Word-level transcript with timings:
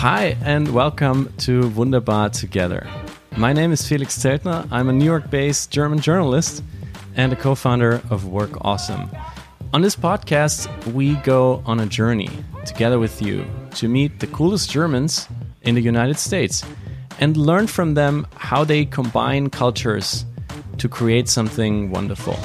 Hi, 0.00 0.36
and 0.44 0.72
welcome 0.72 1.34
to 1.38 1.70
Wunderbar 1.70 2.28
Together. 2.28 2.86
My 3.36 3.52
name 3.52 3.72
is 3.72 3.84
Felix 3.84 4.16
Zeltner. 4.16 4.64
I'm 4.70 4.88
a 4.88 4.92
New 4.92 5.04
York 5.04 5.28
based 5.28 5.72
German 5.72 5.98
journalist 5.98 6.62
and 7.16 7.32
a 7.32 7.36
co 7.36 7.56
founder 7.56 8.00
of 8.08 8.28
Work 8.28 8.58
Awesome. 8.60 9.10
On 9.72 9.82
this 9.82 9.96
podcast, 9.96 10.68
we 10.92 11.16
go 11.16 11.64
on 11.66 11.80
a 11.80 11.86
journey 11.86 12.30
together 12.64 13.00
with 13.00 13.20
you 13.20 13.44
to 13.74 13.88
meet 13.88 14.20
the 14.20 14.28
coolest 14.28 14.70
Germans 14.70 15.26
in 15.62 15.74
the 15.74 15.82
United 15.82 16.16
States 16.16 16.64
and 17.18 17.36
learn 17.36 17.66
from 17.66 17.94
them 17.94 18.24
how 18.36 18.62
they 18.62 18.84
combine 18.84 19.50
cultures 19.50 20.24
to 20.76 20.88
create 20.88 21.28
something 21.28 21.90
wonderful. 21.90 22.38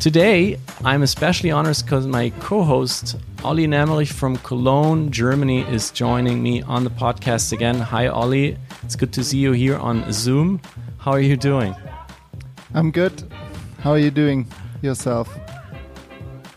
Today, 0.00 0.60
I'm 0.84 1.02
especially 1.02 1.50
honored 1.50 1.76
because 1.82 2.06
my 2.06 2.30
co 2.38 2.62
host, 2.62 3.16
Olli 3.42 3.66
Nemmerich 3.66 4.12
from 4.12 4.36
Cologne, 4.36 5.10
Germany, 5.10 5.62
is 5.62 5.90
joining 5.90 6.40
me 6.40 6.62
on 6.62 6.84
the 6.84 6.90
podcast 6.90 7.52
again. 7.52 7.80
Hi, 7.80 8.06
Olli. 8.06 8.56
It's 8.84 8.94
good 8.94 9.12
to 9.14 9.24
see 9.24 9.38
you 9.38 9.50
here 9.50 9.76
on 9.76 10.10
Zoom. 10.12 10.60
How 10.98 11.10
are 11.10 11.20
you 11.20 11.36
doing? 11.36 11.74
I'm 12.74 12.92
good. 12.92 13.24
How 13.80 13.90
are 13.90 13.98
you 13.98 14.12
doing 14.12 14.46
yourself? 14.82 15.36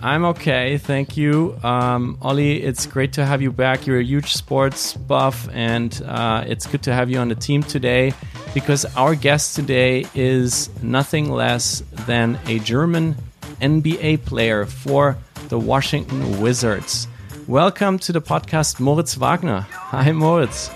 I'm 0.03 0.23
okay, 0.25 0.77
thank 0.77 1.17
you. 1.17 1.57
Um, 1.63 2.19
Olli, 2.21 2.61
it's 2.61 2.85
great 2.85 3.13
to 3.13 3.25
have 3.25 3.41
you 3.41 3.51
back. 3.51 3.87
You're 3.87 3.99
a 3.99 4.03
huge 4.03 4.33
sports 4.33 4.93
buff, 4.93 5.49
and 5.51 5.99
uh, 6.05 6.43
it's 6.45 6.67
good 6.67 6.83
to 6.83 6.93
have 6.93 7.09
you 7.09 7.17
on 7.17 7.29
the 7.29 7.35
team 7.35 7.63
today 7.63 8.13
because 8.53 8.85
our 8.95 9.15
guest 9.15 9.55
today 9.55 10.05
is 10.13 10.69
nothing 10.83 11.31
less 11.31 11.81
than 12.05 12.37
a 12.45 12.59
German 12.59 13.15
NBA 13.61 14.25
player 14.25 14.65
for 14.65 15.17
the 15.49 15.59
Washington 15.59 16.41
Wizards. 16.41 17.07
Welcome 17.47 17.99
to 17.99 18.11
the 18.11 18.21
podcast, 18.21 18.79
Moritz 18.79 19.15
Wagner. 19.15 19.61
Hi, 19.61 20.11
Moritz. 20.11 20.71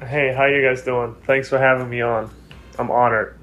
Hey, 0.00 0.34
how 0.34 0.46
you 0.46 0.62
guys 0.62 0.82
doing? 0.82 1.14
Thanks 1.26 1.48
for 1.48 1.58
having 1.58 1.88
me 1.88 2.00
on. 2.00 2.30
I'm 2.78 2.90
honored. 2.90 3.38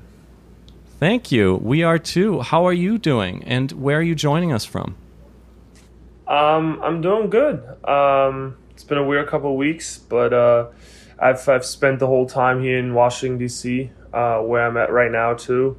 Thank 1.00 1.32
you. 1.32 1.56
We 1.56 1.84
are 1.84 2.00
too. 2.00 2.42
How 2.42 2.66
are 2.66 2.74
you 2.74 2.98
doing? 2.98 3.44
And 3.44 3.72
where 3.74 4.00
are 4.00 4.02
you 4.02 4.16
joining 4.16 4.52
us 4.52 4.66
from? 4.66 4.96
Um, 6.28 6.80
I'm 6.84 7.02
doing 7.02 7.30
good. 7.30 7.64
Um, 7.88 8.58
it's 8.72 8.84
been 8.84 8.98
a 8.98 9.04
weird 9.04 9.28
couple 9.28 9.52
of 9.52 9.58
weeks, 9.58 9.98
but 9.98 10.34
uh, 10.34 10.68
I've 11.20 11.48
I've 11.48 11.66
spent 11.66 12.00
the 12.00 12.08
whole 12.08 12.26
time 12.26 12.62
here 12.62 12.78
in 12.78 12.94
Washington 12.94 13.38
D.C., 13.38 13.92
uh, 14.14 14.40
where 14.40 14.66
I'm 14.66 14.78
at 14.78 14.92
right 14.92 15.12
now 15.12 15.34
too. 15.36 15.78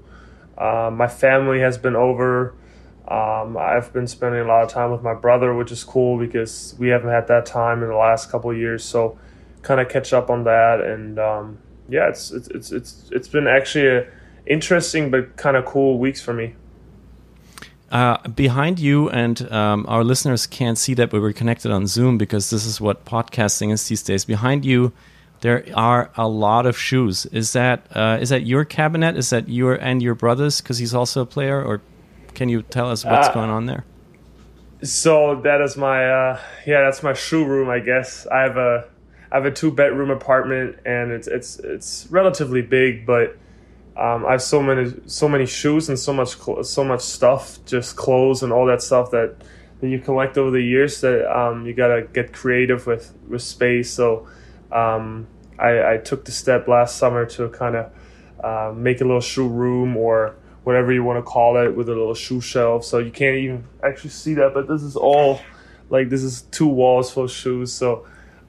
Uh, 0.58 0.90
my 0.92 1.06
family 1.06 1.60
has 1.60 1.78
been 1.78 1.96
over. 1.96 2.54
Um, 3.06 3.56
I've 3.56 3.92
been 3.92 4.06
spending 4.06 4.40
a 4.40 4.44
lot 4.44 4.64
of 4.64 4.68
time 4.68 4.90
with 4.90 5.02
my 5.02 5.14
brother, 5.14 5.54
which 5.54 5.72
is 5.72 5.84
cool 5.84 6.18
because 6.18 6.74
we 6.78 6.88
haven't 6.88 7.10
had 7.10 7.28
that 7.28 7.46
time 7.46 7.82
in 7.82 7.88
the 7.88 7.96
last 7.96 8.30
couple 8.30 8.52
years. 8.52 8.84
So, 8.84 9.18
kind 9.62 9.80
of 9.80 9.88
catch 9.88 10.12
up 10.12 10.28
on 10.28 10.44
that, 10.44 10.80
and 10.80 11.18
um, 11.18 11.58
yeah, 11.88 12.08
it's 12.08 12.30
it's 12.30 12.48
it's 12.48 12.72
it's 12.72 13.08
it's 13.12 13.28
been 13.28 13.46
actually 13.46 13.86
a 13.86 14.06
interesting 14.46 15.10
but 15.10 15.36
kind 15.36 15.56
of 15.56 15.64
cool 15.64 15.98
weeks 15.98 16.20
for 16.20 16.34
me. 16.34 16.54
Uh, 17.90 18.18
behind 18.28 18.78
you, 18.78 19.08
and 19.08 19.50
um, 19.50 19.86
our 19.88 20.04
listeners 20.04 20.46
can't 20.46 20.76
see 20.76 20.92
that, 20.92 21.08
but 21.08 21.22
we're 21.22 21.32
connected 21.32 21.70
on 21.70 21.86
Zoom 21.86 22.18
because 22.18 22.50
this 22.50 22.66
is 22.66 22.80
what 22.80 23.06
podcasting 23.06 23.72
is 23.72 23.88
these 23.88 24.02
days. 24.02 24.26
Behind 24.26 24.64
you, 24.64 24.92
there 25.40 25.64
are 25.74 26.10
a 26.16 26.26
lot 26.26 26.66
of 26.66 26.76
shoes. 26.76 27.26
Is 27.26 27.52
that 27.52 27.86
uh, 27.94 28.18
is 28.20 28.30
that 28.30 28.44
your 28.44 28.64
cabinet? 28.64 29.16
Is 29.16 29.30
that 29.30 29.48
your 29.48 29.74
and 29.74 30.02
your 30.02 30.14
brother's? 30.14 30.60
Because 30.60 30.78
he's 30.78 30.94
also 30.94 31.22
a 31.22 31.26
player, 31.26 31.62
or 31.62 31.80
can 32.34 32.48
you 32.48 32.62
tell 32.62 32.90
us 32.90 33.04
what's 33.04 33.28
uh, 33.28 33.32
going 33.32 33.50
on 33.50 33.66
there? 33.66 33.84
So 34.82 35.40
that 35.42 35.60
is 35.60 35.76
my 35.76 36.08
uh, 36.08 36.40
yeah, 36.66 36.82
that's 36.82 37.02
my 37.02 37.12
shoe 37.12 37.44
room. 37.44 37.68
I 37.68 37.80
guess 37.80 38.26
I 38.26 38.40
have 38.40 38.56
a 38.56 38.88
I 39.30 39.36
have 39.36 39.44
a 39.44 39.50
two 39.50 39.70
bedroom 39.70 40.10
apartment, 40.10 40.78
and 40.84 41.12
it's 41.12 41.28
it's 41.28 41.58
it's 41.60 42.06
relatively 42.10 42.62
big, 42.62 43.06
but 43.06 43.36
um, 43.96 44.24
I 44.24 44.32
have 44.32 44.42
so 44.42 44.62
many 44.62 44.92
so 45.06 45.28
many 45.28 45.46
shoes 45.46 45.88
and 45.88 45.98
so 45.98 46.12
much 46.12 46.36
so 46.62 46.84
much 46.84 47.00
stuff, 47.00 47.58
just 47.66 47.96
clothes 47.96 48.42
and 48.42 48.52
all 48.52 48.66
that 48.66 48.82
stuff 48.82 49.10
that 49.10 49.36
that 49.80 49.88
you 49.88 49.98
collect 49.98 50.38
over 50.38 50.50
the 50.50 50.62
years 50.62 51.00
that 51.00 51.30
um, 51.36 51.66
you 51.66 51.74
gotta 51.74 52.02
get 52.12 52.32
creative 52.32 52.86
with 52.86 53.12
with 53.28 53.42
space. 53.42 53.90
So 53.90 54.28
um, 54.72 55.26
I, 55.58 55.94
I, 55.94 55.96
took 55.96 56.24
the 56.24 56.32
step 56.32 56.68
last 56.68 56.96
summer 56.96 57.24
to 57.26 57.48
kind 57.48 57.76
of 57.76 57.92
uh, 58.44 58.72
make 58.74 59.00
a 59.00 59.04
little 59.04 59.20
shoe 59.20 59.48
room 59.48 59.96
or 59.96 60.36
whatever 60.64 60.92
you 60.92 61.02
want 61.02 61.18
to 61.18 61.22
call 61.22 61.56
it 61.56 61.74
with 61.74 61.88
a 61.88 61.92
little 61.92 62.14
shoe 62.14 62.40
shelf. 62.40 62.84
So 62.84 62.98
you 62.98 63.10
can't 63.10 63.36
even 63.36 63.64
actually 63.82 64.10
see 64.10 64.34
that, 64.34 64.52
but 64.54 64.68
this 64.68 64.82
is 64.82 64.96
all 64.96 65.40
like 65.90 66.10
this 66.10 66.22
is 66.22 66.42
two 66.42 66.68
walls 66.68 67.10
full 67.10 67.24
of 67.24 67.30
shoes. 67.30 67.72
So 67.72 68.06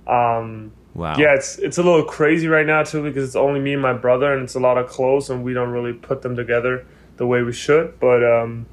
um, 0.07 0.73
Wow. 0.95 1.15
Yeah, 1.17 1.35
it's 1.35 1.57
it's 1.59 1.77
a 1.77 1.83
little 1.83 2.03
crazy 2.03 2.47
right 2.47 2.65
now 2.65 2.83
too 2.83 3.03
because 3.03 3.23
it's 3.23 3.35
only 3.35 3.59
me 3.59 3.73
and 3.73 3.81
my 3.81 3.93
brother 3.93 4.33
and 4.33 4.43
it's 4.43 4.55
a 4.55 4.59
lot 4.59 4.77
of 4.77 4.89
clothes 4.89 5.29
and 5.29 5.43
we 5.43 5.53
don't 5.53 5.69
really 5.69 5.93
put 5.93 6.23
them 6.23 6.35
together 6.35 6.85
the 7.17 7.27
way 7.27 7.41
we 7.43 7.53
should. 7.53 7.99
But 7.99 8.23
um, 8.23 8.65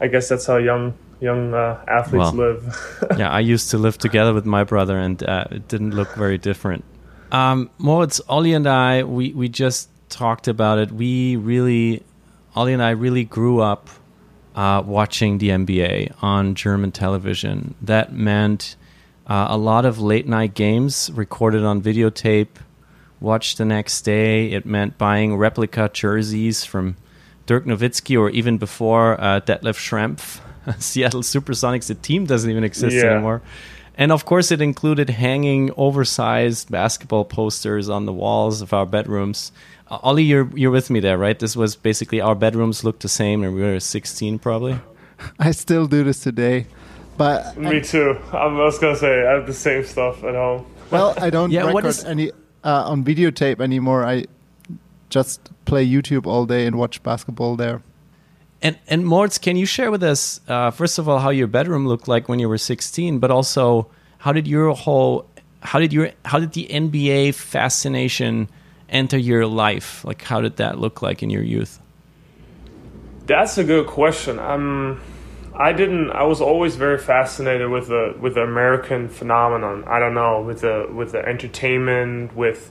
I 0.00 0.08
guess 0.08 0.28
that's 0.28 0.46
how 0.46 0.58
young 0.58 0.94
young 1.20 1.54
uh, 1.54 1.84
athletes 1.88 2.32
well, 2.32 2.54
live. 2.54 3.04
yeah, 3.18 3.30
I 3.30 3.40
used 3.40 3.70
to 3.70 3.78
live 3.78 3.98
together 3.98 4.32
with 4.32 4.46
my 4.46 4.64
brother 4.64 4.98
and 4.98 5.22
uh, 5.22 5.44
it 5.50 5.68
didn't 5.68 5.92
look 5.92 6.14
very 6.14 6.38
different. 6.38 6.84
Um, 7.32 7.70
Moritz, 7.78 8.20
Olli 8.28 8.54
and 8.54 8.66
I, 8.66 9.02
we 9.02 9.32
we 9.32 9.48
just 9.48 9.90
talked 10.08 10.48
about 10.48 10.78
it. 10.78 10.90
We 10.90 11.36
really, 11.36 12.02
Olli 12.56 12.72
and 12.72 12.82
I 12.82 12.90
really 12.90 13.24
grew 13.24 13.60
up 13.60 13.90
uh, 14.54 14.82
watching 14.84 15.38
the 15.38 15.50
NBA 15.50 16.14
on 16.22 16.54
German 16.54 16.90
television. 16.90 17.74
That 17.82 18.12
meant 18.12 18.76
uh, 19.26 19.48
a 19.50 19.58
lot 19.58 19.84
of 19.84 20.00
late 20.00 20.26
night 20.26 20.54
games 20.54 21.10
recorded 21.12 21.64
on 21.64 21.82
videotape, 21.82 22.48
watched 23.20 23.58
the 23.58 23.64
next 23.64 24.02
day. 24.02 24.50
It 24.50 24.64
meant 24.64 24.96
buying 24.96 25.36
replica 25.36 25.90
jerseys 25.92 26.64
from 26.64 26.96
Dirk 27.46 27.66
Nowitzki 27.66 28.18
or 28.18 28.30
even 28.30 28.58
before 28.58 29.20
uh, 29.20 29.40
Detlef 29.40 29.76
Schrempf, 29.76 30.40
Seattle 30.78 31.22
Supersonics. 31.22 31.88
The 31.88 31.94
team 31.94 32.26
doesn't 32.26 32.50
even 32.50 32.64
exist 32.64 32.96
yeah. 32.96 33.12
anymore. 33.12 33.42
And 33.96 34.12
of 34.12 34.24
course, 34.24 34.52
it 34.52 34.60
included 34.60 35.10
hanging 35.10 35.72
oversized 35.76 36.70
basketball 36.70 37.24
posters 37.24 37.88
on 37.88 38.06
the 38.06 38.12
walls 38.12 38.62
of 38.62 38.72
our 38.72 38.86
bedrooms. 38.86 39.50
Uh, 39.90 39.98
Olli, 40.02 40.22
you're 40.22 40.48
you're 40.56 40.70
with 40.70 40.88
me 40.88 41.00
there, 41.00 41.18
right? 41.18 41.36
This 41.36 41.56
was 41.56 41.74
basically 41.74 42.20
our 42.20 42.36
bedrooms 42.36 42.84
looked 42.84 43.02
the 43.02 43.08
same, 43.08 43.42
and 43.42 43.54
we 43.56 43.62
were 43.62 43.80
16 43.80 44.38
probably. 44.38 44.78
I 45.40 45.50
still 45.50 45.86
do 45.88 46.04
this 46.04 46.20
today. 46.20 46.66
But 47.16 47.56
me 47.58 47.80
too. 47.80 48.16
I 48.32 48.46
was 48.46 48.78
gonna 48.78 48.96
say 48.96 49.26
I 49.26 49.32
have 49.32 49.46
the 49.48 49.54
same 49.54 49.84
stuff 49.84 50.22
at 50.22 50.34
home. 50.34 50.64
Well, 50.92 51.14
I 51.18 51.30
don't 51.30 51.50
yeah, 51.52 51.64
record 51.66 51.86
is... 51.86 52.04
any 52.04 52.30
uh, 52.62 52.90
on 52.90 53.02
videotape 53.02 53.60
anymore. 53.60 54.04
I 54.04 54.26
just 55.10 55.50
play 55.64 55.84
YouTube 55.84 56.26
all 56.26 56.46
day 56.46 56.66
and 56.66 56.76
watch 56.76 57.02
basketball 57.02 57.56
there. 57.56 57.82
And 58.60 58.78
and 58.88 59.06
Moritz, 59.06 59.38
can 59.38 59.56
you 59.56 59.66
share 59.66 59.90
with 59.90 60.02
us 60.02 60.40
uh, 60.48 60.70
first 60.70 60.98
of 60.98 61.08
all 61.08 61.18
how 61.18 61.30
your 61.30 61.46
bedroom 61.46 61.86
looked 61.86 62.08
like 62.08 62.28
when 62.28 62.38
you 62.38 62.48
were 62.48 62.58
16, 62.58 63.18
but 63.18 63.30
also 63.30 63.88
how 64.18 64.32
did 64.32 64.48
your 64.48 64.74
whole 64.74 65.26
how 65.60 65.78
did 65.78 65.92
your 65.92 66.10
how 66.24 66.38
did 66.38 66.52
the 66.52 66.66
NBA 66.68 67.34
fascination 67.34 68.48
enter 68.88 69.18
your 69.18 69.46
life? 69.46 70.04
Like 70.04 70.22
how 70.22 70.40
did 70.40 70.56
that 70.56 70.78
look 70.78 71.02
like 71.02 71.22
in 71.22 71.30
your 71.30 71.42
youth? 71.42 71.78
That's 73.26 73.58
a 73.58 73.64
good 73.64 73.86
question. 73.86 74.38
Um 74.38 75.00
I 75.58 75.72
didn't. 75.72 76.10
I 76.10 76.22
was 76.22 76.40
always 76.40 76.76
very 76.76 76.98
fascinated 76.98 77.68
with 77.68 77.88
the 77.88 78.14
with 78.20 78.34
the 78.34 78.42
American 78.42 79.08
phenomenon. 79.08 79.82
I 79.88 79.98
don't 79.98 80.14
know 80.14 80.40
with 80.40 80.60
the 80.60 80.88
with 80.88 81.10
the 81.12 81.18
entertainment. 81.18 82.36
With, 82.36 82.70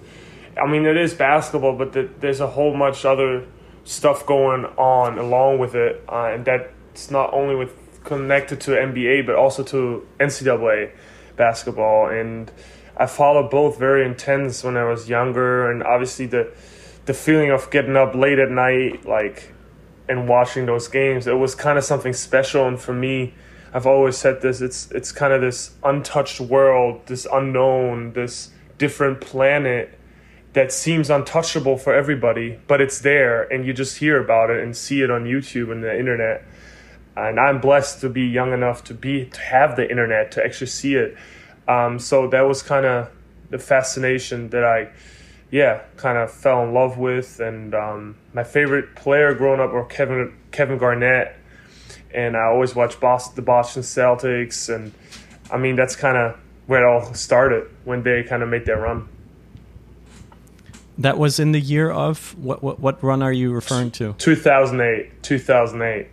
I 0.61 0.65
mean, 0.71 0.85
it 0.85 0.95
is 0.95 1.13
basketball, 1.13 1.75
but 1.75 1.91
the, 1.91 2.09
there's 2.21 2.39
a 2.39 2.47
whole 2.47 2.73
much 2.73 3.03
other 3.03 3.45
stuff 3.87 4.25
going 4.25 4.65
on 4.77 5.17
along 5.17 5.59
with 5.59 5.73
it, 5.73 6.03
uh, 6.09 6.25
and 6.25 6.45
that's 6.45 7.09
not 7.09 7.33
only 7.33 7.55
with 7.55 7.71
connected 8.03 8.61
to 8.61 8.71
NBA 8.71 9.25
but 9.25 9.35
also 9.35 9.63
to 9.63 10.07
NCAA 10.19 10.91
basketball. 11.35 12.09
And 12.09 12.51
I 12.95 13.05
followed 13.05 13.49
both 13.49 13.79
very 13.79 14.05
intense 14.05 14.63
when 14.63 14.75
I 14.77 14.83
was 14.83 15.09
younger, 15.09 15.71
and 15.71 15.83
obviously 15.83 16.25
the 16.25 16.51
the 17.05 17.13
feeling 17.13 17.51
of 17.51 17.71
getting 17.71 17.95
up 17.95 18.13
late 18.13 18.39
at 18.39 18.51
night, 18.51 19.05
like 19.05 19.53
and 20.09 20.27
watching 20.27 20.65
those 20.65 20.87
games, 20.87 21.27
it 21.27 21.33
was 21.33 21.55
kind 21.55 21.77
of 21.77 21.83
something 21.83 22.13
special. 22.13 22.67
And 22.67 22.79
for 22.79 22.93
me, 22.93 23.33
I've 23.73 23.87
always 23.87 24.17
said 24.17 24.41
this: 24.41 24.59
it's 24.59 24.91
it's 24.91 25.13
kind 25.13 25.31
of 25.31 25.39
this 25.39 25.71
untouched 25.83 26.41
world, 26.41 27.05
this 27.05 27.25
unknown, 27.31 28.13
this 28.13 28.51
different 28.77 29.21
planet 29.21 29.96
that 30.57 30.71
seems 30.71 31.11
untouchable 31.11 31.77
for 31.77 31.93
everybody, 31.93 32.59
but 32.65 32.81
it's 32.81 33.01
there, 33.01 33.43
and 33.43 33.63
you 33.63 33.73
just 33.73 33.99
hear 33.99 34.19
about 34.19 34.49
it 34.49 34.63
and 34.63 34.75
see 34.75 35.03
it 35.03 35.11
on 35.11 35.23
YouTube 35.23 35.71
and 35.71 35.83
the 35.83 35.95
internet. 35.95 36.43
And 37.15 37.39
I'm 37.39 37.61
blessed 37.61 38.01
to 38.01 38.09
be 38.09 38.23
young 38.23 38.53
enough 38.53 38.83
to 38.85 38.95
be 38.95 39.25
to 39.25 39.39
have 39.39 39.75
the 39.75 39.87
internet 39.87 40.31
to 40.31 40.43
actually 40.43 40.67
see 40.67 40.95
it. 40.95 41.15
Um, 41.67 41.99
so 41.99 42.27
that 42.29 42.41
was 42.41 42.63
kind 42.63 42.87
of 42.87 43.11
the 43.51 43.59
fascination 43.59 44.49
that 44.49 44.63
I 44.63 44.89
yeah, 45.51 45.83
kind 45.95 46.17
of 46.17 46.31
fell 46.31 46.63
in 46.63 46.73
love 46.73 46.97
with. 46.97 47.39
And 47.39 47.75
um, 47.75 48.17
my 48.33 48.43
favorite 48.43 48.95
player 48.95 49.35
growing 49.35 49.59
up 49.59 49.71
were 49.71 49.85
Kevin 49.85 50.35
Kevin 50.51 50.79
Garnett, 50.79 51.35
and 52.15 52.35
I 52.35 52.45
always 52.45 52.73
watched 52.73 52.99
Boston, 52.99 53.35
the 53.35 53.43
Boston 53.43 53.83
Celtics. 53.83 54.73
And 54.73 54.91
I 55.51 55.57
mean, 55.57 55.75
that's 55.75 55.95
kind 55.95 56.17
of 56.17 56.35
where 56.65 56.83
it 56.83 56.87
all 56.87 57.13
started 57.13 57.69
when 57.85 58.01
they 58.01 58.23
kind 58.23 58.41
of 58.41 58.49
made 58.49 58.65
their 58.65 58.81
run. 58.81 59.07
That 60.99 61.17
was 61.17 61.39
in 61.39 61.51
the 61.51 61.59
year 61.59 61.91
of 61.91 62.37
what? 62.37 62.63
What, 62.63 62.79
what 62.79 63.03
run 63.03 63.21
are 63.21 63.31
you 63.31 63.53
referring 63.53 63.91
to? 63.91 64.13
2008. 64.13 65.21
2008. 65.23 66.07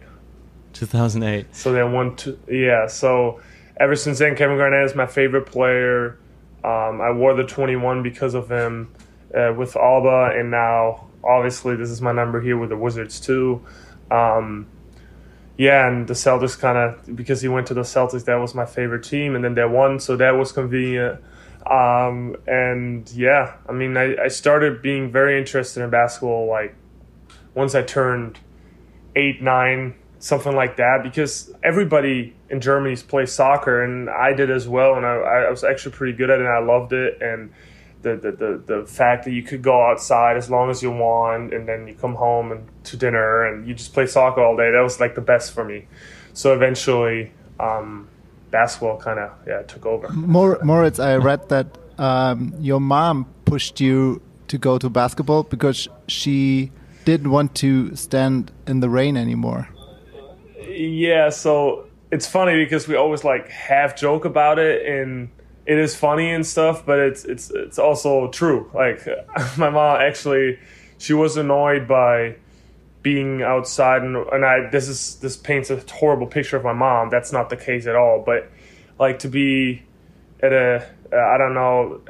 2008. 0.75 1.57
So 1.57 1.73
they 1.73 1.83
won. 1.83 2.17
Two, 2.17 2.39
yeah. 2.49 2.87
So 2.87 3.41
ever 3.79 3.97
since 3.97 4.19
then, 4.19 4.37
Kevin 4.37 4.59
Garnett 4.59 4.85
is 4.85 4.95
my 4.95 5.07
favorite 5.07 5.47
player. 5.47 6.19
Um, 6.63 7.01
I 7.01 7.13
wore 7.13 7.35
the 7.35 7.45
21 7.45 8.03
because 8.03 8.35
of 8.35 8.51
him 8.51 8.93
uh, 9.35 9.53
with 9.57 9.77
Alba, 9.77 10.33
and 10.35 10.51
now 10.51 11.09
obviously 11.23 11.77
this 11.77 11.91
is 11.91 12.01
my 12.01 12.13
number 12.13 12.41
here 12.41 12.57
with 12.57 12.71
the 12.71 12.77
Wizards 12.77 13.21
too. 13.21 13.65
Um, 14.11 14.67
yeah, 15.57 15.87
and 15.87 16.07
the 16.09 16.15
Celtics 16.15 16.59
kind 16.59 16.77
of 16.77 17.17
because 17.17 17.41
he 17.41 17.49
went 17.49 17.67
to 17.69 17.75
the 17.75 17.83
Celtics, 17.83 18.25
that 18.25 18.37
was 18.37 18.55
my 18.55 18.67
favorite 18.67 19.05
team, 19.05 19.35
and 19.35 19.45
then 19.45 19.55
they 19.55 19.65
won, 19.65 20.01
so 20.01 20.17
that 20.17 20.33
was 20.33 20.53
convenient. 20.53 21.21
Um, 21.67 22.37
and 22.47 23.11
yeah, 23.13 23.57
I 23.69 23.73
mean, 23.73 23.97
I, 23.97 24.17
I 24.17 24.29
started 24.29 24.83
being 24.83 25.11
very 25.11 25.39
interested 25.39 25.83
in 25.83 25.91
basketball 25.91 26.47
like 26.47 26.75
once 27.55 27.75
I 27.75 27.83
turned 27.83 28.39
eight, 29.17 29.41
nine, 29.41 29.95
something 30.19 30.55
like 30.55 30.77
that, 30.77 31.03
because 31.03 31.55
everybody 31.63 32.35
in 32.51 32.61
Germany 32.61 32.97
plays 32.97 33.33
soccer, 33.33 33.83
and 33.83 34.11
I 34.11 34.33
did 34.33 34.51
as 34.51 34.69
well, 34.69 34.97
and 34.97 35.07
I, 35.07 35.15
I 35.15 35.51
was 35.51 35.65
actually 35.65 35.93
pretty 35.93 36.17
good 36.17 36.31
at 36.31 36.41
it, 36.41 36.47
and 36.47 36.49
I 36.49 36.59
loved 36.59 36.93
it, 36.93 37.23
and 37.23 37.53
the, 38.03 38.17
the, 38.17 38.33
the, 38.33 38.63
the 38.81 38.87
fact 38.87 39.25
that 39.25 39.33
you 39.33 39.43
could 39.43 39.63
go 39.63 39.91
outside 39.91 40.37
as 40.37 40.51
long 40.51 40.71
as 40.71 40.83
you 40.83 40.91
want, 40.91 41.55
and 41.55 41.67
then 41.67 41.87
you 41.87 41.95
come 41.95 42.15
home 42.15 42.53
and 42.53 42.69
to 42.85 42.97
dinner, 42.97 43.47
and 43.47 43.67
you 43.67 43.75
just 43.75 43.95
play 43.95 44.07
soccer 44.07 44.43
all 44.43 44.57
day. 44.57 44.71
That 44.71 44.83
was 44.83 45.01
like 45.01 45.15
the 45.15 45.21
best 45.21 45.53
for 45.53 45.65
me. 45.65 45.87
So 46.33 46.53
eventually, 46.53 47.33
um, 47.61 48.09
basketball 48.55 48.99
kind 48.99 49.19
of 49.19 49.31
yeah 49.47 49.63
took 49.63 49.85
over. 49.85 50.09
Moritz, 50.71 50.99
I 51.01 51.17
read 51.17 51.49
that 51.49 51.67
um, 51.99 52.55
your 52.61 52.81
mom 52.81 53.27
pushed 53.45 53.81
you 53.81 54.21
to 54.47 54.57
go 54.59 54.79
to 54.79 54.89
basketball 54.89 55.43
because 55.43 55.89
she 56.07 56.71
didn't 57.05 57.31
want 57.31 57.55
to 57.57 57.95
stand 57.97 58.53
in 58.67 58.81
the 58.81 58.89
rain 58.89 59.17
anymore. 59.17 59.69
Yeah, 60.69 61.31
so 61.31 61.87
it's 62.11 62.27
funny 62.27 62.57
because 62.65 62.87
we 62.87 62.95
always 62.95 63.25
like 63.25 63.49
half 63.49 63.97
joke 63.97 64.25
about 64.25 64.59
it 64.59 64.87
and 64.87 65.29
it 65.67 65.79
is 65.79 65.97
funny 65.97 66.31
and 66.31 66.47
stuff, 66.47 66.87
but 66.87 66.99
it's 67.01 67.25
it's 67.25 67.51
it's 67.51 67.79
also 67.79 68.29
true. 68.29 68.71
Like 68.73 69.01
my 69.59 69.71
mom 69.71 70.01
actually 70.01 70.59
she 70.99 71.13
was 71.13 71.37
annoyed 71.37 71.89
by 71.89 72.37
being 73.05 73.43
outside 73.43 74.03
and, 74.03 74.17
and 74.17 74.45
I 74.45 74.69
this 74.71 74.89
is 74.89 75.17
this 75.17 75.37
paints 75.37 75.71
a 75.71 75.77
horrible 75.93 76.27
picture 76.27 76.57
of 76.57 76.65
my 76.65 76.73
mom. 76.73 77.11
That's 77.11 77.33
not 77.33 77.51
the 77.51 77.57
case 77.57 77.87
at 77.87 77.95
all. 77.95 78.23
But 78.25 78.51
like 78.99 79.21
to 79.21 79.29
be 79.29 79.83
at 80.41 80.53
a 80.53 80.89
uh, 81.13 81.17
I 81.17 81.37
don't 81.39 81.55
know 81.55 82.01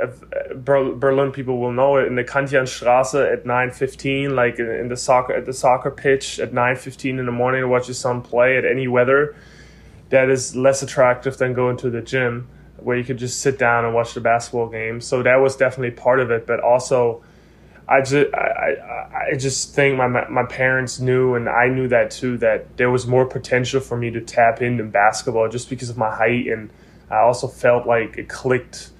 Berlin 0.54 1.32
people 1.32 1.58
will 1.58 1.72
know 1.72 1.96
it 1.96 2.06
in 2.06 2.14
the 2.14 2.22
Cantianstraße 2.24 3.32
at 3.32 3.44
9:15 3.44 4.34
like 4.34 4.58
in 4.60 4.88
the 4.88 4.96
soccer 4.96 5.34
at 5.34 5.46
the 5.46 5.52
soccer 5.52 5.90
pitch 5.90 6.38
at 6.38 6.52
9:15 6.52 7.18
in 7.18 7.26
the 7.26 7.32
morning 7.32 7.62
to 7.62 7.68
watch 7.68 7.88
your 7.88 7.94
son 7.94 8.22
play 8.22 8.56
at 8.56 8.64
any 8.64 8.86
weather 8.86 9.34
that 10.10 10.30
is 10.30 10.54
less 10.54 10.80
attractive 10.80 11.36
than 11.38 11.54
going 11.54 11.76
to 11.78 11.90
the 11.90 12.00
gym 12.00 12.48
where 12.78 12.96
you 12.96 13.02
could 13.02 13.18
just 13.18 13.40
sit 13.40 13.58
down 13.58 13.84
and 13.84 13.94
watch 13.94 14.14
the 14.14 14.20
basketball 14.20 14.68
game 14.68 15.00
so 15.00 15.24
that 15.24 15.36
was 15.36 15.56
definitely 15.56 15.90
part 15.90 16.20
of 16.20 16.30
it 16.30 16.46
but 16.46 16.60
also 16.60 17.20
I 17.86 18.00
just 18.00 18.34
I, 18.34 19.30
I 19.32 19.36
just 19.36 19.74
think 19.74 19.98
my 19.98 20.06
my 20.06 20.44
parents 20.44 21.00
knew 21.00 21.34
and 21.34 21.48
I 21.48 21.68
knew 21.68 21.88
that 21.88 22.10
too 22.10 22.38
that 22.38 22.76
there 22.76 22.90
was 22.90 23.06
more 23.06 23.26
potential 23.26 23.80
for 23.80 23.96
me 23.96 24.10
to 24.10 24.20
tap 24.20 24.62
into 24.62 24.84
basketball 24.84 25.48
just 25.48 25.68
because 25.68 25.90
of 25.90 25.98
my 25.98 26.14
height 26.14 26.46
and 26.46 26.70
I 27.10 27.18
also 27.18 27.46
felt 27.46 27.86
like 27.86 28.16
it 28.16 28.28
clicked 28.28 28.90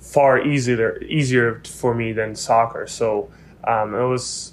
far 0.00 0.40
easier 0.40 1.00
easier 1.02 1.62
for 1.64 1.94
me 1.94 2.12
than 2.12 2.34
soccer. 2.34 2.86
So 2.86 3.30
um, 3.64 3.94
it 3.94 4.06
was 4.06 4.52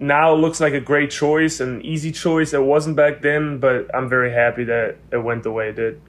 now 0.00 0.34
it 0.34 0.36
looks 0.36 0.60
like 0.60 0.74
a 0.74 0.80
great 0.80 1.10
choice, 1.10 1.60
an 1.60 1.82
easy 1.82 2.12
choice. 2.12 2.52
It 2.52 2.62
wasn't 2.62 2.96
back 2.96 3.22
then, 3.22 3.58
but 3.58 3.92
I'm 3.94 4.08
very 4.08 4.32
happy 4.32 4.64
that 4.64 4.96
it 5.10 5.18
went 5.18 5.42
the 5.42 5.50
way 5.50 5.70
it 5.70 5.76
did. 5.76 6.00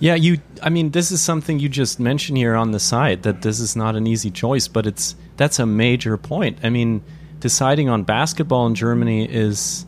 Yeah, 0.00 0.14
you. 0.14 0.38
I 0.62 0.68
mean, 0.68 0.90
this 0.90 1.10
is 1.10 1.20
something 1.22 1.58
you 1.58 1.68
just 1.68 1.98
mentioned 1.98 2.36
here 2.38 2.54
on 2.54 2.72
the 2.72 2.80
side 2.80 3.22
that 3.22 3.42
this 3.42 3.60
is 3.60 3.74
not 3.74 3.96
an 3.96 4.06
easy 4.06 4.30
choice, 4.30 4.68
but 4.68 4.86
it's 4.86 5.14
that's 5.38 5.58
a 5.58 5.64
major 5.64 6.18
point. 6.18 6.58
I 6.62 6.68
mean, 6.68 7.02
deciding 7.40 7.88
on 7.88 8.02
basketball 8.02 8.66
in 8.66 8.74
Germany 8.74 9.24
is 9.24 9.86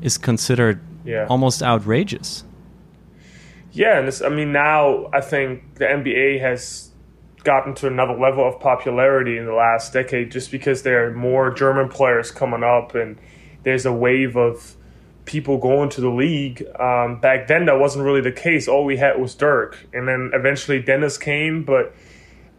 is 0.00 0.16
considered 0.16 0.80
yeah. 1.04 1.26
almost 1.28 1.62
outrageous. 1.62 2.44
Yeah, 3.72 3.98
and 3.98 4.08
this, 4.08 4.22
I 4.22 4.28
mean, 4.28 4.52
now 4.52 5.08
I 5.12 5.20
think 5.20 5.76
the 5.76 5.84
NBA 5.84 6.40
has 6.40 6.90
gotten 7.44 7.74
to 7.74 7.86
another 7.86 8.16
level 8.16 8.46
of 8.46 8.60
popularity 8.60 9.36
in 9.36 9.46
the 9.46 9.52
last 9.52 9.92
decade 9.92 10.30
just 10.30 10.50
because 10.50 10.82
there 10.82 11.06
are 11.06 11.12
more 11.12 11.52
German 11.52 11.88
players 11.88 12.30
coming 12.30 12.62
up 12.62 12.94
and 12.94 13.18
there's 13.64 13.84
a 13.84 13.92
wave 13.92 14.36
of 14.36 14.76
people 15.24 15.58
going 15.58 15.88
to 15.90 16.00
the 16.00 16.10
league. 16.10 16.64
Um, 16.78 17.20
back 17.20 17.46
then, 17.46 17.66
that 17.66 17.78
wasn't 17.78 18.04
really 18.04 18.20
the 18.20 18.32
case. 18.32 18.68
All 18.68 18.84
we 18.84 18.96
had 18.96 19.20
was 19.20 19.34
Dirk, 19.34 19.78
and 19.92 20.06
then 20.06 20.30
eventually 20.34 20.80
Dennis 20.80 21.16
came, 21.16 21.64
but 21.64 21.94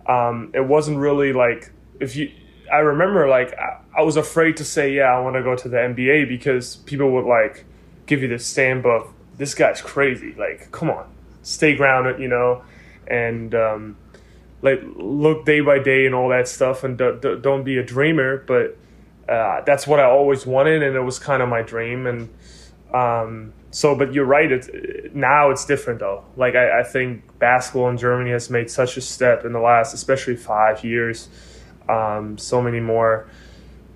um, 0.08 0.52
it 0.54 0.66
wasn't 0.66 0.98
really 0.98 1.34
like 1.34 1.72
if 2.04 2.16
you. 2.16 2.32
I 2.72 2.78
remember 2.78 3.28
like 3.28 3.54
I, 3.54 3.82
I 3.98 4.02
was 4.04 4.18
afraid 4.18 4.58
to 4.58 4.66
say 4.66 4.94
yeah 4.94 5.16
I 5.16 5.20
want 5.20 5.36
to 5.36 5.44
go 5.44 5.56
to 5.56 5.70
the 5.70 5.78
NBA 5.78 6.28
because 6.28 6.78
people 6.78 7.12
would 7.12 7.26
like 7.26 7.66
give 8.06 8.22
you 8.22 8.28
the 8.28 8.40
stamp 8.40 8.86
of 8.86 9.12
this 9.38 9.54
guy's 9.54 9.82
crazy. 9.82 10.34
Like 10.38 10.72
come 10.72 10.90
on, 10.90 11.08
stay 11.42 11.76
grounded, 11.76 12.20
you 12.20 12.28
know, 12.28 12.64
and 13.08 13.54
um, 13.56 13.98
like 14.62 14.82
look 14.96 15.46
day 15.46 15.60
by 15.60 15.80
day 15.80 16.06
and 16.06 16.16
all 16.16 16.30
that 16.30 16.48
stuff, 16.48 16.84
and 16.84 16.98
do, 16.98 17.18
do, 17.22 17.38
don't 17.38 17.64
be 17.64 17.78
a 17.78 17.84
dreamer. 17.84 18.38
But 18.38 18.78
uh, 19.28 19.62
that's 19.66 19.88
what 19.88 20.00
I 20.00 20.06
always 20.06 20.46
wanted, 20.46 20.84
and 20.84 20.96
it 20.96 21.02
was 21.02 21.20
kind 21.20 21.42
of 21.42 21.50
my 21.50 21.62
dream. 21.62 22.08
And 22.08 22.30
um, 22.94 23.54
so, 23.72 23.96
but 23.96 24.14
you're 24.14 24.26
right. 24.26 24.52
It's 24.52 24.70
now 25.14 25.50
it's 25.50 25.66
different 25.66 26.00
though. 26.00 26.24
Like 26.38 26.56
I, 26.56 26.82
I, 26.82 26.84
think 26.84 27.40
basketball 27.40 27.90
in 27.90 27.98
Germany 27.98 28.32
has 28.32 28.50
made 28.50 28.70
such 28.70 28.98
a 28.98 29.02
step 29.02 29.46
in 29.46 29.52
the 29.52 29.60
last, 29.60 29.94
especially 29.94 30.36
five 30.36 30.84
years. 30.84 31.28
Um, 31.90 32.38
so 32.38 32.62
many 32.62 32.80
more, 32.80 33.28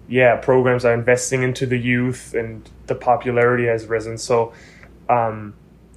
yeah, 0.08 0.36
programs 0.36 0.86
are 0.86 0.94
investing 0.94 1.44
into 1.44 1.66
the 1.66 1.78
youth, 1.78 2.34
and 2.34 2.70
the 2.88 2.96
popularity 2.96 3.66
has 3.66 3.86
risen. 3.86 4.18
So 4.18 4.54
um, 5.10 5.54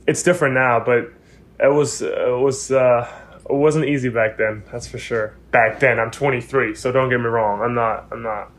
it's 0.07 0.23
different 0.23 0.55
now, 0.55 0.81
but 0.85 1.13
it 1.59 1.73
was 1.73 2.03
it 2.03 2.39
was. 2.39 2.71
Uh, 2.71 3.09
it 3.51 3.57
wasn't 3.57 3.87
easy 3.87 4.09
back 4.09 4.37
then. 4.37 4.63
That's 4.71 4.87
for 4.87 4.99
sure. 4.99 5.35
Back 5.51 5.81
then, 5.81 5.99
I'm 5.99 6.13
23, 6.13 6.77
so 6.77 6.93
don't 6.93 7.11
get 7.11 7.19
me 7.19 7.27
wrong. 7.27 7.61
I'm 7.63 7.75
not. 7.75 8.07
I'm 8.13 8.23
not. 8.23 8.53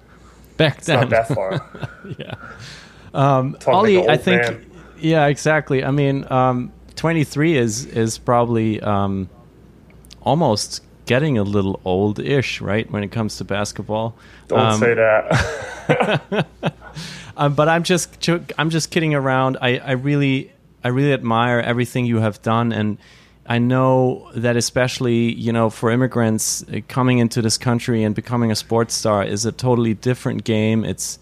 Back 0.58 0.82
then, 0.82 1.00
not 1.00 1.10
that 1.10 1.28
far. 1.30 1.62
yeah. 2.20 2.36
Um, 3.14 3.58
Ollie, 3.66 3.98
like 3.98 4.10
I 4.10 4.18
think. 4.18 4.42
Man. 4.42 4.72
Yeah, 5.00 5.28
exactly. 5.28 5.84
I 5.84 5.92
mean, 5.92 6.28
um, 6.32 6.72
23 6.96 7.58
is 7.58 7.86
is 7.86 8.18
probably 8.18 8.82
um, 8.82 9.30
almost 10.22 10.84
getting 11.12 11.38
a 11.38 11.44
little 11.44 11.82
old-ish, 11.84 12.62
right? 12.62 12.90
When 12.90 13.04
it 13.04 13.12
comes 13.12 13.36
to 13.40 13.44
basketball. 13.44 14.16
Don't 14.48 14.60
um, 14.60 14.80
say 14.80 14.94
that. 14.94 16.48
um, 17.38 17.54
but 17.54 17.68
I'm 17.68 17.84
just 17.84 18.30
I'm 18.58 18.70
just 18.70 18.92
kidding 18.92 19.14
around. 19.14 19.58
I, 19.60 19.72
I 19.80 19.92
really 19.92 20.54
I 20.86 20.88
really 20.88 21.12
admire 21.12 21.60
everything 21.60 22.06
you 22.06 22.20
have 22.20 22.42
done 22.42 22.72
and 22.72 22.98
I 23.46 23.58
know 23.60 24.32
that 24.36 24.56
especially 24.56 25.34
you 25.34 25.52
know 25.52 25.70
for 25.70 25.92
immigrants 25.92 26.64
uh, 26.64 26.80
coming 26.88 27.18
into 27.20 27.42
this 27.42 27.58
country 27.58 28.04
and 28.06 28.16
becoming 28.16 28.50
a 28.50 28.56
sports 28.56 28.94
star 28.94 29.26
is 29.26 29.46
a 29.46 29.52
totally 29.52 29.94
different 29.94 30.46
game. 30.46 30.86
It's 30.86 31.20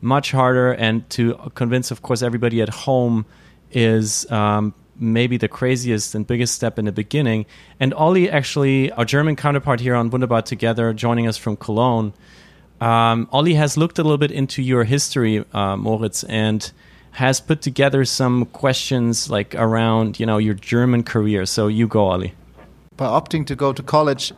much 0.00 0.30
harder, 0.30 0.72
and 0.72 1.08
to 1.10 1.34
convince, 1.54 1.90
of 1.90 2.02
course, 2.02 2.22
everybody 2.22 2.62
at 2.62 2.68
home 2.68 3.24
is 3.72 4.30
um, 4.30 4.74
maybe 5.02 5.36
the 5.36 5.48
craziest 5.48 6.14
and 6.14 6.26
biggest 6.26 6.54
step 6.54 6.78
in 6.78 6.84
the 6.84 6.92
beginning. 6.92 7.44
And 7.80 7.92
Ollie, 7.92 8.30
actually, 8.30 8.90
our 8.92 9.04
German 9.04 9.36
counterpart 9.36 9.80
here 9.80 9.94
on 9.94 10.08
Wunderbar 10.08 10.42
Together, 10.42 10.92
joining 10.94 11.26
us 11.26 11.36
from 11.36 11.56
Cologne, 11.56 12.14
um, 12.80 13.28
Ollie 13.30 13.54
has 13.54 13.76
looked 13.76 13.98
a 13.98 14.02
little 14.02 14.18
bit 14.18 14.30
into 14.30 14.62
your 14.62 14.84
history, 14.84 15.44
uh, 15.52 15.76
Moritz, 15.76 16.24
and 16.24 16.72
has 17.12 17.40
put 17.40 17.62
together 17.62 18.04
some 18.04 18.46
questions 18.46 19.28
like 19.28 19.54
around 19.54 20.18
you 20.18 20.26
know 20.26 20.38
your 20.38 20.54
German 20.54 21.02
career. 21.04 21.46
So 21.46 21.68
you 21.68 21.86
go, 21.86 22.10
Olli. 22.10 22.34
By 22.96 23.06
opting 23.06 23.46
to 23.46 23.54
go 23.54 23.72
to 23.72 23.82
college, 23.82 24.32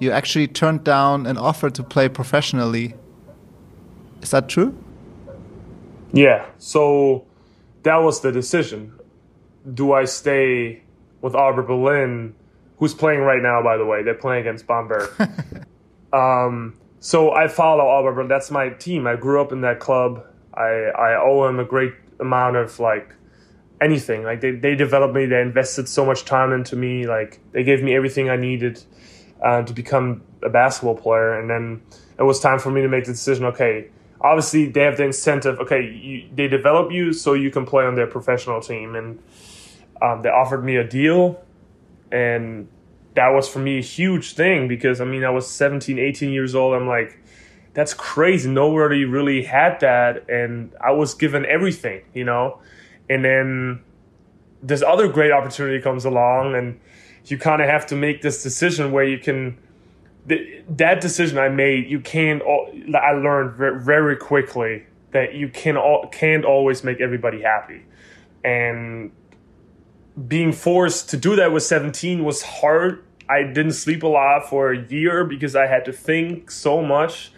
you 0.00 0.10
actually 0.10 0.48
turned 0.48 0.82
down 0.82 1.26
an 1.26 1.38
offer 1.38 1.70
to 1.70 1.82
play 1.82 2.08
professionally. 2.08 2.94
Is 4.20 4.30
that 4.30 4.48
true? 4.48 4.76
Yeah. 6.12 6.46
So 6.58 7.24
that 7.84 7.96
was 7.96 8.20
the 8.20 8.32
decision. 8.32 8.95
Do 9.72 9.92
I 9.92 10.04
stay 10.04 10.82
with 11.20 11.34
Alba 11.34 11.62
Berlin, 11.62 12.34
who's 12.78 12.94
playing 12.94 13.20
right 13.20 13.42
now? 13.42 13.62
By 13.62 13.76
the 13.76 13.84
way, 13.84 14.02
they're 14.02 14.14
playing 14.14 14.42
against 14.42 14.66
Bamberg. 14.66 15.10
um, 16.12 16.76
so 17.00 17.32
I 17.32 17.48
follow 17.48 17.88
Alba 17.88 18.12
Berlin. 18.12 18.28
That's 18.28 18.50
my 18.50 18.70
team. 18.70 19.06
I 19.06 19.16
grew 19.16 19.40
up 19.40 19.52
in 19.52 19.62
that 19.62 19.80
club. 19.80 20.24
I, 20.54 20.90
I 20.96 21.20
owe 21.20 21.46
him 21.48 21.58
a 21.58 21.64
great 21.64 21.92
amount 22.20 22.56
of 22.56 22.78
like 22.80 23.14
anything. 23.80 24.22
Like 24.22 24.40
they, 24.40 24.52
they 24.52 24.74
developed 24.74 25.14
me, 25.14 25.26
they 25.26 25.40
invested 25.40 25.88
so 25.88 26.04
much 26.04 26.24
time 26.24 26.52
into 26.52 26.76
me. 26.76 27.06
Like 27.06 27.40
they 27.52 27.64
gave 27.64 27.82
me 27.82 27.94
everything 27.94 28.30
I 28.30 28.36
needed 28.36 28.82
uh, 29.44 29.62
to 29.62 29.72
become 29.72 30.22
a 30.42 30.48
basketball 30.48 30.96
player. 30.96 31.38
And 31.38 31.50
then 31.50 31.82
it 32.18 32.22
was 32.22 32.40
time 32.40 32.58
for 32.58 32.70
me 32.70 32.82
to 32.82 32.88
make 32.88 33.04
the 33.04 33.12
decision. 33.12 33.44
Okay, 33.46 33.90
obviously 34.20 34.66
they 34.66 34.82
have 34.82 34.96
the 34.96 35.04
incentive. 35.04 35.58
Okay, 35.60 35.82
you, 35.82 36.28
they 36.34 36.48
develop 36.48 36.92
you 36.92 37.12
so 37.12 37.34
you 37.34 37.50
can 37.50 37.66
play 37.66 37.84
on 37.84 37.94
their 37.94 38.06
professional 38.06 38.60
team, 38.60 38.94
and 38.94 39.22
um, 40.02 40.22
they 40.22 40.28
offered 40.28 40.64
me 40.64 40.76
a 40.76 40.86
deal, 40.86 41.40
and 42.12 42.68
that 43.14 43.28
was 43.28 43.48
for 43.48 43.58
me 43.58 43.78
a 43.78 43.82
huge 43.82 44.34
thing 44.34 44.68
because 44.68 45.00
I 45.00 45.04
mean 45.04 45.24
I 45.24 45.30
was 45.30 45.48
17, 45.48 45.98
18 45.98 46.30
years 46.32 46.54
old. 46.54 46.74
I'm 46.74 46.88
like. 46.88 47.20
That's 47.74 47.92
crazy. 47.92 48.48
Nobody 48.48 49.04
really 49.04 49.42
had 49.42 49.80
that, 49.80 50.30
and 50.30 50.72
I 50.82 50.92
was 50.92 51.12
given 51.12 51.44
everything, 51.44 52.04
you 52.14 52.24
know 52.24 52.58
and 53.08 53.24
then 53.24 53.82
this 54.62 54.82
other 54.82 55.08
great 55.08 55.32
opportunity 55.32 55.80
comes 55.80 56.04
along 56.04 56.54
and 56.54 56.80
you 57.26 57.38
kind 57.38 57.60
of 57.62 57.68
have 57.68 57.86
to 57.86 57.96
make 57.96 58.22
this 58.22 58.42
decision 58.42 58.92
where 58.92 59.04
you 59.04 59.18
can 59.18 59.56
that 60.68 61.00
decision 61.00 61.38
i 61.38 61.48
made 61.48 61.88
you 61.88 62.00
can't 62.00 62.42
i 62.94 63.12
learned 63.12 63.54
very 63.82 64.16
quickly 64.16 64.84
that 65.12 65.34
you 65.34 65.48
can 65.48 65.76
all, 65.76 66.08
can't 66.08 66.44
always 66.44 66.82
make 66.82 67.00
everybody 67.00 67.42
happy 67.42 67.82
and 68.44 69.12
being 70.28 70.52
forced 70.52 71.10
to 71.10 71.16
do 71.16 71.36
that 71.36 71.52
with 71.52 71.62
17 71.62 72.24
was 72.24 72.42
hard 72.42 73.04
i 73.28 73.42
didn't 73.42 73.72
sleep 73.72 74.02
a 74.02 74.06
lot 74.06 74.48
for 74.48 74.72
a 74.72 74.86
year 74.88 75.24
because 75.24 75.54
i 75.54 75.66
had 75.66 75.84
to 75.84 75.92
think 75.92 76.50
so 76.50 76.82
much 76.82 77.32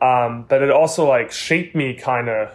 um, 0.00 0.44
but 0.48 0.60
it 0.60 0.70
also 0.70 1.08
like 1.08 1.30
shaped 1.30 1.74
me 1.74 1.94
kind 1.94 2.28
of 2.28 2.50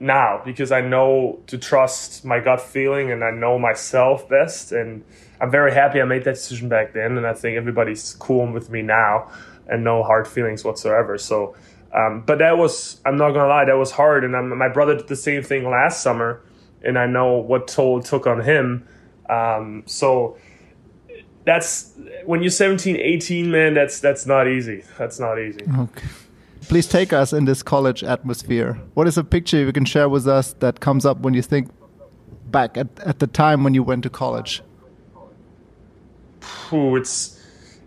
now 0.00 0.40
because 0.44 0.70
I 0.72 0.80
know 0.80 1.40
to 1.48 1.58
trust 1.58 2.24
my 2.24 2.40
gut 2.40 2.60
feeling 2.60 3.10
and 3.10 3.24
I 3.24 3.30
know 3.30 3.58
myself 3.58 4.28
best. 4.28 4.72
And 4.72 5.04
I'm 5.40 5.50
very 5.50 5.72
happy 5.72 6.00
I 6.00 6.04
made 6.04 6.24
that 6.24 6.34
decision 6.34 6.68
back 6.68 6.92
then. 6.92 7.16
And 7.16 7.26
I 7.26 7.34
think 7.34 7.56
everybody's 7.56 8.14
cool 8.14 8.50
with 8.50 8.70
me 8.70 8.82
now 8.82 9.30
and 9.66 9.84
no 9.84 10.02
hard 10.02 10.26
feelings 10.26 10.64
whatsoever. 10.64 11.18
So, 11.18 11.56
um, 11.92 12.22
but 12.24 12.38
that 12.38 12.56
was, 12.58 13.00
I'm 13.04 13.16
not 13.16 13.32
gonna 13.32 13.48
lie, 13.48 13.64
that 13.64 13.76
was 13.76 13.90
hard. 13.90 14.24
And 14.24 14.36
I'm, 14.36 14.56
my 14.56 14.68
brother 14.68 14.96
did 14.96 15.08
the 15.08 15.16
same 15.16 15.42
thing 15.42 15.68
last 15.68 16.02
summer. 16.02 16.40
And 16.82 16.98
I 16.98 17.06
know 17.06 17.34
what 17.34 17.68
toll 17.68 17.98
it 17.98 18.04
took 18.04 18.26
on 18.26 18.40
him. 18.40 18.86
Um, 19.28 19.82
so, 19.86 20.38
that's 21.44 21.94
when 22.26 22.42
you're 22.42 22.50
17 22.50 22.96
18 22.96 23.50
man 23.50 23.72
that's 23.72 24.00
that's 24.00 24.26
not 24.26 24.46
easy 24.46 24.84
that's 24.98 25.18
not 25.18 25.38
easy 25.38 25.66
okay 25.78 26.06
please 26.68 26.86
take 26.86 27.12
us 27.12 27.32
in 27.32 27.46
this 27.46 27.62
college 27.62 28.04
atmosphere. 28.04 28.78
What 28.94 29.08
is 29.08 29.18
a 29.18 29.24
picture 29.24 29.58
you 29.58 29.72
can 29.72 29.84
share 29.84 30.08
with 30.08 30.28
us 30.28 30.52
that 30.54 30.80
comes 30.80 31.04
up 31.06 31.20
when 31.20 31.34
you 31.34 31.42
think 31.42 31.70
back 32.50 32.76
at, 32.76 32.88
at 33.00 33.18
the 33.18 33.26
time 33.26 33.64
when 33.64 33.74
you 33.74 33.82
went 33.82 34.02
to 34.04 34.10
college? 34.10 34.62
Ooh, 36.72 36.96
it's 36.96 37.42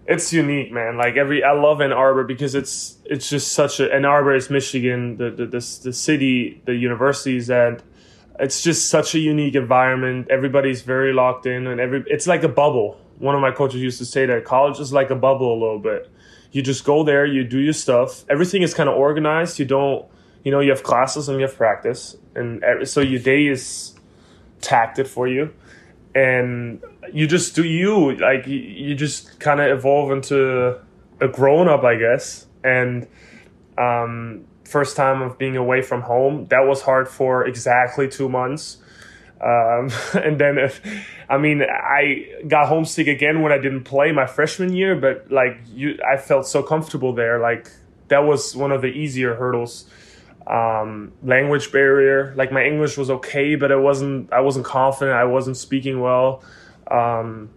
it's 0.07 0.33
unique, 0.33 0.71
man. 0.71 0.97
Like 0.97 1.15
every, 1.15 1.43
I 1.43 1.53
love 1.53 1.79
Ann 1.79 1.93
Arbor 1.93 2.23
because 2.23 2.55
it's 2.55 2.97
it's 3.05 3.29
just 3.29 3.51
such 3.51 3.79
a. 3.79 3.93
Ann 3.93 4.05
Arbor 4.05 4.33
is 4.33 4.49
Michigan, 4.49 5.17
the 5.17 5.29
the 5.29 5.45
the, 5.45 5.79
the 5.83 5.93
city, 5.93 6.61
the 6.65 6.75
universities, 6.75 7.49
and 7.49 7.81
it's 8.39 8.63
just 8.63 8.89
such 8.89 9.15
a 9.15 9.19
unique 9.19 9.55
environment. 9.55 10.27
Everybody's 10.29 10.81
very 10.81 11.13
locked 11.13 11.45
in, 11.45 11.67
and 11.67 11.79
every 11.79 12.03
it's 12.07 12.27
like 12.27 12.43
a 12.43 12.49
bubble. 12.49 12.99
One 13.19 13.35
of 13.35 13.41
my 13.41 13.51
coaches 13.51 13.81
used 13.81 13.99
to 13.99 14.05
say 14.05 14.25
that 14.25 14.45
college 14.45 14.79
is 14.79 14.91
like 14.91 15.11
a 15.11 15.15
bubble 15.15 15.53
a 15.53 15.59
little 15.59 15.79
bit 15.79 16.09
you 16.51 16.61
just 16.61 16.83
go 16.83 17.03
there, 17.03 17.25
you 17.25 17.43
do 17.43 17.59
your 17.59 17.73
stuff. 17.73 18.25
Everything 18.29 18.61
is 18.61 18.73
kind 18.73 18.89
of 18.89 18.97
organized. 18.97 19.57
You 19.57 19.65
don't, 19.65 20.05
you 20.43 20.51
know, 20.51 20.59
you 20.59 20.71
have 20.71 20.83
classes 20.83 21.29
and 21.29 21.39
you 21.39 21.45
have 21.45 21.55
practice, 21.55 22.15
and 22.35 22.63
so 22.87 22.99
your 22.99 23.21
day 23.21 23.47
is 23.47 23.93
tacted 24.59 25.07
for 25.07 25.27
you, 25.27 25.53
and 26.13 26.83
you 27.13 27.25
just 27.25 27.55
do 27.55 27.63
you. 27.63 28.15
Like 28.15 28.47
you 28.47 28.95
just 28.95 29.39
kind 29.39 29.61
of 29.61 29.77
evolve 29.77 30.11
into 30.11 30.77
a 31.21 31.27
grown 31.27 31.69
up, 31.69 31.83
I 31.83 31.95
guess. 31.95 32.47
And 32.63 33.07
um, 33.77 34.45
first 34.65 34.95
time 34.95 35.21
of 35.21 35.37
being 35.37 35.57
away 35.57 35.81
from 35.81 36.01
home, 36.01 36.47
that 36.49 36.61
was 36.61 36.81
hard 36.81 37.07
for 37.07 37.45
exactly 37.45 38.07
two 38.07 38.29
months 38.29 38.77
um, 39.41 39.89
and 40.13 40.39
then, 40.39 40.57
if, 40.57 40.81
I 41.29 41.37
mean, 41.37 41.63
I 41.63 42.43
got 42.47 42.67
homesick 42.67 43.07
again 43.07 43.41
when 43.41 43.51
I 43.51 43.57
didn't 43.57 43.83
play 43.83 44.11
my 44.11 44.27
freshman 44.27 44.73
year, 44.73 44.95
but 44.95 45.31
like 45.31 45.59
you, 45.73 45.97
I 46.07 46.17
felt 46.17 46.47
so 46.47 46.61
comfortable 46.61 47.13
there. 47.13 47.39
Like 47.39 47.69
that 48.09 48.19
was 48.19 48.55
one 48.55 48.71
of 48.71 48.81
the 48.81 48.89
easier 48.89 49.35
hurdles. 49.35 49.85
Um, 50.47 51.13
language 51.23 51.71
barrier, 51.71 52.33
like 52.35 52.51
my 52.51 52.63
English 52.63 52.97
was 52.97 53.09
okay, 53.09 53.55
but 53.55 53.71
I 53.71 53.75
wasn't, 53.75 54.33
I 54.33 54.41
wasn't 54.41 54.65
confident. 54.65 55.15
I 55.15 55.25
wasn't 55.25 55.57
speaking 55.57 56.01
well. 56.01 56.43
Um, 56.89 57.51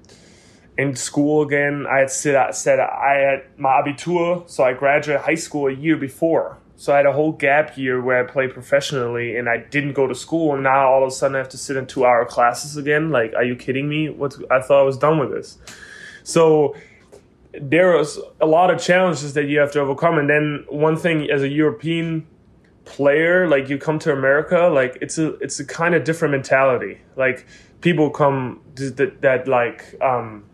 in 0.76 0.94
school 0.94 1.42
again, 1.42 1.86
I 1.90 2.00
had 2.00 2.10
said 2.10 2.36
I 2.36 3.14
had 3.14 3.58
my 3.58 3.80
abitur, 3.80 4.48
so 4.48 4.64
I 4.64 4.74
graduated 4.74 5.24
high 5.24 5.34
school 5.34 5.68
a 5.68 5.72
year 5.72 5.96
before. 5.96 6.58
So 6.76 6.92
I 6.92 6.96
had 6.96 7.06
a 7.06 7.12
whole 7.12 7.32
gap 7.32 7.76
year 7.78 8.00
where 8.00 8.22
I 8.22 8.30
played 8.30 8.52
professionally 8.52 9.36
and 9.36 9.48
I 9.48 9.58
didn't 9.58 9.92
go 9.92 10.06
to 10.06 10.14
school. 10.14 10.54
And 10.54 10.64
now 10.64 10.88
all 10.88 11.02
of 11.02 11.08
a 11.08 11.10
sudden 11.10 11.36
I 11.36 11.38
have 11.38 11.48
to 11.50 11.58
sit 11.58 11.76
in 11.76 11.86
two 11.86 12.04
hour 12.04 12.24
classes 12.24 12.76
again. 12.76 13.10
Like, 13.10 13.32
are 13.34 13.44
you 13.44 13.54
kidding 13.54 13.88
me? 13.88 14.08
What 14.08 14.36
I 14.50 14.60
thought 14.60 14.80
I 14.80 14.82
was 14.82 14.98
done 14.98 15.18
with 15.18 15.30
this. 15.30 15.58
So 16.24 16.74
there 17.60 17.96
was 17.96 18.18
a 18.40 18.46
lot 18.46 18.70
of 18.70 18.80
challenges 18.80 19.34
that 19.34 19.44
you 19.44 19.60
have 19.60 19.70
to 19.72 19.80
overcome. 19.80 20.18
And 20.18 20.28
then 20.28 20.64
one 20.68 20.96
thing 20.96 21.30
as 21.30 21.42
a 21.42 21.48
European 21.48 22.26
player, 22.84 23.48
like 23.48 23.68
you 23.68 23.78
come 23.78 23.98
to 24.00 24.12
America, 24.12 24.68
like 24.72 24.98
it's 25.00 25.16
a 25.18 25.34
it's 25.34 25.60
a 25.60 25.64
kind 25.64 25.94
of 25.94 26.02
different 26.02 26.32
mentality. 26.32 26.98
Like 27.16 27.46
people 27.82 28.10
come 28.10 28.60
that, 28.74 29.20
that 29.20 29.46
like 29.46 29.94
um, 30.02 30.44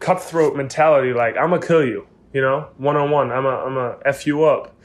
cutthroat 0.00 0.54
mentality. 0.54 1.14
Like 1.14 1.36
I'm 1.36 1.50
gonna 1.50 1.66
kill 1.66 1.84
you, 1.84 2.06
you 2.34 2.42
know, 2.42 2.68
one 2.76 2.96
on 2.96 3.10
one. 3.10 3.32
I'm 3.32 3.46
a 3.46 3.56
I'm 3.56 3.76
a 3.78 3.98
f 4.04 4.26
you 4.26 4.44
up 4.44 4.76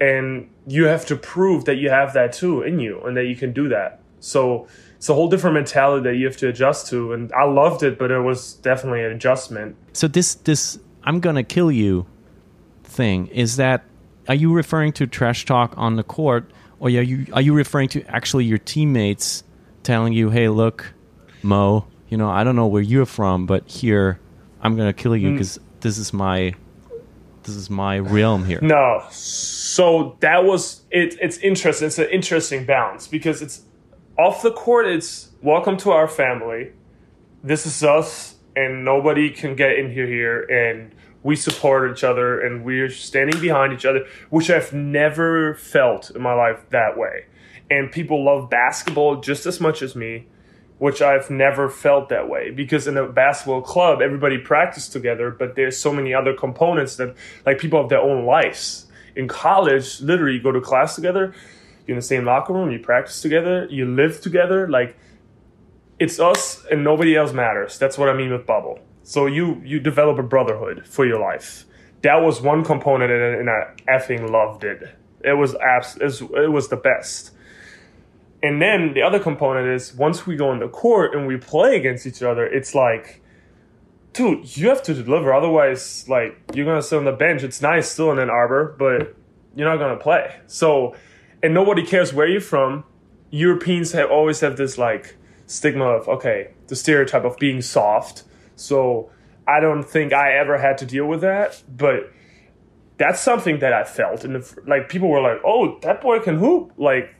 and 0.00 0.50
you 0.66 0.84
have 0.84 1.06
to 1.06 1.16
prove 1.16 1.64
that 1.64 1.76
you 1.76 1.90
have 1.90 2.12
that 2.14 2.32
too 2.32 2.62
in 2.62 2.78
you 2.78 3.00
and 3.02 3.16
that 3.16 3.24
you 3.24 3.36
can 3.36 3.52
do 3.52 3.68
that. 3.68 4.00
So 4.20 4.66
it's 4.96 5.08
a 5.08 5.14
whole 5.14 5.28
different 5.28 5.54
mentality 5.54 6.02
that 6.04 6.16
you 6.16 6.26
have 6.26 6.36
to 6.38 6.48
adjust 6.48 6.88
to. 6.88 7.12
And 7.12 7.32
i 7.32 7.44
loved 7.44 7.82
it 7.82 7.98
but 7.98 8.10
it 8.10 8.20
was 8.20 8.54
definitely 8.54 9.04
an 9.04 9.12
adjustment. 9.12 9.76
So 9.92 10.08
this 10.08 10.34
this 10.34 10.78
i'm 11.04 11.20
gonna 11.20 11.44
kill 11.44 11.70
you 11.70 12.06
thing 12.84 13.26
is 13.28 13.56
that 13.56 13.84
are 14.28 14.34
you 14.34 14.52
referring 14.52 14.92
to 14.94 15.06
trash 15.06 15.44
talk 15.44 15.72
on 15.76 15.96
the 15.96 16.02
court? 16.02 16.50
Or 16.80 16.88
are 16.88 16.90
you 16.90 17.26
are 17.32 17.40
you 17.40 17.54
referring 17.54 17.88
to 17.90 18.02
actually 18.04 18.44
your 18.44 18.58
teammates 18.58 19.44
telling 19.82 20.12
you 20.12 20.30
hey 20.30 20.48
look 20.48 20.92
mo 21.42 21.86
you 22.08 22.18
know 22.18 22.28
i 22.28 22.42
don't 22.42 22.56
know 22.56 22.66
where 22.66 22.82
you're 22.82 23.06
from 23.06 23.46
but 23.46 23.66
here 23.68 24.18
i'm 24.60 24.76
gonna 24.76 24.92
kill 24.92 25.16
you 25.16 25.30
because 25.30 25.58
mm. 25.58 25.62
this 25.80 25.96
is 25.96 26.12
my 26.12 26.52
this 27.46 27.56
is 27.56 27.70
my 27.70 27.98
realm 27.98 28.44
here. 28.44 28.58
No. 28.60 29.06
So 29.10 30.16
that 30.20 30.44
was 30.44 30.82
it 30.90 31.16
it's 31.20 31.38
interesting. 31.38 31.86
It's 31.86 31.98
an 31.98 32.10
interesting 32.10 32.66
balance 32.66 33.06
because 33.06 33.40
it's 33.40 33.62
off 34.18 34.42
the 34.42 34.50
court 34.50 34.86
it's 34.86 35.30
welcome 35.42 35.76
to 35.78 35.92
our 35.92 36.08
family. 36.08 36.72
This 37.42 37.66
is 37.66 37.84
us 37.84 38.34
and 38.56 38.84
nobody 38.84 39.30
can 39.30 39.54
get 39.54 39.78
in 39.78 39.92
here 39.92 40.06
here 40.06 40.42
and 40.42 40.94
we 41.22 41.36
support 41.36 41.90
each 41.90 42.04
other 42.04 42.40
and 42.40 42.64
we're 42.64 42.90
standing 42.90 43.40
behind 43.40 43.72
each 43.72 43.84
other, 43.84 44.06
which 44.30 44.50
I've 44.50 44.72
never 44.72 45.54
felt 45.54 46.10
in 46.10 46.22
my 46.22 46.34
life 46.34 46.66
that 46.70 46.96
way. 46.96 47.26
And 47.70 47.90
people 47.90 48.24
love 48.24 48.50
basketball 48.50 49.20
just 49.20 49.46
as 49.46 49.60
much 49.60 49.82
as 49.82 49.96
me 49.96 50.26
which 50.78 51.00
I've 51.00 51.30
never 51.30 51.70
felt 51.70 52.08
that 52.10 52.28
way 52.28 52.50
because 52.50 52.86
in 52.86 52.96
a 52.96 53.06
basketball 53.06 53.62
club, 53.62 54.02
everybody 54.02 54.38
practices 54.38 54.88
together, 54.88 55.30
but 55.30 55.56
there's 55.56 55.78
so 55.78 55.92
many 55.92 56.12
other 56.12 56.34
components 56.34 56.96
that 56.96 57.14
like 57.46 57.58
people 57.58 57.80
have 57.80 57.88
their 57.88 58.00
own 58.00 58.26
lives. 58.26 58.86
In 59.14 59.26
college, 59.26 60.00
literally, 60.02 60.34
you 60.34 60.42
go 60.42 60.52
to 60.52 60.60
class 60.60 60.94
together, 60.94 61.32
you're 61.86 61.94
in 61.94 61.98
the 61.98 62.02
same 62.02 62.24
locker 62.24 62.52
room, 62.52 62.70
you 62.70 62.78
practice 62.78 63.22
together, 63.22 63.66
you 63.70 63.86
live 63.86 64.20
together. 64.20 64.68
Like 64.68 64.96
it's 65.98 66.20
us 66.20 66.64
and 66.70 66.84
nobody 66.84 67.16
else 67.16 67.32
matters. 67.32 67.78
That's 67.78 67.96
what 67.96 68.10
I 68.10 68.14
mean 68.14 68.30
with 68.30 68.46
bubble. 68.46 68.78
So 69.02 69.26
you 69.26 69.62
you 69.64 69.80
develop 69.80 70.18
a 70.18 70.22
brotherhood 70.22 70.86
for 70.86 71.06
your 71.06 71.20
life. 71.20 71.64
That 72.02 72.16
was 72.16 72.42
one 72.42 72.64
component, 72.64 73.10
and 73.10 73.48
I 73.48 73.72
effing 73.88 74.30
loved 74.30 74.62
it. 74.64 74.82
It 75.24 75.32
was 75.32 75.54
abs- 75.54 75.96
it 75.96 76.52
was 76.52 76.68
the 76.68 76.76
best 76.76 77.30
and 78.42 78.60
then 78.60 78.92
the 78.94 79.02
other 79.02 79.18
component 79.18 79.68
is 79.68 79.94
once 79.94 80.26
we 80.26 80.36
go 80.36 80.52
in 80.52 80.60
the 80.60 80.68
court 80.68 81.14
and 81.14 81.26
we 81.26 81.36
play 81.36 81.76
against 81.76 82.06
each 82.06 82.22
other, 82.22 82.44
it's 82.46 82.74
like, 82.74 83.22
dude, 84.12 84.56
you 84.56 84.68
have 84.68 84.82
to 84.84 84.94
deliver. 84.94 85.32
Otherwise, 85.32 86.08
like 86.08 86.38
you're 86.54 86.66
gonna 86.66 86.82
sit 86.82 86.98
on 86.98 87.04
the 87.04 87.12
bench. 87.12 87.42
It's 87.42 87.62
nice 87.62 87.90
still 87.90 88.12
in 88.12 88.18
Ann 88.18 88.30
Arbor, 88.30 88.76
but 88.78 89.14
you're 89.54 89.68
not 89.68 89.78
gonna 89.78 89.98
play. 89.98 90.36
So, 90.46 90.94
and 91.42 91.54
nobody 91.54 91.84
cares 91.84 92.12
where 92.12 92.28
you're 92.28 92.40
from. 92.40 92.84
Europeans 93.30 93.92
have 93.92 94.10
always 94.10 94.40
have 94.40 94.56
this 94.56 94.78
like 94.78 95.16
stigma 95.46 95.84
of 95.84 96.08
okay, 96.08 96.52
the 96.68 96.76
stereotype 96.76 97.24
of 97.24 97.36
being 97.38 97.62
soft. 97.62 98.24
So 98.54 99.10
I 99.48 99.60
don't 99.60 99.82
think 99.82 100.12
I 100.12 100.32
ever 100.32 100.58
had 100.58 100.78
to 100.78 100.86
deal 100.86 101.06
with 101.06 101.22
that, 101.22 101.62
but 101.74 102.12
that's 102.98 103.20
something 103.20 103.58
that 103.60 103.72
I 103.72 103.84
felt, 103.84 104.24
and 104.24 104.42
like 104.66 104.88
people 104.88 105.08
were 105.08 105.20
like, 105.20 105.40
"Oh, 105.44 105.78
that 105.80 106.00
boy 106.00 106.18
can 106.20 106.38
hoop!" 106.38 106.72
Like 106.76 107.14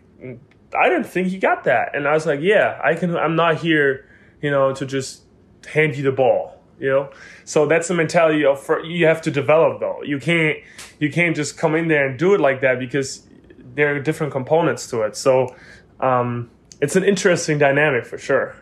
I 0.75 0.89
didn't 0.89 1.07
think 1.07 1.29
he 1.29 1.39
got 1.39 1.65
that. 1.65 1.95
And 1.95 2.09
I 2.09 2.13
was 2.13 2.27
like, 2.27 2.41
yeah, 2.41 2.81
I 2.83 2.95
can. 2.95 3.17
I'm 3.17 3.37
not 3.37 3.59
here, 3.59 4.09
you 4.41 4.51
know, 4.51 4.75
to 4.75 4.87
just 4.87 5.23
hand 5.73 5.97
you 5.97 6.03
the 6.03 6.13
ball. 6.13 6.53
You 6.79 6.91
know, 6.91 7.11
so 7.45 7.67
that's 7.67 7.89
the 7.89 7.95
mentality 7.95 8.45
of 8.45 8.69
you 8.85 9.07
have 9.07 9.23
to 9.23 9.31
develop 9.31 9.81
though. 9.81 10.03
You 10.03 10.19
can't 10.19 10.59
you 10.99 11.11
can't 11.11 11.35
just 11.35 11.57
come 11.57 11.75
in 11.75 11.89
there 11.89 12.07
and 12.07 12.19
do 12.19 12.35
it 12.35 12.41
like 12.41 12.61
that 12.61 12.79
because 12.79 13.27
there 13.75 13.95
are 13.95 14.01
different 14.01 14.33
components 14.33 14.89
to 14.91 15.03
it. 15.03 15.17
So 15.17 15.55
um, 16.01 16.51
it's 16.81 16.95
an 16.97 17.05
interesting 17.05 17.59
dynamic 17.59 18.05
for 18.05 18.19
sure. 18.19 18.57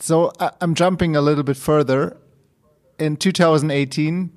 So 0.00 0.32
I'm 0.60 0.74
jumping 0.74 1.14
a 1.14 1.20
little 1.20 1.44
bit 1.44 1.56
further. 1.56 2.16
In 2.98 3.16
2018, 3.16 4.30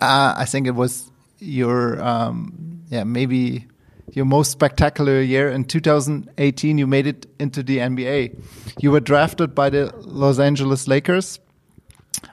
uh, 0.00 0.34
I 0.36 0.44
think 0.44 0.66
it 0.66 0.74
was 0.76 1.10
your 1.38 2.02
um, 2.02 2.82
yeah 2.88 3.04
maybe 3.04 3.66
your 4.12 4.24
most 4.24 4.50
spectacular 4.50 5.20
year. 5.20 5.50
In 5.50 5.64
2018, 5.64 6.78
you 6.78 6.86
made 6.86 7.06
it 7.06 7.26
into 7.38 7.62
the 7.62 7.78
NBA. 7.78 8.40
You 8.80 8.90
were 8.90 9.00
drafted 9.00 9.54
by 9.54 9.70
the 9.70 9.92
Los 9.98 10.38
Angeles 10.38 10.86
Lakers. 10.86 11.40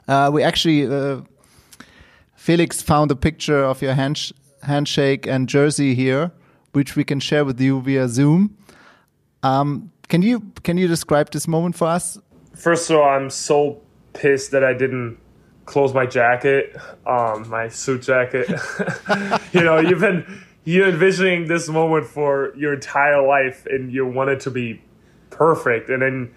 Uh, 0.08 0.30
we 0.32 0.44
actually, 0.44 0.86
uh, 0.88 1.22
Felix 2.36 2.82
found 2.82 3.12
a 3.12 3.16
picture 3.16 3.64
of 3.64 3.82
your 3.82 3.94
hand 3.94 4.32
handshake 4.64 5.26
and 5.26 5.50
jersey 5.50 5.96
here, 5.96 6.32
which 6.74 6.96
we 6.96 7.04
can 7.04 7.20
share 7.20 7.44
with 7.44 7.60
you 7.60 7.82
via 7.82 8.08
Zoom. 8.08 8.56
Um, 9.44 9.92
can 10.08 10.22
you 10.22 10.42
can 10.64 10.78
you 10.78 10.88
describe 10.88 11.32
this 11.32 11.48
moment 11.48 11.76
for 11.76 11.88
us? 11.88 12.20
First 12.56 12.90
of 12.90 12.98
all, 12.98 13.10
I'm 13.10 13.30
so 13.30 13.82
pissed 14.14 14.52
that 14.52 14.64
I 14.64 14.74
didn't 14.74 15.18
close 15.66 15.94
my 15.94 16.06
jacket, 16.06 16.76
um, 17.08 17.50
my 17.50 17.70
suit 17.70 18.02
jacket. 18.02 18.50
you 19.54 19.62
know, 19.62 19.80
you've 19.80 20.02
been 20.02 20.26
you 20.64 20.86
envisioning 20.86 21.48
this 21.48 21.68
moment 21.70 22.06
for 22.06 22.54
your 22.56 22.74
entire 22.74 23.26
life, 23.26 23.66
and 23.66 23.92
you 23.92 24.06
want 24.06 24.30
it 24.30 24.42
to 24.42 24.52
be 24.52 24.82
perfect, 25.30 25.90
and 25.90 26.02
then 26.02 26.34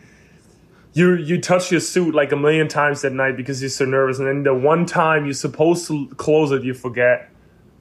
you 0.94 1.14
you 1.14 1.40
touch 1.40 1.70
your 1.70 1.80
suit 1.80 2.14
like 2.14 2.32
a 2.32 2.36
million 2.36 2.68
times 2.68 3.02
that 3.02 3.12
night 3.12 3.36
because 3.36 3.60
you're 3.60 3.68
so 3.68 3.84
nervous, 3.84 4.18
and 4.18 4.26
then 4.26 4.42
the 4.44 4.54
one 4.54 4.86
time 4.86 5.24
you're 5.24 5.34
supposed 5.34 5.86
to 5.88 6.06
close 6.16 6.52
it, 6.52 6.62
you 6.62 6.72
forget. 6.72 7.30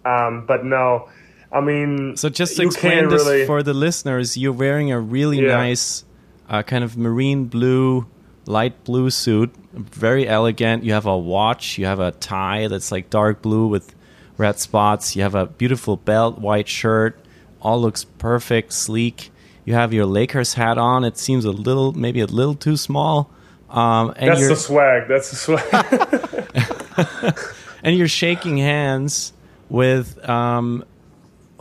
Um, 0.06 0.46
but 0.46 0.66
no, 0.66 1.10
I 1.52 1.62
mean, 1.62 2.18
so 2.18 2.30
just 2.30 2.58
to 2.58 2.64
explain 2.64 3.08
this 3.10 3.26
really, 3.26 3.46
for 3.46 3.64
the 3.64 3.74
listeners, 3.74 4.36
you're 4.36 4.52
wearing 4.52 4.92
a 4.92 5.00
really 5.00 5.40
yeah. 5.40 5.56
nice 5.56 6.04
uh, 6.50 6.64
kind 6.64 6.84
of 6.84 6.98
marine 6.98 7.46
blue, 7.46 8.08
light 8.46 8.84
blue 8.84 9.10
suit, 9.12 9.54
very 9.72 10.28
elegant. 10.28 10.84
You 10.84 10.94
have 10.94 11.06
a 11.06 11.18
watch, 11.18 11.78
you 11.78 11.86
have 11.86 12.00
a 12.00 12.12
tie 12.12 12.68
that's 12.68 12.92
like 12.92 13.10
dark 13.10 13.42
blue 13.42 13.68
with 13.68 13.96
red 14.38 14.60
spots. 14.60 15.16
You 15.16 15.24
have 15.24 15.36
a 15.36 15.46
beautiful 15.46 15.98
belt, 15.98 16.40
white 16.40 16.68
shirt. 16.68 17.20
All 17.62 17.82
looks 17.82 18.04
perfect, 18.04 18.74
sleek. 18.74 19.32
You 19.66 19.74
have 19.74 19.94
your 19.94 20.06
Lakers 20.06 20.56
hat 20.56 20.78
on. 20.78 21.04
It 21.04 21.18
seems 21.18 21.46
a 21.46 21.52
little, 21.52 21.94
maybe 21.94 22.20
a 22.20 22.26
little 22.26 22.56
too 22.56 22.76
small. 22.76 23.32
Um, 23.70 24.14
and 24.18 24.30
That's 24.30 24.48
the 24.48 24.56
swag. 24.56 25.08
That's 25.08 25.30
the 25.30 25.36
swag. 25.36 27.38
and 27.84 27.98
you're 27.98 28.08
shaking 28.08 28.58
hands 28.58 29.34
with 29.70 30.28
um, 30.28 30.84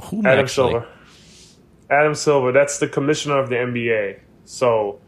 whom 0.01 0.27
Adam 0.27 0.45
actually? 0.45 0.73
Silver. 0.73 0.89
Adam 1.91 2.15
Silver. 2.15 2.53
That's 2.53 2.79
the 2.79 2.89
commissioner 2.89 3.39
of 3.39 3.49
the 3.49 3.57
NBA. 3.57 4.21
So, 4.45 5.01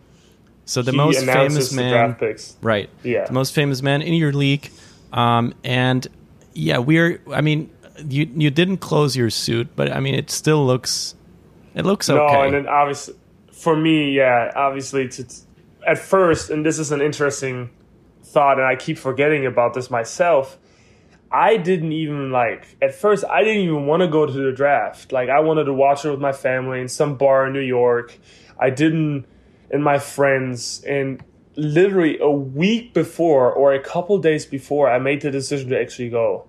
so 0.64 0.82
the 0.82 0.92
most 0.92 1.24
famous 1.24 1.72
man, 1.72 2.16
right? 2.62 2.88
Yeah, 3.02 3.26
the 3.26 3.32
most 3.32 3.54
famous 3.54 3.82
man 3.82 4.02
in 4.02 4.14
your 4.14 4.32
league. 4.32 4.70
Um, 5.12 5.54
and 5.62 6.06
yeah, 6.54 6.78
we're. 6.78 7.20
I 7.32 7.40
mean, 7.40 7.70
you 8.08 8.30
you 8.34 8.50
didn't 8.50 8.78
close 8.78 9.16
your 9.16 9.30
suit, 9.30 9.68
but 9.76 9.92
I 9.92 10.00
mean, 10.00 10.14
it 10.14 10.30
still 10.30 10.64
looks 10.66 11.14
it 11.74 11.84
looks 11.84 12.08
okay. 12.08 12.32
No, 12.34 12.42
and 12.42 12.54
then 12.54 12.66
obviously 12.66 13.14
for 13.52 13.76
me, 13.76 14.12
yeah, 14.12 14.52
obviously 14.54 15.08
to 15.08 15.26
at 15.86 15.98
first, 15.98 16.50
and 16.50 16.64
this 16.64 16.78
is 16.78 16.92
an 16.92 17.00
interesting 17.00 17.70
thought, 18.22 18.58
and 18.58 18.66
I 18.66 18.76
keep 18.76 18.98
forgetting 18.98 19.46
about 19.46 19.74
this 19.74 19.90
myself. 19.90 20.58
I 21.30 21.56
didn't 21.56 21.92
even 21.92 22.30
like 22.30 22.76
at 22.80 22.94
first. 22.94 23.24
I 23.24 23.42
didn't 23.42 23.62
even 23.62 23.86
want 23.86 24.02
to 24.02 24.08
go 24.08 24.24
to 24.24 24.32
the 24.32 24.52
draft. 24.52 25.12
Like 25.12 25.28
I 25.28 25.40
wanted 25.40 25.64
to 25.64 25.72
watch 25.72 26.04
it 26.04 26.10
with 26.10 26.20
my 26.20 26.32
family 26.32 26.80
in 26.80 26.88
some 26.88 27.16
bar 27.16 27.46
in 27.46 27.52
New 27.52 27.60
York. 27.60 28.16
I 28.58 28.70
didn't, 28.70 29.26
and 29.70 29.82
my 29.82 29.98
friends, 29.98 30.84
and 30.86 31.22
literally 31.56 32.18
a 32.18 32.30
week 32.30 32.94
before 32.94 33.52
or 33.52 33.72
a 33.72 33.80
couple 33.80 34.18
days 34.18 34.46
before, 34.46 34.90
I 34.90 34.98
made 34.98 35.20
the 35.20 35.30
decision 35.30 35.70
to 35.70 35.80
actually 35.80 36.10
go 36.10 36.46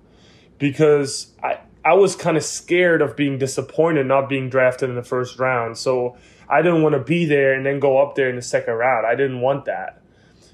because 0.58 1.34
I 1.44 1.60
I 1.84 1.94
was 1.94 2.16
kind 2.16 2.36
of 2.36 2.44
scared 2.44 3.04
of 3.04 3.16
being 3.16 3.38
disappointed 3.38 4.08
not 4.08 4.28
being 4.28 4.50
drafted 4.50 4.90
in 4.90 4.96
the 4.96 5.04
first 5.04 5.38
round. 5.38 5.78
So 5.78 6.18
I 6.50 6.64
didn't 6.64 6.82
want 6.82 6.94
to 6.94 7.00
be 7.00 7.26
there 7.26 7.54
and 7.54 7.66
then 7.66 7.80
go 7.80 8.00
up 8.00 8.16
there 8.16 8.30
in 8.30 8.36
the 8.36 8.42
second 8.42 8.74
round. 8.74 9.06
I 9.06 9.16
didn't 9.16 9.42
want 9.42 9.66
that. 9.66 10.02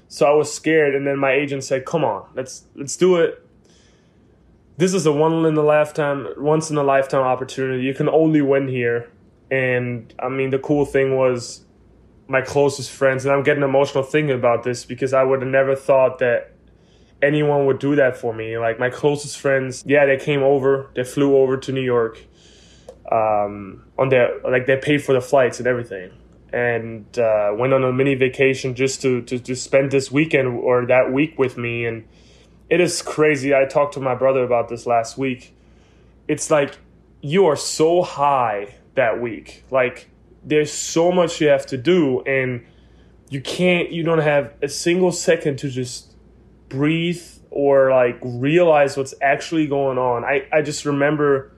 So 0.08 0.26
I 0.26 0.34
was 0.34 0.52
scared 0.52 0.94
and 0.94 1.06
then 1.06 1.18
my 1.18 1.32
agent 1.32 1.64
said, 1.64 1.86
"Come 1.86 2.04
on, 2.04 2.28
let's 2.34 2.64
let's 2.74 2.96
do 2.96 3.16
it. 3.16 3.46
This 4.76 4.94
is 4.94 5.06
a 5.06 5.12
one 5.12 5.44
in 5.46 5.56
a 5.56 5.62
lifetime 5.62 6.28
once 6.36 6.70
in 6.70 6.76
a 6.76 6.82
lifetime 6.82 7.22
opportunity. 7.22 7.82
You 7.82 7.94
can 7.94 8.08
only 8.08 8.42
win 8.42 8.68
here." 8.68 9.08
And 9.50 10.12
I 10.18 10.28
mean, 10.28 10.50
the 10.50 10.58
cool 10.58 10.84
thing 10.84 11.16
was 11.16 11.61
my 12.32 12.40
closest 12.40 12.90
friends 12.90 13.26
and 13.26 13.34
I'm 13.34 13.42
getting 13.42 13.62
emotional 13.62 14.02
thinking 14.02 14.34
about 14.34 14.62
this 14.62 14.86
because 14.86 15.12
I 15.12 15.22
would 15.22 15.42
have 15.42 15.50
never 15.50 15.76
thought 15.76 16.18
that 16.20 16.52
anyone 17.20 17.66
would 17.66 17.78
do 17.78 17.94
that 17.96 18.16
for 18.16 18.32
me. 18.32 18.56
Like 18.56 18.80
my 18.80 18.88
closest 18.88 19.38
friends, 19.38 19.84
yeah, 19.86 20.06
they 20.06 20.16
came 20.16 20.42
over, 20.42 20.90
they 20.94 21.04
flew 21.04 21.36
over 21.36 21.58
to 21.58 21.72
New 21.72 21.82
York, 21.82 22.24
um, 23.12 23.84
on 23.98 24.08
their 24.08 24.40
like 24.50 24.64
they 24.64 24.78
paid 24.78 25.04
for 25.04 25.12
the 25.12 25.20
flights 25.20 25.58
and 25.58 25.66
everything, 25.66 26.10
and 26.54 27.06
uh, 27.18 27.52
went 27.54 27.74
on 27.74 27.84
a 27.84 27.92
mini 27.92 28.14
vacation 28.14 28.74
just 28.74 29.02
to, 29.02 29.20
to 29.22 29.38
to 29.38 29.54
spend 29.54 29.90
this 29.90 30.10
weekend 30.10 30.48
or 30.48 30.86
that 30.86 31.12
week 31.12 31.38
with 31.38 31.58
me. 31.58 31.84
And 31.84 32.08
it 32.70 32.80
is 32.80 33.02
crazy. 33.02 33.54
I 33.54 33.66
talked 33.66 33.92
to 33.94 34.00
my 34.00 34.14
brother 34.14 34.42
about 34.42 34.70
this 34.70 34.86
last 34.86 35.18
week. 35.18 35.54
It's 36.28 36.50
like 36.50 36.78
you 37.20 37.44
are 37.44 37.56
so 37.56 38.00
high 38.00 38.76
that 38.94 39.20
week. 39.20 39.64
Like 39.70 40.08
there's 40.44 40.72
so 40.72 41.12
much 41.12 41.40
you 41.40 41.48
have 41.48 41.66
to 41.66 41.76
do, 41.76 42.22
and 42.22 42.64
you 43.28 43.40
can't. 43.40 43.90
You 43.90 44.02
don't 44.02 44.18
have 44.18 44.54
a 44.62 44.68
single 44.68 45.12
second 45.12 45.58
to 45.60 45.70
just 45.70 46.14
breathe 46.68 47.22
or 47.50 47.90
like 47.90 48.18
realize 48.22 48.96
what's 48.96 49.14
actually 49.20 49.66
going 49.66 49.98
on. 49.98 50.24
I, 50.24 50.46
I 50.52 50.62
just 50.62 50.84
remember 50.84 51.52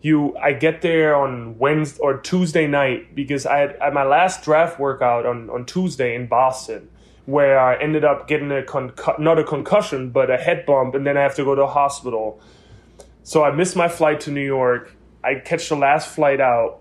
you 0.00 0.36
I 0.36 0.52
get 0.52 0.82
there 0.82 1.14
on 1.14 1.58
Wednesday 1.58 1.98
or 2.02 2.18
Tuesday 2.18 2.66
night 2.66 3.14
because 3.14 3.46
I 3.46 3.58
had, 3.58 3.94
my 3.94 4.04
last 4.04 4.42
draft 4.42 4.78
workout 4.78 5.24
on, 5.24 5.48
on 5.50 5.64
Tuesday 5.64 6.14
in 6.14 6.26
Boston 6.26 6.90
where 7.26 7.58
I 7.58 7.80
ended 7.80 8.04
up 8.04 8.28
getting 8.28 8.52
a 8.52 8.62
con- 8.62 8.92
not 9.18 9.38
a 9.38 9.44
concussion 9.44 10.10
but 10.10 10.30
a 10.30 10.36
head 10.36 10.66
bump 10.66 10.94
and 10.94 11.06
then 11.06 11.16
I 11.16 11.22
have 11.22 11.34
to 11.36 11.44
go 11.44 11.54
to 11.54 11.62
a 11.62 11.66
hospital. 11.66 12.40
So 13.22 13.44
I 13.44 13.50
missed 13.50 13.76
my 13.76 13.88
flight 13.88 14.20
to 14.20 14.30
New 14.30 14.44
York. 14.44 14.94
I 15.22 15.36
catch 15.36 15.70
the 15.70 15.76
last 15.76 16.08
flight 16.14 16.40
out. 16.40 16.80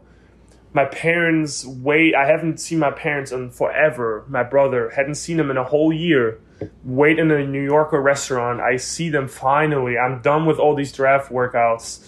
My 0.74 0.86
parents 0.86 1.66
wait. 1.66 2.16
I 2.16 2.28
haven't 2.28 2.60
seen 2.60 2.80
my 2.80 2.92
parents 2.92 3.32
in 3.32 3.52
forever. 3.52 4.26
My 4.28 4.44
brother 4.44 4.92
hadn't 4.96 5.16
seen 5.16 5.38
them 5.38 5.52
in 5.52 5.58
a 5.58 5.64
whole 5.64 5.94
year 5.94 6.40
wait 6.84 7.20
in 7.20 7.32
a 7.32 7.46
New 7.46 7.64
Yorker 7.64 8.02
restaurant. 8.02 8.62
I 8.62 8.78
see 8.78 9.10
them 9.10 9.28
finally. 9.28 9.98
I'm 9.98 10.22
done 10.22 10.46
with 10.46 10.60
all 10.60 10.76
these 10.76 10.92
draft 10.92 11.32
workouts. 11.32 12.08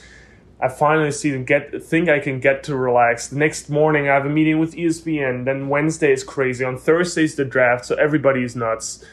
I 0.60 0.70
finally 0.70 1.12
see 1.12 1.32
them 1.32 1.44
get 1.44 1.84
think 1.84 2.10
I 2.10 2.20
can 2.20 2.40
get 2.40 2.64
to 2.64 2.76
relax. 2.76 3.28
The 3.28 3.38
next 3.38 3.70
morning 3.70 4.10
I 4.10 4.14
have 4.14 4.26
a 4.26 4.30
meeting 4.30 4.60
with 4.60 4.74
ESPN. 4.76 5.46
Then 5.46 5.68
Wednesday 5.68 6.12
is 6.14 6.24
crazy. 6.24 6.64
On 6.64 6.78
Thursday's 6.78 7.36
the 7.36 7.46
draft, 7.46 7.86
so 7.86 7.96
everybody 7.96 8.44
is 8.44 8.56
nuts. 8.56 9.04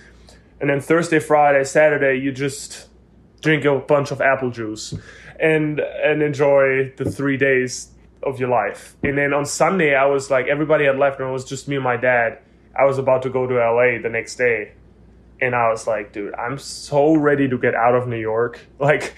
And 0.61 0.71
then 0.71 0.81
Thursday, 0.81 1.19
Friday, 1.19 1.65
Saturday, 1.65 2.21
you 2.21 2.31
just 2.31 2.87
drink 3.41 3.65
a 3.65 3.77
bunch 3.81 4.12
of 4.12 4.21
apple 4.21 4.51
juice 4.51 4.95
and 5.41 5.81
and 5.81 6.23
enjoy 6.23 6.93
the 6.97 7.11
three 7.11 7.37
days 7.37 7.91
of 8.22 8.38
your 8.40 8.48
life. 8.48 8.96
And 9.02 9.16
then 9.18 9.32
on 9.32 9.46
Sunday 9.46 9.94
I 9.94 10.06
was 10.06 10.30
like 10.30 10.46
everybody 10.46 10.85
had 10.85 10.98
left 10.98 11.20
and 11.20 11.28
it 11.28 11.32
was 11.32 11.44
just 11.44 11.68
me 11.68 11.76
and 11.76 11.85
my 11.85 11.96
dad. 11.96 12.38
I 12.78 12.85
was 12.85 12.98
about 12.98 13.22
to 13.22 13.30
go 13.30 13.46
to 13.46 13.54
LA 13.54 14.00
the 14.02 14.08
next 14.08 14.37
day 14.37 14.72
and 15.42 15.56
I 15.56 15.68
was 15.70 15.88
like, 15.88 16.12
dude, 16.12 16.35
I'm 16.35 16.56
so 16.56 17.14
ready 17.14 17.48
to 17.48 17.58
get 17.58 17.74
out 17.74 17.96
of 17.96 18.06
New 18.06 18.20
York. 18.20 18.61
Like, 18.78 19.14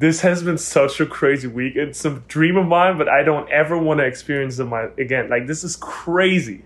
this 0.00 0.22
has 0.22 0.42
been 0.42 0.58
such 0.58 1.00
a 1.00 1.06
crazy 1.06 1.46
week. 1.46 1.76
It's 1.76 2.04
a 2.04 2.10
dream 2.26 2.56
of 2.56 2.66
mine, 2.66 2.98
but 2.98 3.08
I 3.08 3.22
don't 3.22 3.48
ever 3.48 3.78
want 3.78 4.00
to 4.00 4.04
experience 4.04 4.58
it 4.58 4.64
my, 4.64 4.88
again. 4.98 5.30
Like, 5.30 5.46
this 5.46 5.62
is 5.62 5.76
crazy. 5.76 6.64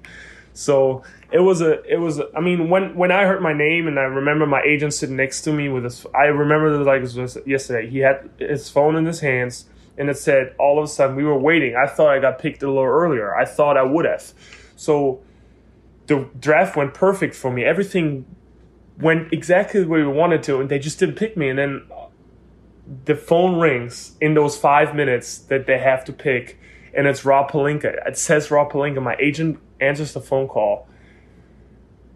So 0.54 1.02
it 1.30 1.40
was 1.40 1.60
a, 1.60 1.82
it 1.84 1.98
was. 1.98 2.18
A, 2.18 2.28
I 2.34 2.40
mean, 2.40 2.70
when 2.70 2.96
when 2.96 3.12
I 3.12 3.26
heard 3.26 3.42
my 3.42 3.52
name 3.52 3.86
and 3.86 3.98
I 3.98 4.02
remember 4.02 4.46
my 4.46 4.62
agent 4.62 4.94
sitting 4.94 5.16
next 5.16 5.42
to 5.42 5.52
me 5.52 5.68
with 5.68 5.84
his, 5.84 6.06
I 6.14 6.24
remember 6.24 6.82
like 6.82 7.02
it 7.02 7.14
was 7.14 7.38
yesterday. 7.46 7.88
He 7.88 7.98
had 7.98 8.30
his 8.38 8.68
phone 8.68 8.96
in 8.96 9.04
his 9.04 9.20
hands 9.20 9.66
and 9.98 10.08
it 10.08 10.16
said 10.16 10.54
all 10.58 10.78
of 10.78 10.84
a 10.84 10.88
sudden 10.88 11.16
we 11.16 11.24
were 11.24 11.38
waiting. 11.38 11.76
I 11.76 11.86
thought 11.86 12.08
I 12.08 12.20
got 12.20 12.38
picked 12.38 12.62
a 12.62 12.66
little 12.66 12.84
earlier. 12.84 13.34
I 13.34 13.44
thought 13.44 13.76
I 13.76 13.82
would 13.82 14.04
have. 14.04 14.32
So 14.76 15.20
the 16.06 16.28
draft 16.38 16.76
went 16.76 16.94
perfect 16.94 17.34
for 17.34 17.52
me. 17.52 17.64
Everything 17.64 18.24
went 18.98 19.32
exactly 19.32 19.84
where 19.84 20.00
we 20.00 20.12
wanted 20.12 20.42
to, 20.44 20.60
and 20.60 20.68
they 20.68 20.78
just 20.78 20.98
didn't 20.98 21.16
pick 21.16 21.36
me. 21.36 21.48
And 21.48 21.58
then 21.58 21.82
the 23.04 23.14
phone 23.14 23.58
rings 23.58 24.16
in 24.20 24.34
those 24.34 24.56
five 24.56 24.94
minutes 24.94 25.38
that 25.38 25.66
they 25.66 25.78
have 25.78 26.04
to 26.06 26.12
pick, 26.12 26.58
and 26.94 27.06
it's 27.06 27.24
Rob 27.24 27.50
Pelinka. 27.50 28.06
It 28.06 28.16
says 28.16 28.50
Rob 28.50 28.72
Pelinka. 28.72 29.02
My 29.02 29.16
agent 29.20 29.58
answers 29.80 30.12
the 30.12 30.20
phone 30.20 30.48
call. 30.48 30.88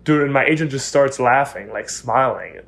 Dude, 0.05 0.23
and 0.23 0.33
my 0.33 0.45
agent 0.45 0.71
just 0.71 0.89
starts 0.89 1.21
laughing, 1.21 1.71
like 1.71 1.89
smiling. 1.89 2.61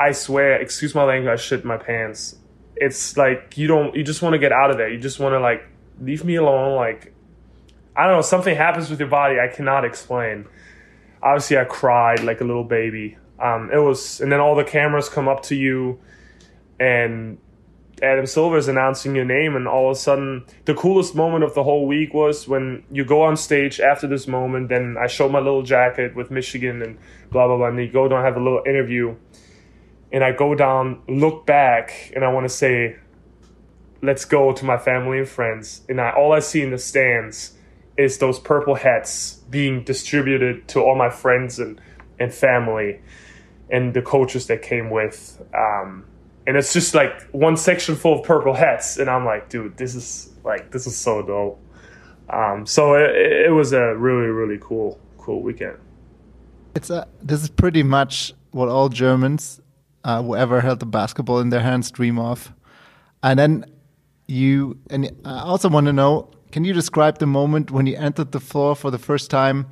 I 0.00 0.10
swear, 0.12 0.60
excuse 0.60 0.94
my 0.94 1.04
language, 1.04 1.32
I 1.32 1.36
shit 1.36 1.64
my 1.64 1.76
pants. 1.76 2.36
It's 2.76 3.16
like 3.16 3.56
you 3.56 3.66
don't, 3.66 3.94
you 3.94 4.02
just 4.02 4.22
want 4.22 4.34
to 4.34 4.38
get 4.38 4.52
out 4.52 4.70
of 4.70 4.76
there. 4.76 4.88
You 4.88 4.98
just 4.98 5.20
want 5.20 5.34
to 5.34 5.40
like 5.40 5.64
leave 6.00 6.24
me 6.24 6.36
alone. 6.36 6.76
Like 6.76 7.14
I 7.96 8.06
don't 8.06 8.16
know, 8.16 8.22
something 8.22 8.56
happens 8.56 8.90
with 8.90 8.98
your 8.98 9.08
body 9.08 9.38
I 9.38 9.48
cannot 9.48 9.84
explain. 9.84 10.46
Obviously, 11.22 11.58
I 11.58 11.64
cried 11.64 12.22
like 12.24 12.40
a 12.40 12.44
little 12.44 12.64
baby. 12.64 13.16
Um, 13.38 13.70
it 13.72 13.78
was, 13.78 14.20
and 14.20 14.30
then 14.30 14.40
all 14.40 14.54
the 14.54 14.64
cameras 14.64 15.08
come 15.08 15.28
up 15.28 15.42
to 15.44 15.54
you, 15.54 16.00
and 16.78 17.38
Adam 18.02 18.26
Silver 18.26 18.56
is 18.56 18.68
announcing 18.68 19.14
your 19.14 19.24
name, 19.24 19.54
and 19.54 19.68
all 19.68 19.90
of 19.90 19.96
a 19.96 20.00
sudden, 20.00 20.44
the 20.64 20.74
coolest 20.74 21.14
moment 21.14 21.44
of 21.44 21.54
the 21.54 21.62
whole 21.62 21.86
week 21.86 22.12
was 22.12 22.48
when 22.48 22.84
you 22.90 23.04
go 23.04 23.22
on 23.22 23.36
stage 23.36 23.80
after 23.80 24.06
this 24.06 24.26
moment. 24.26 24.68
Then 24.68 24.96
I 25.00 25.06
show 25.06 25.28
my 25.28 25.38
little 25.38 25.62
jacket 25.62 26.14
with 26.16 26.30
Michigan 26.30 26.82
and 26.82 26.98
blah 27.30 27.46
blah 27.46 27.56
blah, 27.56 27.68
and 27.68 27.78
you 27.78 27.88
go 27.90 28.08
down 28.08 28.24
have 28.24 28.36
a 28.36 28.42
little 28.42 28.62
interview, 28.66 29.14
and 30.14 30.24
I 30.24 30.32
go 30.32 30.54
down, 30.54 31.02
look 31.08 31.44
back, 31.44 32.12
and 32.14 32.24
I 32.24 32.32
want 32.32 32.44
to 32.44 32.48
say, 32.48 32.96
"Let's 34.00 34.24
go" 34.24 34.52
to 34.52 34.64
my 34.64 34.78
family 34.78 35.18
and 35.18 35.28
friends, 35.28 35.82
and 35.88 36.00
I 36.00 36.10
all 36.10 36.32
I 36.32 36.38
see 36.38 36.62
in 36.62 36.70
the 36.70 36.78
stands 36.78 37.54
is 37.96 38.18
those 38.18 38.38
purple 38.38 38.76
hats 38.76 39.40
being 39.50 39.84
distributed 39.84 40.66
to 40.68 40.80
all 40.80 40.96
my 40.96 41.10
friends 41.10 41.58
and, 41.58 41.80
and 42.18 42.32
family 42.32 43.00
and 43.70 43.94
the 43.94 44.02
coaches 44.02 44.46
that 44.46 44.62
came 44.62 44.90
with. 44.90 45.40
Um, 45.54 46.04
and 46.46 46.56
it's 46.56 46.72
just 46.72 46.94
like 46.94 47.22
one 47.30 47.56
section 47.56 47.94
full 47.94 48.20
of 48.20 48.26
purple 48.26 48.54
hats. 48.54 48.98
And 48.98 49.08
I'm 49.08 49.24
like, 49.24 49.48
dude, 49.48 49.76
this 49.76 49.94
is 49.94 50.32
like, 50.44 50.70
this 50.70 50.86
is 50.86 50.96
so 50.96 51.22
dope. 51.22 51.60
Um, 52.30 52.66
so 52.66 52.94
it, 52.94 53.14
it 53.46 53.52
was 53.52 53.72
a 53.72 53.94
really, 53.96 54.26
really 54.26 54.58
cool, 54.60 55.00
cool 55.18 55.40
weekend. 55.42 55.78
It's 56.74 56.90
a, 56.90 57.06
this 57.22 57.42
is 57.42 57.48
pretty 57.48 57.82
much 57.82 58.34
what 58.50 58.68
all 58.68 58.88
Germans, 58.88 59.60
uh, 60.04 60.22
whoever 60.22 60.60
held 60.60 60.80
the 60.80 60.86
basketball 60.86 61.40
in 61.40 61.48
their 61.48 61.60
hands, 61.60 61.90
dream 61.90 62.18
of. 62.18 62.52
And 63.22 63.38
then 63.38 63.64
you, 64.26 64.78
and 64.90 65.10
I 65.24 65.40
also 65.40 65.68
want 65.68 65.86
to 65.86 65.92
know 65.92 66.30
can 66.52 66.64
you 66.64 66.72
describe 66.72 67.18
the 67.18 67.26
moment 67.26 67.72
when 67.72 67.86
you 67.86 67.96
entered 67.96 68.30
the 68.30 68.38
floor 68.38 68.76
for 68.76 68.92
the 68.92 68.98
first 68.98 69.28
time 69.28 69.66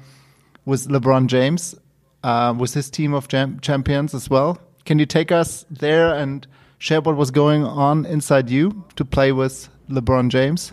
with 0.64 0.88
LeBron 0.88 1.28
James, 1.28 1.76
uh, 2.24 2.52
with 2.58 2.74
his 2.74 2.90
team 2.90 3.14
of 3.14 3.28
champions 3.28 4.14
as 4.14 4.28
well? 4.28 4.58
Can 4.84 4.98
you 4.98 5.06
take 5.06 5.30
us 5.30 5.64
there 5.70 6.12
and 6.12 6.44
share 6.78 7.00
what 7.00 7.16
was 7.16 7.30
going 7.30 7.62
on 7.62 8.04
inside 8.04 8.50
you 8.50 8.84
to 8.96 9.04
play 9.04 9.30
with 9.30 9.68
LeBron 9.88 10.28
James? 10.28 10.72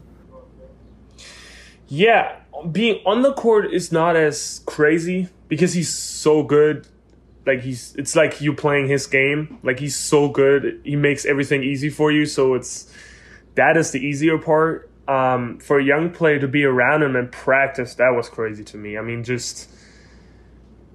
Yeah, 1.88 2.39
being 2.72 3.04
on 3.06 3.22
the 3.22 3.34
court 3.34 3.72
is 3.72 3.91
not 3.91 4.15
as 4.15 4.62
crazy 4.65 5.30
because 5.48 5.74
he's 5.74 5.93
so 5.93 6.41
good. 6.41 6.88
Like 7.49 7.62
he's, 7.62 7.95
it's 7.95 8.15
like 8.15 8.41
you 8.41 8.53
playing 8.53 8.88
his 8.88 9.07
game. 9.07 9.59
Like 9.63 9.79
he's 9.79 9.95
so 9.95 10.29
good, 10.29 10.81
he 10.83 10.95
makes 10.95 11.25
everything 11.25 11.63
easy 11.63 11.89
for 11.89 12.12
you. 12.12 12.25
So 12.25 12.53
it's 12.53 12.93
that 13.55 13.75
is 13.75 13.91
the 13.91 13.99
easier 13.99 14.38
part 14.38 14.89
um, 15.09 15.57
for 15.57 15.79
a 15.79 15.83
young 15.83 16.12
player 16.12 16.39
to 16.39 16.47
be 16.47 16.63
around 16.63 17.01
him 17.01 17.15
and 17.15 17.31
practice, 17.31 17.95
that 17.95 18.12
was 18.12 18.29
crazy 18.29 18.63
to 18.65 18.77
me. 18.77 18.95
I 18.95 19.01
mean, 19.01 19.23
just 19.23 19.69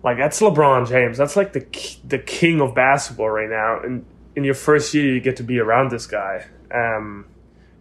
like 0.05 0.19
that's 0.19 0.41
LeBron 0.41 0.89
James. 0.89 1.19
That's 1.19 1.37
like 1.37 1.53
the 1.53 1.67
the 2.05 2.19
king 2.21 2.61
of 2.61 2.75
basketball 2.77 3.31
right 3.31 3.51
now. 3.51 3.81
And 3.83 4.07
in 4.37 4.45
your 4.45 4.55
first 4.55 4.95
year, 4.95 5.13
you 5.13 5.21
get 5.21 5.37
to 5.39 5.43
be 5.43 5.59
around 5.59 5.91
this 5.91 6.07
guy. 6.07 6.47
Um, 6.73 7.27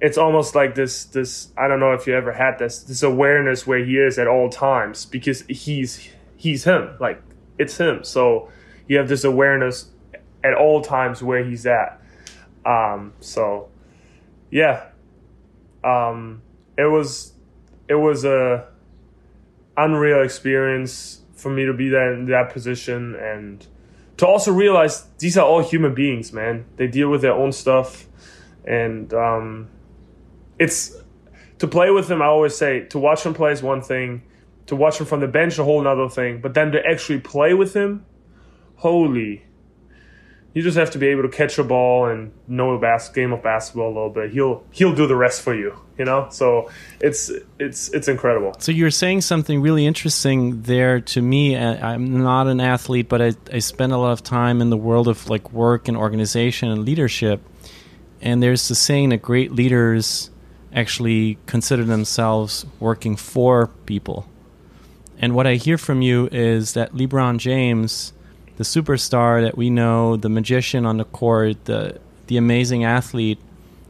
it's 0.02 0.18
almost 0.18 0.56
like 0.56 0.74
this 0.74 1.06
this 1.06 1.50
I 1.56 1.68
don't 1.68 1.80
know 1.80 1.94
if 1.94 2.08
you 2.08 2.16
ever 2.16 2.34
had 2.34 2.58
this 2.58 2.80
this 2.80 3.04
awareness 3.04 3.68
where 3.68 3.86
he 3.86 3.98
is 3.98 4.18
at 4.18 4.28
all 4.28 4.50
times 4.50 5.06
because 5.06 5.42
he's 5.44 6.10
he's 6.36 6.64
him. 6.64 6.96
Like 7.00 7.22
it's 7.60 7.78
him. 7.78 8.04
So 8.04 8.50
you 8.88 8.98
have 8.98 9.08
this 9.08 9.24
awareness 9.24 9.90
at 10.44 10.54
all 10.54 10.82
times 10.82 11.24
where 11.24 11.44
he's 11.44 11.66
at. 11.66 12.02
Um, 12.66 13.14
so 13.20 13.70
yeah, 14.52 14.88
um, 15.84 16.42
it 16.78 16.86
was 16.86 17.34
it 17.88 17.96
was 17.96 18.26
a 18.26 18.68
unreal 19.76 20.22
experience 20.22 21.22
for 21.34 21.50
me 21.50 21.66
to 21.66 21.74
be 21.74 21.90
there 21.90 22.14
in 22.14 22.26
that 22.28 22.52
position 22.52 23.16
and 23.16 23.66
to 24.18 24.28
also 24.28 24.52
realize 24.52 25.06
these 25.20 25.38
are 25.38 25.46
all 25.46 25.62
human 25.62 25.94
beings, 25.94 26.32
man. 26.32 26.66
They 26.78 26.88
deal 26.88 27.10
with 27.10 27.22
their 27.22 27.34
own 27.34 27.52
stuff, 27.52 28.06
and 28.64 29.14
um, 29.14 29.68
it's 30.60 30.96
to 31.60 31.68
play 31.68 31.90
with 31.90 32.08
them. 32.08 32.22
I 32.22 32.26
always 32.26 32.56
say 32.56 32.82
to 32.86 33.00
watch 33.00 33.26
him 33.26 33.34
play 33.34 33.52
is 33.52 33.64
one 33.64 33.82
thing, 33.82 34.22
to 34.68 34.76
watch 34.76 35.00
him 35.00 35.06
from 35.06 35.20
the 35.20 35.28
bench 35.28 35.58
a 35.58 35.64
whole 35.64 35.86
other 35.88 36.10
thing, 36.10 36.42
but 36.42 36.54
then 36.54 36.72
to 36.72 36.86
actually 36.86 37.20
play 37.20 37.54
with 37.54 37.74
him, 37.74 38.06
holy 38.84 39.44
you 40.54 40.62
just 40.62 40.78
have 40.78 40.92
to 40.92 41.00
be 41.00 41.08
able 41.08 41.24
to 41.24 41.30
catch 41.30 41.58
a 41.58 41.64
ball 41.64 42.06
and 42.06 42.32
know 42.48 42.74
the 42.74 42.80
bas- 42.80 43.10
game 43.10 43.34
of 43.34 43.42
basketball 43.42 43.88
a 43.88 43.96
little 43.96 44.10
bit. 44.10 44.32
He'll 44.32 44.64
he'll 44.72 44.94
do 44.94 45.08
the 45.08 45.16
rest 45.16 45.42
for 45.42 45.56
you, 45.56 45.76
you 45.98 46.06
know. 46.06 46.28
So 46.30 46.70
it's 47.00 47.32
it's 47.58 47.90
it's 47.90 48.08
incredible. 48.08 48.56
So 48.60 48.72
you're 48.72 48.92
saying 48.92 49.22
something 49.22 49.62
really 49.62 49.86
interesting 49.88 50.62
there 50.62 51.02
to 51.02 51.22
me. 51.22 51.58
I'm 51.58 52.22
not 52.22 52.48
an 52.48 52.60
athlete, 52.60 53.10
but 53.10 53.22
I 53.22 53.34
I 53.52 53.60
spend 53.60 53.94
a 53.94 53.98
lot 53.98 54.12
of 54.12 54.22
time 54.22 54.62
in 54.62 54.70
the 54.70 54.78
world 54.78 55.08
of 55.08 55.28
like 55.28 55.52
work 55.52 55.88
and 55.88 55.98
organization 55.98 56.70
and 56.70 56.86
leadership. 56.86 57.42
And 58.22 58.42
there's 58.42 58.68
the 58.68 58.76
saying 58.76 59.10
that 59.10 59.22
great 59.24 59.52
leaders 59.52 60.30
actually 60.72 61.40
consider 61.48 61.84
themselves 61.84 62.66
working 62.80 63.16
for 63.16 63.68
people. 63.86 64.28
And 65.18 65.36
what 65.36 65.48
I 65.48 65.56
hear 65.56 65.78
from 65.78 66.02
you 66.02 66.30
is 66.32 66.74
that 66.74 66.94
LeBron 66.94 67.38
James 67.38 68.14
the 68.64 68.82
superstar 68.82 69.42
that 69.42 69.58
we 69.58 69.70
know, 69.70 70.16
the 70.16 70.30
magician 70.30 70.86
on 70.86 70.98
the 70.98 71.04
court, 71.06 71.66
the 71.66 72.00
the 72.28 72.38
amazing 72.38 72.86
athlete, 72.86 73.40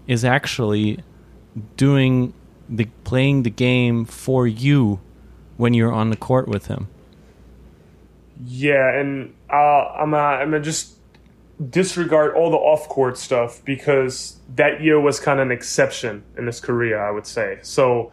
is 0.08 0.26
actually 0.26 1.00
doing 1.78 2.34
the 2.68 2.86
playing 3.04 3.44
the 3.44 3.52
game 3.52 4.04
for 4.04 4.48
you 4.48 5.00
when 5.58 5.76
you're 5.76 5.94
on 5.94 6.10
the 6.10 6.16
court 6.16 6.48
with 6.48 6.66
him. 6.68 6.88
Yeah, 8.44 9.00
and 9.00 9.36
uh, 9.52 9.56
I'm 9.56 10.14
uh, 10.14 10.18
I'm 10.18 10.50
gonna 10.50 10.64
just 10.64 10.98
disregard 11.70 12.34
all 12.34 12.50
the 12.50 12.58
off 12.58 12.90
court 12.90 13.18
stuff 13.18 13.64
because 13.64 14.38
that 14.56 14.82
year 14.82 15.00
was 15.00 15.20
kind 15.20 15.40
of 15.40 15.46
an 15.46 15.52
exception 15.52 16.24
in 16.36 16.48
his 16.48 16.60
career, 16.60 17.00
I 17.00 17.12
would 17.12 17.28
say. 17.28 17.60
So 17.62 18.12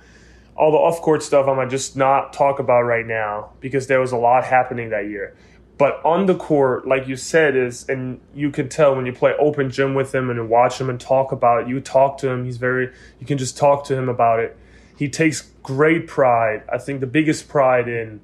all 0.57 0.71
the 0.71 0.77
off 0.77 1.01
court 1.01 1.23
stuff 1.23 1.49
I'm 1.49 1.57
gonna 1.57 1.71
just 1.71 1.97
not 1.97 2.35
talk 2.35 2.59
about 2.59 2.83
right 2.83 3.07
now 3.07 3.53
because 3.61 3.87
there 3.87 3.99
was 3.99 4.13
a 4.13 4.19
lot 4.19 4.45
happening 4.45 4.91
that 4.91 5.09
year. 5.09 5.35
But 5.81 6.05
on 6.05 6.27
the 6.27 6.35
court, 6.35 6.87
like 6.87 7.09
you 7.09 7.17
said, 7.17 7.57
is 7.57 7.89
and 7.89 8.21
you 8.35 8.51
can 8.51 8.69
tell 8.69 8.95
when 8.95 9.07
you 9.07 9.15
play 9.15 9.33
open 9.39 9.71
gym 9.71 9.95
with 9.95 10.15
him 10.15 10.29
and 10.29 10.51
watch 10.51 10.79
him 10.79 10.91
and 10.91 11.01
talk 11.01 11.33
about 11.33 11.63
it, 11.63 11.69
you 11.69 11.81
talk 11.81 12.19
to 12.19 12.29
him, 12.29 12.45
he's 12.45 12.59
very 12.59 12.93
you 13.19 13.27
can 13.27 13.39
just 13.39 13.57
talk 13.57 13.85
to 13.85 13.97
him 13.97 14.07
about 14.07 14.41
it. 14.41 14.59
He 14.99 15.09
takes 15.09 15.41
great 15.63 16.07
pride. 16.07 16.65
I 16.71 16.77
think 16.77 17.01
the 17.01 17.07
biggest 17.07 17.49
pride 17.49 17.89
in 17.89 18.21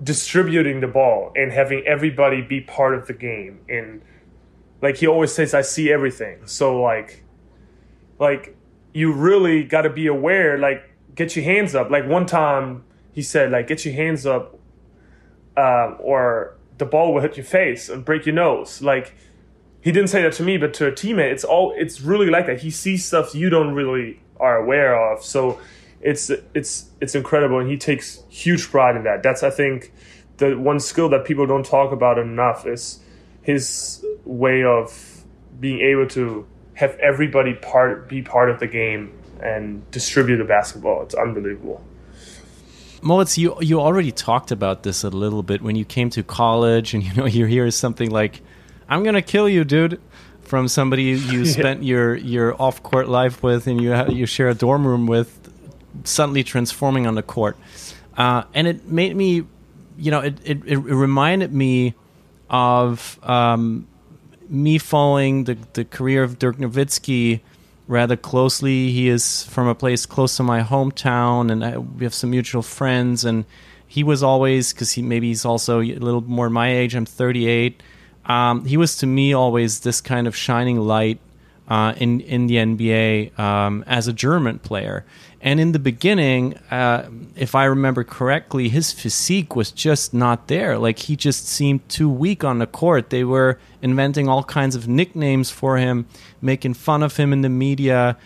distributing 0.00 0.78
the 0.78 0.86
ball 0.86 1.32
and 1.34 1.50
having 1.50 1.84
everybody 1.88 2.40
be 2.40 2.60
part 2.60 2.94
of 2.94 3.08
the 3.08 3.12
game. 3.12 3.58
And 3.68 4.02
like 4.80 4.98
he 4.98 5.08
always 5.08 5.34
says, 5.34 5.54
I 5.54 5.62
see 5.62 5.90
everything. 5.90 6.46
So 6.46 6.80
like 6.80 7.24
like 8.20 8.56
you 8.94 9.12
really 9.12 9.64
gotta 9.64 9.90
be 9.90 10.06
aware, 10.06 10.56
like 10.56 10.88
get 11.16 11.34
your 11.34 11.44
hands 11.44 11.74
up. 11.74 11.90
Like 11.90 12.06
one 12.06 12.26
time 12.26 12.84
he 13.12 13.22
said, 13.22 13.50
like, 13.50 13.66
get 13.66 13.82
your 13.86 13.94
hands 13.94 14.26
up 14.26 14.55
um, 15.56 15.96
or 16.00 16.56
the 16.78 16.84
ball 16.84 17.14
will 17.14 17.22
hit 17.22 17.36
your 17.36 17.44
face 17.44 17.88
and 17.88 18.04
break 18.04 18.26
your 18.26 18.34
nose. 18.34 18.82
Like 18.82 19.14
he 19.80 19.92
didn't 19.92 20.08
say 20.10 20.22
that 20.22 20.32
to 20.34 20.42
me, 20.42 20.56
but 20.58 20.74
to 20.74 20.88
a 20.88 20.92
teammate, 20.92 21.32
it's 21.32 21.44
all 21.44 21.72
it's 21.76 22.00
really 22.00 22.28
like 22.28 22.46
that. 22.46 22.60
He 22.60 22.70
sees 22.70 23.04
stuff 23.04 23.34
you 23.34 23.50
don't 23.50 23.72
really 23.72 24.20
are 24.38 24.56
aware 24.56 25.12
of. 25.12 25.24
So 25.24 25.58
it's 26.00 26.30
it's 26.54 26.90
it's 27.00 27.14
incredible, 27.14 27.58
and 27.58 27.70
he 27.70 27.76
takes 27.76 28.22
huge 28.28 28.70
pride 28.70 28.96
in 28.96 29.04
that. 29.04 29.22
That's 29.22 29.42
I 29.42 29.50
think 29.50 29.92
the 30.36 30.54
one 30.54 30.80
skill 30.80 31.08
that 31.10 31.24
people 31.24 31.46
don't 31.46 31.64
talk 31.64 31.92
about 31.92 32.18
enough 32.18 32.66
is 32.66 33.00
his 33.42 34.04
way 34.24 34.64
of 34.64 35.24
being 35.58 35.80
able 35.80 36.06
to 36.08 36.46
have 36.74 36.94
everybody 36.96 37.54
part 37.54 38.08
be 38.08 38.22
part 38.22 38.50
of 38.50 38.60
the 38.60 38.66
game 38.66 39.12
and 39.40 39.88
distribute 39.90 40.38
the 40.38 40.44
basketball. 40.44 41.02
It's 41.02 41.14
unbelievable. 41.14 41.82
Moritz, 43.06 43.38
you 43.38 43.56
you 43.60 43.80
already 43.80 44.10
talked 44.10 44.50
about 44.50 44.82
this 44.82 45.04
a 45.04 45.10
little 45.10 45.44
bit 45.44 45.62
when 45.62 45.76
you 45.76 45.84
came 45.84 46.10
to 46.10 46.24
college, 46.24 46.92
and 46.92 47.04
you 47.04 47.14
know 47.14 47.26
you 47.38 47.46
hear 47.46 47.70
something 47.70 48.10
like, 48.10 48.42
"I'm 48.88 49.04
gonna 49.04 49.22
kill 49.22 49.48
you, 49.48 49.64
dude," 49.64 50.00
from 50.42 50.66
somebody 50.66 51.04
you 51.04 51.46
spent 51.56 51.84
your 51.84 52.16
your 52.16 52.60
off 52.60 52.82
court 52.82 53.08
life 53.08 53.42
with, 53.42 53.68
and 53.68 53.80
you 53.80 53.94
you 54.08 54.26
share 54.26 54.48
a 54.48 54.54
dorm 54.54 54.86
room 54.86 55.06
with, 55.06 55.30
suddenly 56.02 56.42
transforming 56.42 57.06
on 57.06 57.14
the 57.14 57.22
court, 57.22 57.56
uh, 58.16 58.42
and 58.52 58.66
it 58.66 58.88
made 58.88 59.14
me, 59.14 59.44
you 59.96 60.10
know, 60.10 60.20
it 60.20 60.38
it, 60.44 60.64
it 60.66 60.78
reminded 60.78 61.52
me 61.52 61.94
of 62.50 63.20
um, 63.22 63.86
me 64.48 64.78
following 64.78 65.44
the 65.44 65.56
the 65.74 65.84
career 65.84 66.24
of 66.24 66.40
Dirk 66.40 66.56
Nowitzki 66.56 67.40
rather 67.88 68.16
closely. 68.16 68.90
He 68.90 69.08
is 69.08 69.44
from 69.44 69.68
a 69.68 69.74
place 69.74 70.06
close 70.06 70.36
to 70.36 70.42
my 70.42 70.62
hometown, 70.62 71.50
and 71.50 71.64
I, 71.64 71.78
we 71.78 72.04
have 72.04 72.14
some 72.14 72.30
mutual 72.30 72.62
friends. 72.62 73.24
And 73.24 73.44
he 73.86 74.02
was 74.02 74.22
always 74.22 74.72
because 74.72 74.92
he 74.92 75.02
maybe 75.02 75.28
he's 75.28 75.44
also 75.44 75.80
a 75.80 75.94
little 75.94 76.22
more 76.22 76.50
my 76.50 76.72
age. 76.72 76.94
I'm 76.94 77.06
38. 77.06 77.82
Um, 78.26 78.64
he 78.64 78.76
was 78.76 78.96
to 78.98 79.06
me 79.06 79.32
always 79.32 79.80
this 79.80 80.00
kind 80.00 80.26
of 80.26 80.34
shining 80.34 80.78
light 80.80 81.20
uh, 81.68 81.94
in 81.96 82.20
in 82.20 82.46
the 82.46 82.56
NBA 82.56 83.38
um, 83.38 83.84
as 83.86 84.08
a 84.08 84.12
German 84.12 84.58
player. 84.58 85.04
And 85.46 85.60
in 85.60 85.70
the 85.70 85.78
beginning, 85.78 86.54
uh, 86.72 87.08
if 87.36 87.54
I 87.54 87.66
remember 87.66 88.02
correctly, 88.02 88.68
his 88.68 88.90
physique 88.90 89.54
was 89.54 89.70
just 89.70 90.12
not 90.12 90.48
there. 90.48 90.76
Like 90.76 90.98
he 90.98 91.14
just 91.14 91.46
seemed 91.46 91.88
too 91.88 92.10
weak 92.10 92.42
on 92.42 92.58
the 92.58 92.66
court. 92.66 93.10
They 93.10 93.22
were 93.22 93.60
inventing 93.80 94.28
all 94.28 94.42
kinds 94.42 94.74
of 94.74 94.88
nicknames 94.88 95.52
for 95.52 95.76
him, 95.76 96.06
making 96.42 96.74
fun 96.74 97.04
of 97.04 97.16
him 97.16 97.32
in 97.32 97.42
the 97.42 97.48
media. 97.48 98.16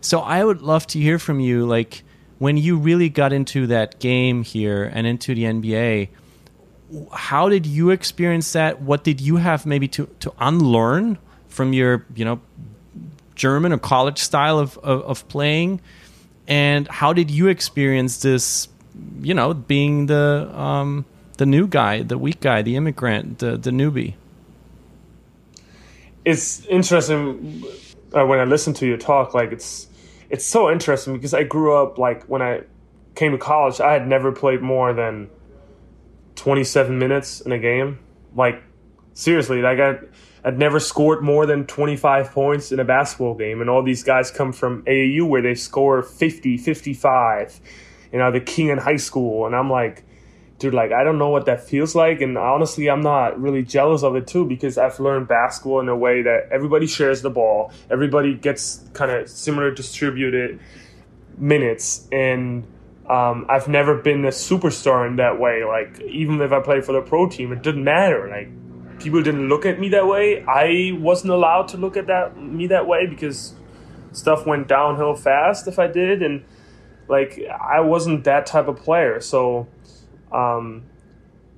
So 0.00 0.20
I 0.20 0.42
would 0.42 0.62
love 0.62 0.86
to 0.88 0.98
hear 0.98 1.18
from 1.18 1.40
you, 1.40 1.66
like 1.66 2.04
when 2.38 2.56
you 2.56 2.78
really 2.78 3.10
got 3.10 3.34
into 3.34 3.66
that 3.66 4.00
game 4.00 4.42
here 4.42 4.90
and 4.94 5.06
into 5.06 5.34
the 5.34 5.44
NBA. 5.44 6.08
How 7.12 7.50
did 7.50 7.66
you 7.66 7.90
experience 7.90 8.50
that? 8.54 8.80
What 8.80 9.04
did 9.04 9.20
you 9.20 9.36
have 9.36 9.66
maybe 9.66 9.88
to, 9.88 10.06
to 10.20 10.32
unlearn 10.38 11.18
from 11.48 11.74
your, 11.74 12.06
you 12.14 12.24
know, 12.24 12.40
German 13.34 13.74
or 13.74 13.78
college 13.78 14.20
style 14.20 14.58
of, 14.58 14.78
of, 14.78 15.02
of 15.02 15.28
playing? 15.28 15.82
And 16.52 16.86
how 16.86 17.14
did 17.14 17.30
you 17.30 17.48
experience 17.48 18.20
this? 18.20 18.68
You 19.22 19.32
know, 19.32 19.54
being 19.54 20.04
the 20.04 20.50
um, 20.52 21.06
the 21.38 21.46
new 21.46 21.66
guy, 21.66 22.02
the 22.02 22.18
weak 22.18 22.40
guy, 22.40 22.60
the 22.60 22.76
immigrant, 22.76 23.38
the 23.38 23.56
the 23.56 23.70
newbie. 23.70 24.16
It's 26.26 26.66
interesting 26.66 27.64
uh, 28.14 28.26
when 28.26 28.38
I 28.38 28.44
listen 28.44 28.74
to 28.74 28.86
your 28.86 28.98
talk. 28.98 29.32
Like 29.32 29.50
it's 29.50 29.88
it's 30.28 30.44
so 30.44 30.70
interesting 30.70 31.14
because 31.14 31.32
I 31.32 31.42
grew 31.42 31.74
up 31.74 31.96
like 31.96 32.24
when 32.24 32.42
I 32.42 32.64
came 33.14 33.32
to 33.32 33.38
college, 33.38 33.80
I 33.80 33.94
had 33.94 34.06
never 34.06 34.30
played 34.30 34.60
more 34.60 34.92
than 34.92 35.30
27 36.34 36.98
minutes 36.98 37.40
in 37.40 37.52
a 37.52 37.58
game. 37.58 37.98
Like 38.36 38.62
seriously, 39.14 39.62
like 39.62 39.80
I 39.80 40.00
I'd 40.44 40.58
never 40.58 40.80
scored 40.80 41.22
more 41.22 41.46
than 41.46 41.66
25 41.66 42.32
points 42.32 42.72
in 42.72 42.80
a 42.80 42.84
basketball 42.84 43.34
game. 43.34 43.60
And 43.60 43.70
all 43.70 43.82
these 43.82 44.02
guys 44.02 44.30
come 44.30 44.52
from 44.52 44.82
AAU 44.84 45.28
where 45.28 45.42
they 45.42 45.54
score 45.54 46.02
50, 46.02 46.56
55, 46.56 47.60
you 48.12 48.18
know, 48.18 48.32
the 48.32 48.40
king 48.40 48.68
in 48.68 48.78
high 48.78 48.96
school. 48.96 49.46
And 49.46 49.54
I'm 49.54 49.70
like, 49.70 50.04
dude, 50.58 50.74
like, 50.74 50.90
I 50.90 51.04
don't 51.04 51.18
know 51.18 51.28
what 51.28 51.46
that 51.46 51.62
feels 51.62 51.94
like. 51.94 52.20
And 52.20 52.36
honestly, 52.36 52.90
I'm 52.90 53.02
not 53.02 53.40
really 53.40 53.62
jealous 53.62 54.02
of 54.02 54.16
it 54.16 54.26
too 54.26 54.44
because 54.44 54.78
I've 54.78 54.98
learned 54.98 55.28
basketball 55.28 55.80
in 55.80 55.88
a 55.88 55.96
way 55.96 56.22
that 56.22 56.48
everybody 56.50 56.88
shares 56.88 57.22
the 57.22 57.30
ball, 57.30 57.72
everybody 57.90 58.34
gets 58.34 58.88
kind 58.94 59.12
of 59.12 59.28
similar 59.28 59.70
distributed 59.70 60.58
minutes. 61.38 62.08
And 62.10 62.66
um, 63.08 63.46
I've 63.48 63.68
never 63.68 63.96
been 63.96 64.24
a 64.24 64.28
superstar 64.28 65.06
in 65.06 65.16
that 65.16 65.38
way. 65.38 65.64
Like, 65.64 66.00
even 66.02 66.40
if 66.40 66.50
I 66.50 66.60
played 66.60 66.84
for 66.84 66.92
the 66.92 67.02
pro 67.02 67.28
team, 67.28 67.52
it 67.52 67.62
didn't 67.62 67.84
matter. 67.84 68.28
Like, 68.28 68.48
people 69.02 69.22
didn't 69.22 69.48
look 69.48 69.66
at 69.66 69.80
me 69.80 69.88
that 69.90 70.06
way. 70.06 70.44
I 70.44 70.92
wasn't 70.98 71.32
allowed 71.32 71.68
to 71.68 71.76
look 71.76 71.96
at 71.96 72.06
that 72.06 72.36
me 72.36 72.68
that 72.68 72.86
way 72.86 73.06
because 73.06 73.54
stuff 74.12 74.46
went 74.46 74.68
downhill 74.68 75.14
fast 75.14 75.66
if 75.66 75.78
I 75.78 75.86
did, 75.86 76.22
and 76.22 76.44
like 77.08 77.40
I 77.48 77.80
wasn't 77.80 78.24
that 78.24 78.46
type 78.46 78.68
of 78.68 78.76
player. 78.76 79.20
So, 79.20 79.66
um, 80.30 80.84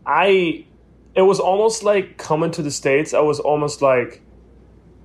I 0.07 0.67
it 1.15 1.23
was 1.23 1.39
almost 1.39 1.83
like 1.83 2.17
coming 2.17 2.51
to 2.53 2.63
the 2.63 2.71
states. 2.71 3.15
I 3.15 3.21
was 3.21 3.41
almost 3.41 3.83
like, 3.83 4.23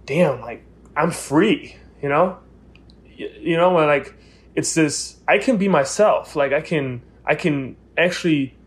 damn, 0.05 0.41
like 0.41 0.63
I'm 0.95 1.11
free, 1.11 1.75
you 2.01 2.09
know, 2.09 2.39
you, 3.05 3.29
you 3.39 3.57
know, 3.57 3.73
like 3.73 4.15
it's 4.55 4.73
this. 4.73 5.17
I 5.27 5.37
can 5.37 5.57
be 5.57 5.67
myself. 5.67 6.35
Like 6.35 6.53
I 6.53 6.61
can, 6.61 7.01
I 7.25 7.35
can 7.35 7.75
actually, 7.97 8.57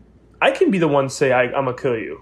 I 0.41 0.51
can 0.51 0.71
be 0.71 0.77
the 0.77 0.87
one 0.87 1.09
say 1.09 1.31
I, 1.31 1.43
I'm 1.43 1.65
gonna 1.65 1.75
kill 1.75 1.97
you 1.97 2.21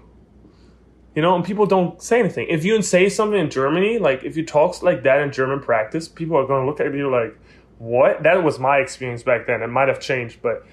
you 1.14 1.22
know, 1.22 1.34
and 1.34 1.44
people 1.44 1.66
don't 1.66 2.02
say 2.02 2.20
anything. 2.20 2.46
If 2.48 2.64
you 2.64 2.80
say 2.82 3.08
something 3.08 3.38
in 3.38 3.50
Germany, 3.50 3.98
like 3.98 4.24
if 4.24 4.36
you 4.36 4.44
talk 4.44 4.82
like 4.82 5.02
that 5.02 5.20
in 5.20 5.32
German 5.32 5.60
practice, 5.60 6.08
people 6.08 6.36
are 6.36 6.46
going 6.46 6.62
to 6.62 6.66
look 6.66 6.80
at 6.80 6.94
you 6.94 7.10
like, 7.10 7.38
"What?" 7.78 8.22
That 8.22 8.42
was 8.42 8.58
my 8.58 8.78
experience 8.78 9.22
back 9.22 9.46
then. 9.46 9.62
It 9.62 9.68
might 9.68 9.88
have 9.88 10.00
changed, 10.00 10.40
but 10.42 10.64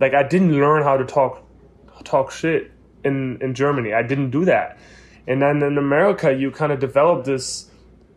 like 0.00 0.14
I 0.14 0.22
didn't 0.22 0.52
learn 0.52 0.82
how 0.82 0.96
to 0.96 1.04
talk 1.04 1.42
talk 2.04 2.30
shit 2.30 2.70
in 3.04 3.38
in 3.40 3.54
Germany. 3.54 3.94
I 3.94 4.02
didn't 4.02 4.30
do 4.30 4.44
that. 4.44 4.78
And 5.26 5.42
then 5.42 5.62
in 5.62 5.76
America, 5.76 6.32
you 6.32 6.50
kind 6.50 6.72
of 6.72 6.80
develop 6.80 7.24
this 7.24 7.70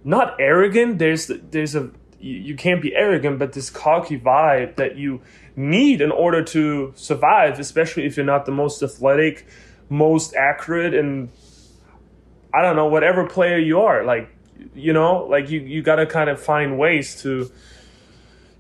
not 0.04 0.36
arrogant. 0.40 1.00
There's 1.00 1.28
there's 1.28 1.76
a 1.76 1.92
you, 2.22 2.56
can't 2.56 2.82
be 2.82 2.96
arrogant, 2.96 3.40
but 3.40 3.54
this 3.54 3.70
cocky 3.70 4.20
vibe 4.20 4.76
that 4.76 4.96
you 4.96 5.22
need 5.56 6.02
in 6.02 6.12
order 6.12 6.44
to 6.44 6.94
survive, 6.96 7.60
especially 7.60 8.06
if 8.06 8.16
you're 8.16 8.26
not 8.26 8.46
the 8.46 8.52
most 8.52 8.84
athletic, 8.84 9.48
most 9.90 10.36
accurate, 10.36 10.94
and 10.94 11.30
I 12.54 12.62
don't 12.62 12.76
know, 12.76 12.88
whatever 12.88 13.28
player 13.28 13.58
you 13.58 13.82
are, 13.82 14.04
like 14.04 14.30
you 14.76 14.94
know, 14.94 15.26
like 15.26 15.50
you 15.50 15.60
you 15.60 15.82
got 15.82 15.96
to 15.96 16.06
kind 16.06 16.30
of 16.30 16.42
find 16.42 16.78
ways 16.78 17.22
to 17.22 17.52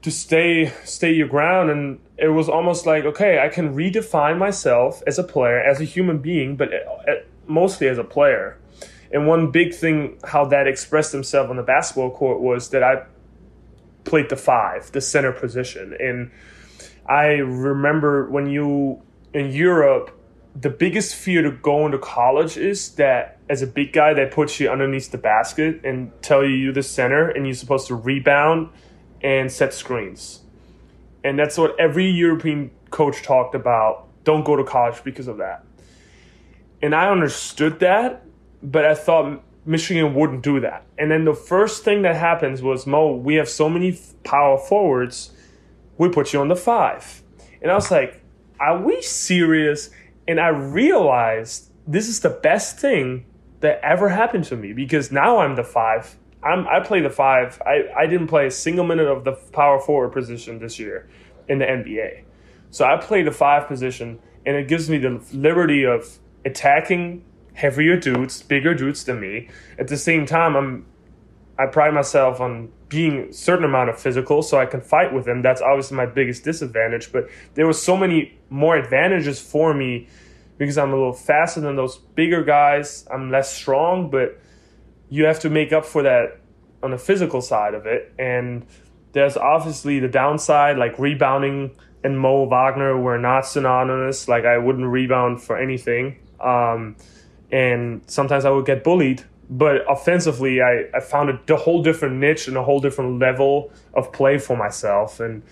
to 0.01 0.11
stay 0.11 0.71
stay 0.83 1.11
your 1.11 1.27
ground. 1.27 1.69
And 1.69 1.99
it 2.21 2.29
was 2.29 2.47
almost 2.47 2.85
like 2.85 3.03
okay 3.03 3.39
i 3.39 3.49
can 3.49 3.75
redefine 3.75 4.37
myself 4.37 5.01
as 5.07 5.17
a 5.17 5.23
player 5.23 5.59
as 5.59 5.81
a 5.81 5.83
human 5.83 6.19
being 6.19 6.55
but 6.55 6.69
uh, 6.71 7.15
mostly 7.47 7.87
as 7.87 7.97
a 7.97 8.03
player. 8.03 8.57
And 9.13 9.27
one 9.27 9.51
big 9.51 9.73
thing 9.73 10.17
how 10.23 10.45
that 10.45 10.67
expressed 10.67 11.11
himself 11.11 11.49
on 11.49 11.57
the 11.57 11.63
basketball 11.63 12.11
court 12.11 12.39
was 12.39 12.69
that 12.69 12.83
i 12.83 13.03
played 14.03 14.29
the 14.29 14.37
five 14.37 14.91
the 14.91 15.01
center 15.01 15.31
position. 15.31 15.95
And 15.99 16.31
i 17.07 17.25
remember 17.71 18.29
when 18.29 18.47
you 18.47 19.01
in 19.33 19.51
europe 19.51 20.17
the 20.55 20.69
biggest 20.69 21.15
fear 21.15 21.41
to 21.41 21.51
go 21.51 21.85
into 21.85 21.97
college 21.97 22.57
is 22.57 22.95
that 22.95 23.37
as 23.49 23.61
a 23.61 23.67
big 23.67 23.93
guy, 23.93 24.13
they 24.13 24.25
put 24.25 24.59
you 24.59 24.69
underneath 24.69 25.11
the 25.11 25.17
basket 25.17 25.81
and 25.83 26.11
tell 26.21 26.43
you 26.43 26.49
you're 26.49 26.73
the 26.73 26.83
center 26.83 27.29
and 27.29 27.45
you're 27.45 27.55
supposed 27.55 27.87
to 27.87 27.95
rebound 27.95 28.69
and 29.21 29.51
set 29.51 29.73
screens. 29.73 30.41
And 31.23 31.37
that's 31.37 31.57
what 31.57 31.79
every 31.79 32.09
European 32.09 32.71
coach 32.89 33.21
talked 33.23 33.55
about. 33.55 34.07
Don't 34.23 34.43
go 34.43 34.55
to 34.55 34.63
college 34.63 35.03
because 35.03 35.27
of 35.27 35.37
that. 35.37 35.63
And 36.81 36.95
I 36.95 37.09
understood 37.09 37.79
that, 37.79 38.23
but 38.61 38.85
I 38.85 38.95
thought 38.95 39.43
Michigan 39.65 40.13
wouldn't 40.15 40.41
do 40.41 40.59
that. 40.61 40.83
And 40.97 41.11
then 41.11 41.25
the 41.25 41.33
first 41.33 41.83
thing 41.83 42.01
that 42.01 42.15
happens 42.15 42.61
was, 42.61 42.87
Mo, 42.87 43.15
we 43.15 43.35
have 43.35 43.47
so 43.47 43.69
many 43.69 43.99
power 44.23 44.57
forwards, 44.57 45.31
we 45.97 46.09
put 46.09 46.33
you 46.33 46.41
on 46.41 46.47
the 46.47 46.55
five. 46.55 47.21
And 47.61 47.71
I 47.71 47.75
was 47.75 47.91
like, 47.91 48.21
are 48.59 48.81
we 48.81 49.01
serious? 49.01 49.91
And 50.31 50.39
I 50.39 50.47
realized 50.47 51.73
this 51.85 52.07
is 52.07 52.21
the 52.21 52.29
best 52.29 52.79
thing 52.79 53.25
that 53.59 53.81
ever 53.83 54.07
happened 54.07 54.45
to 54.45 54.55
me 54.55 54.71
because 54.71 55.11
now 55.11 55.39
I'm 55.39 55.57
the 55.57 55.63
five. 55.65 56.17
I'm, 56.41 56.65
I 56.69 56.79
play 56.79 57.01
the 57.01 57.09
five. 57.09 57.61
I, 57.65 57.83
I 57.97 58.07
didn't 58.07 58.27
play 58.27 58.47
a 58.47 58.51
single 58.51 58.85
minute 58.85 59.09
of 59.09 59.25
the 59.25 59.33
power 59.33 59.77
forward 59.81 60.13
position 60.13 60.59
this 60.59 60.79
year 60.79 61.09
in 61.49 61.59
the 61.59 61.65
NBA. 61.65 62.23
So 62.69 62.85
I 62.85 62.95
play 62.95 63.23
the 63.23 63.33
five 63.33 63.67
position, 63.67 64.19
and 64.45 64.55
it 64.55 64.69
gives 64.69 64.89
me 64.89 64.99
the 64.99 65.21
liberty 65.33 65.83
of 65.83 66.17
attacking 66.45 67.25
heavier 67.53 67.97
dudes, 67.97 68.41
bigger 68.41 68.73
dudes 68.73 69.03
than 69.03 69.19
me. 69.19 69.49
At 69.77 69.89
the 69.89 69.97
same 69.97 70.25
time, 70.25 70.55
I'm 70.55 70.85
I 71.59 71.65
pride 71.65 71.93
myself 71.93 72.39
on 72.39 72.71
being 72.91 73.29
a 73.29 73.33
certain 73.33 73.63
amount 73.65 73.89
of 73.89 73.99
physical, 73.99 74.43
so 74.43 74.59
I 74.59 74.65
can 74.65 74.81
fight 74.81 75.13
with 75.13 75.25
them. 75.25 75.41
That's 75.41 75.61
obviously 75.61 75.95
my 75.95 76.05
biggest 76.05 76.43
disadvantage. 76.43 77.11
But 77.11 77.29
there 77.55 77.65
was 77.65 77.81
so 77.81 77.95
many 77.95 78.37
more 78.49 78.75
advantages 78.75 79.39
for 79.39 79.73
me 79.73 80.09
because 80.57 80.77
I'm 80.77 80.89
a 80.89 80.95
little 80.95 81.13
faster 81.13 81.61
than 81.61 81.77
those 81.77 81.97
bigger 81.97 82.43
guys. 82.43 83.07
I'm 83.09 83.31
less 83.31 83.51
strong, 83.51 84.11
but 84.11 84.37
you 85.09 85.25
have 85.25 85.39
to 85.39 85.49
make 85.49 85.71
up 85.71 85.85
for 85.85 86.03
that 86.03 86.41
on 86.83 86.91
the 86.91 86.97
physical 86.97 87.41
side 87.41 87.73
of 87.73 87.85
it. 87.85 88.13
And 88.19 88.65
there's 89.13 89.37
obviously 89.37 89.99
the 89.99 90.09
downside, 90.09 90.77
like 90.77 90.99
rebounding 90.99 91.71
and 92.03 92.19
Mo 92.19 92.45
Wagner 92.45 92.97
were 92.97 93.17
not 93.17 93.45
synonymous. 93.45 94.27
Like 94.27 94.45
I 94.45 94.57
wouldn't 94.57 94.85
rebound 94.85 95.41
for 95.41 95.57
anything. 95.57 96.17
Um, 96.39 96.95
and 97.51 98.01
sometimes 98.07 98.45
I 98.45 98.49
would 98.49 98.65
get 98.65 98.83
bullied. 98.83 99.23
But 99.51 99.81
offensively, 99.89 100.61
I, 100.61 100.85
I 100.95 101.01
found 101.01 101.29
a, 101.49 101.57
whole 101.57 101.83
different 101.83 102.15
niche 102.15 102.47
and 102.47 102.55
a 102.55 102.63
whole 102.63 102.79
different 102.79 103.19
level 103.19 103.71
of 103.93 104.13
play 104.13 104.37
for 104.37 104.55
myself. 104.55 105.19
And 105.19 105.43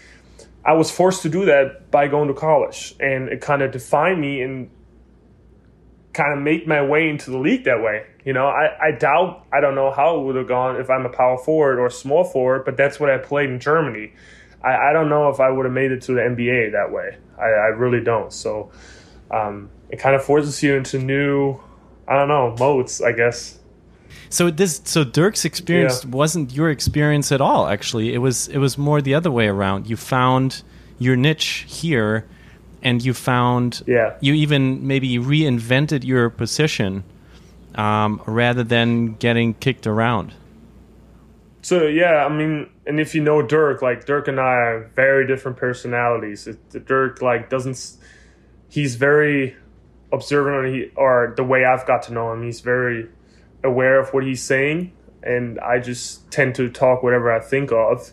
I 0.64 0.72
was 0.72 0.90
forced 0.90 1.22
to 1.24 1.30
do 1.30 1.46
that 1.46 1.92
by 1.92 2.08
going 2.08 2.30
to 2.30 2.34
college. 2.34 2.96
And 3.02 3.28
it 3.28 3.42
kind 3.42 3.62
of 3.62 3.72
defined 3.72 4.22
me 4.22 4.42
and 4.42 4.70
kind 6.14 6.34
of 6.34 6.44
make 6.44 6.66
my 6.66 6.82
way 6.82 7.10
into 7.10 7.30
the 7.30 7.38
league 7.38 7.66
that 7.66 7.82
way. 7.82 8.06
You 8.26 8.34
know, 8.34 8.48
I, 8.48 8.88
I 8.88 8.92
doubt, 8.92 9.46
I 9.52 9.60
don't 9.60 9.76
know 9.76 9.92
how 9.92 10.20
it 10.20 10.24
would 10.24 10.36
have 10.38 10.48
gone 10.48 10.78
if 10.78 10.90
I'm 10.90 11.06
a 11.06 11.10
power 11.10 11.38
forward 11.38 11.78
or 11.78 11.90
small 11.90 12.24
forward, 12.24 12.64
but 12.66 12.78
that's 12.78 13.00
what 13.00 13.10
I 13.10 13.18
played 13.18 13.50
in 13.50 13.60
Germany. 13.60 14.14
I, 14.64 14.90
I 14.90 14.94
don't 14.94 15.10
know 15.10 15.30
if 15.30 15.40
I 15.40 15.50
would 15.50 15.66
have 15.66 15.74
made 15.74 15.92
it 15.92 16.02
to 16.04 16.14
the 16.14 16.22
NBA 16.22 16.72
that 16.72 16.92
way. 16.92 17.18
I, 17.38 17.46
I 17.46 17.68
really 17.68 18.04
don't. 18.04 18.32
So 18.34 18.72
um, 19.32 19.70
it 19.90 19.98
kind 19.98 20.16
of 20.16 20.24
forces 20.24 20.62
you 20.62 20.76
into 20.76 21.00
new, 21.00 21.60
I 22.08 22.16
don't 22.16 22.28
know, 22.28 22.56
modes, 22.58 23.02
I 23.02 23.12
guess. 23.12 23.59
So 24.30 24.52
this, 24.52 24.82
so 24.84 25.04
Dirk's 25.04 25.44
experience 25.46 26.04
Yeah. 26.04 26.12
wasn't 26.12 26.54
your 26.54 26.70
experience 26.70 27.32
at 27.32 27.42
all. 27.42 27.68
Actually, 27.68 28.13
it 28.13 28.20
was 28.20 28.48
it 28.50 28.58
was 28.60 28.78
more 28.78 29.02
the 29.02 29.15
other 29.15 29.32
way 29.32 29.48
around. 29.48 29.89
You 29.89 29.98
found 29.98 30.62
your 31.00 31.15
niche 31.15 31.65
here, 31.68 32.26
and 32.84 33.04
you 33.04 33.13
found 33.13 33.82
Yeah. 33.88 34.13
you 34.22 34.34
even 34.36 34.86
maybe 34.86 35.18
reinvented 35.18 36.04
your 36.04 36.30
position 36.30 37.04
um, 37.76 38.22
rather 38.26 38.63
than 38.63 39.15
getting 39.15 39.54
kicked 39.56 39.88
around. 39.88 40.34
So 41.62 41.88
yeah, 41.88 42.26
I 42.26 42.30
mean, 42.30 42.70
and 42.86 43.00
if 43.00 43.13
you 43.15 43.22
know 43.22 43.42
Dirk, 43.42 43.82
like 43.82 44.06
Dirk 44.06 44.28
and 44.28 44.39
I 44.39 44.44
are 44.44 44.89
very 44.96 45.26
different 45.28 45.58
personalities. 45.58 46.48
It, 46.48 46.86
Dirk 46.86 47.22
like 47.22 47.50
doesn't. 47.50 47.98
He's 48.70 48.96
very 48.96 49.56
observant, 50.12 50.74
he 50.76 50.92
or 50.96 51.34
the 51.36 51.44
way 51.44 51.65
I've 51.65 51.86
got 51.88 52.04
to 52.04 52.13
know 52.13 52.32
him, 52.32 52.44
he's 52.44 52.62
very 52.62 53.08
aware 53.63 54.00
of 54.00 54.10
what 54.13 54.24
he's 54.24 54.41
saying, 54.41 54.93
and 55.24 55.60
I 55.60 55.80
just 55.80 56.30
tend 56.32 56.56
to 56.56 56.69
talk 56.69 57.04
whatever 57.04 57.32
I 57.32 57.39
think 57.39 57.72
of, 57.72 58.12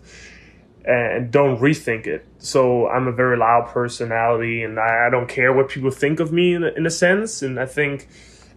and 0.85 1.31
don't 1.31 1.59
rethink 1.61 2.07
it. 2.07 2.27
So 2.39 2.89
I'm 2.89 3.09
a 3.09 3.13
very 3.13 3.37
loud 3.37 3.69
personality, 3.69 4.63
and 4.63 4.79
I, 4.79 5.07
I 5.07 5.11
don't 5.11 5.29
care 5.29 5.53
what 5.53 5.69
people 5.69 5.91
think 5.91 6.21
of 6.21 6.33
me 6.33 6.55
in 6.55 6.65
a, 6.65 6.69
in 6.69 6.87
a 6.87 6.91
sense, 6.91 7.43
and 7.43 7.59
I 7.59 7.67
think 7.67 8.09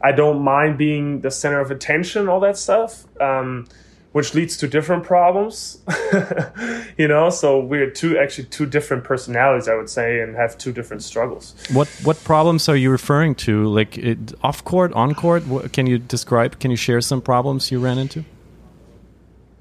I 0.01 0.11
don't 0.11 0.41
mind 0.41 0.77
being 0.77 1.21
the 1.21 1.31
center 1.31 1.59
of 1.59 1.71
attention, 1.71 2.29
all 2.29 2.39
that 2.41 2.57
stuff. 2.57 3.05
Um, 3.19 3.67
which 4.11 4.33
leads 4.33 4.57
to 4.57 4.67
different 4.67 5.03
problems 5.03 5.79
you 6.97 7.07
know 7.07 7.29
so 7.29 7.59
we're 7.59 7.89
two 7.89 8.17
actually 8.17 8.45
two 8.45 8.65
different 8.65 9.03
personalities 9.03 9.67
i 9.67 9.75
would 9.75 9.89
say 9.89 10.21
and 10.21 10.35
have 10.35 10.57
two 10.57 10.71
different 10.71 11.03
struggles 11.03 11.55
What 11.71 11.87
what 12.03 12.23
problems 12.23 12.67
are 12.69 12.75
you 12.75 12.89
referring 12.91 13.35
to? 13.35 13.65
Like 13.65 13.97
it, 13.97 14.33
off 14.43 14.63
court, 14.63 14.91
on 14.93 15.13
court? 15.13 15.45
What, 15.47 15.71
can 15.73 15.85
you 15.87 15.97
describe? 15.99 16.59
Can 16.59 16.71
you 16.71 16.77
share 16.77 17.01
some 17.01 17.21
problems 17.21 17.71
you 17.71 17.79
ran 17.79 17.97
into? 17.97 18.23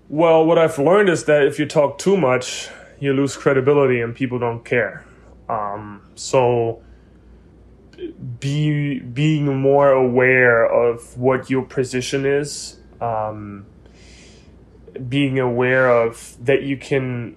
well 0.08 0.44
what 0.44 0.58
i've 0.58 0.78
learned 0.78 1.08
is 1.08 1.24
that 1.24 1.44
if 1.44 1.58
you 1.58 1.66
talk 1.66 1.98
too 1.98 2.16
much 2.16 2.68
you 2.98 3.12
lose 3.12 3.36
credibility 3.36 4.00
and 4.00 4.14
people 4.14 4.38
don't 4.38 4.64
care 4.64 5.04
um, 5.48 6.02
so 6.14 6.82
be 8.38 9.00
being 9.00 9.56
more 9.56 9.90
aware 9.90 10.64
of 10.64 11.16
what 11.18 11.50
your 11.50 11.62
position 11.62 12.24
is 12.24 12.78
um, 13.00 13.66
being 15.08 15.38
aware 15.38 15.90
of 15.90 16.36
that 16.44 16.62
you 16.62 16.76
can 16.76 17.36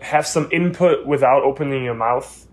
have 0.00 0.26
some 0.26 0.48
input 0.52 1.06
without 1.06 1.42
opening 1.42 1.84
your 1.84 1.94
mouth. 1.94 2.46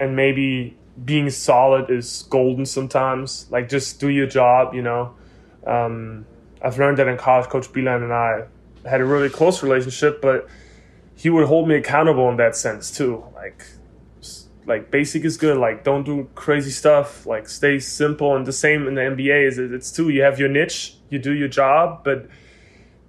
And 0.00 0.16
maybe 0.16 0.76
being 1.04 1.30
solid 1.30 1.90
is 1.90 2.26
golden 2.30 2.66
sometimes. 2.66 3.46
Like 3.50 3.68
just 3.68 4.00
do 4.00 4.08
your 4.08 4.26
job 4.26 4.74
you 4.74 4.82
know. 4.82 5.14
Um, 5.66 6.26
i've 6.62 6.78
learned 6.78 6.98
that 6.98 7.08
in 7.08 7.16
college 7.16 7.48
coach 7.48 7.72
Beilein 7.72 8.02
and 8.02 8.12
i 8.12 8.42
had 8.86 9.00
a 9.00 9.04
really 9.04 9.30
close 9.30 9.62
relationship 9.62 10.20
but 10.20 10.46
he 11.16 11.30
would 11.30 11.46
hold 11.46 11.68
me 11.68 11.76
accountable 11.76 12.28
in 12.30 12.36
that 12.36 12.56
sense 12.56 12.90
too. 12.90 13.24
Like 13.34 13.66
like 14.66 14.90
basic 14.90 15.24
is 15.24 15.36
good. 15.36 15.56
Like 15.58 15.84
don't 15.84 16.04
do 16.04 16.28
crazy 16.34 16.70
stuff. 16.70 17.26
Like 17.26 17.48
stay 17.48 17.78
simple. 17.78 18.34
And 18.34 18.46
the 18.46 18.52
same 18.52 18.86
in 18.86 18.94
the 18.94 19.02
nba 19.02 19.46
is 19.46 19.58
it's 19.58 19.92
too 19.92 20.08
you 20.08 20.22
have 20.22 20.38
your 20.38 20.48
niche 20.48 20.96
you 21.10 21.18
do 21.18 21.32
your 21.32 21.48
job 21.48 22.02
but 22.02 22.26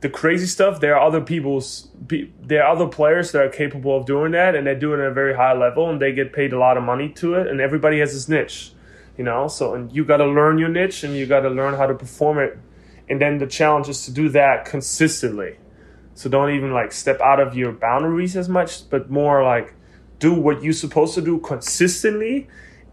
the 0.06 0.10
crazy 0.12 0.46
stuff 0.46 0.80
there 0.82 0.96
are 0.96 1.08
other 1.08 1.20
people's 1.20 1.88
pe- 2.08 2.30
there 2.40 2.64
are 2.64 2.72
other 2.76 2.86
players 2.86 3.32
that 3.32 3.42
are 3.42 3.50
capable 3.50 3.98
of 3.98 4.06
doing 4.06 4.34
that 4.34 4.54
and 4.54 4.68
they 4.68 4.76
do 4.76 4.94
it 4.94 5.00
at 5.00 5.08
a 5.08 5.12
very 5.12 5.36
high 5.36 5.58
level 5.58 5.90
and 5.90 6.00
they 6.00 6.12
get 6.12 6.32
paid 6.32 6.54
a 6.54 6.60
lot 6.60 6.78
of 6.78 6.84
money 6.84 7.10
to 7.10 7.34
it 7.34 7.48
and 7.48 7.60
everybody 7.60 7.98
has 7.98 8.14
his 8.14 8.30
niche 8.30 8.72
you 9.18 9.24
know? 9.24 9.48
So 9.48 9.74
and 9.74 9.92
you 9.92 10.06
got 10.06 10.18
to 10.18 10.28
learn 10.28 10.60
your 10.60 10.70
niche 10.70 11.04
and 11.04 11.16
you 11.16 11.26
got 11.26 11.40
to 11.40 11.50
learn 11.50 11.74
how 11.74 11.88
to 11.88 11.96
perform 11.96 12.38
it 12.38 12.56
and 13.10 13.20
then 13.20 13.40
the 13.40 13.48
challenge 13.48 13.90
is 13.90 14.06
to 14.06 14.12
do 14.12 14.30
that 14.30 14.66
consistently. 14.66 15.58
So 16.14 16.30
don't 16.30 16.52
even 16.52 16.72
like 16.72 16.92
step 16.92 17.20
out 17.20 17.40
of 17.40 17.58
your 17.58 17.72
boundaries 17.72 18.38
as 18.38 18.48
much 18.48 18.88
but 18.92 19.10
more 19.10 19.44
like 19.44 19.74
do 20.20 20.36
what 20.36 20.62
you're 20.62 20.74
supposed 20.74 21.16
to 21.16 21.22
do 21.22 21.40
consistently 21.40 22.48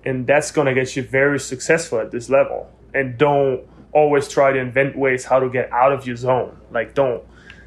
and 0.07 0.27
that's 0.27 0.51
going 0.51 0.66
to 0.66 0.72
get 0.72 0.96
you 0.96 1.03
very 1.03 1.38
successful 1.38 1.98
at 1.98 2.11
this 2.11 2.31
level. 2.31 2.70
And 2.94 3.18
don't 3.18 3.68
always 3.92 4.28
try 4.28 4.52
to 4.52 4.59
invent 4.59 4.96
ways 4.96 5.24
how 5.24 5.38
to 5.38 5.48
get 5.48 5.70
out 5.72 5.92
of 5.92 6.07
your 6.07 6.16
zone 6.16 6.57
like 6.70 6.94
don't 6.94 7.22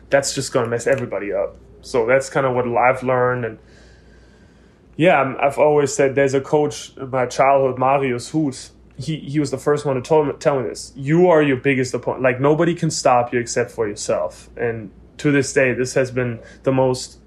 that's 0.10 0.34
just 0.34 0.52
to 0.66 0.66
mess 0.70 0.88
everybody 0.88 1.32
up 1.32 1.56
so 1.82 2.06
that's 2.06 2.30
kind 2.30 2.46
of 2.46 2.54
what 2.56 2.66
i've 2.78 3.04
learned 3.04 3.46
and 3.46 3.60
yeah 4.98 5.18
I'm- 5.18 5.38
i've 5.40 5.58
always 5.58 5.94
said 5.94 6.16
there's 6.16 6.34
a 6.34 6.42
coach 6.42 6.96
in 6.98 7.10
my 7.10 7.26
childhood 7.26 7.78
marius 7.78 8.30
Hoot. 8.30 8.70
he, 8.98 9.18
he 9.18 9.40
was 9.40 9.52
the 9.52 9.58
first 9.58 9.86
one 9.86 9.96
to 9.96 10.02
tell 10.02 10.24
me, 10.24 10.34
tell 10.40 10.62
me 10.62 10.68
this 10.68 10.94
you 10.96 11.28
are 11.30 11.42
your 11.42 11.58
biggest 11.58 11.94
opponent 11.94 12.24
like 12.24 12.40
nobody 12.40 12.74
can 12.74 12.90
stop 12.90 13.34
you 13.34 13.40
except 13.40 13.72
for 13.72 13.88
yourself 13.88 14.50
and 14.58 14.92
to 15.18 15.32
this 15.32 15.54
day 15.54 15.74
this 15.74 15.94
has 15.94 16.12
been 16.12 16.40
the 16.64 16.72
most 16.72 17.20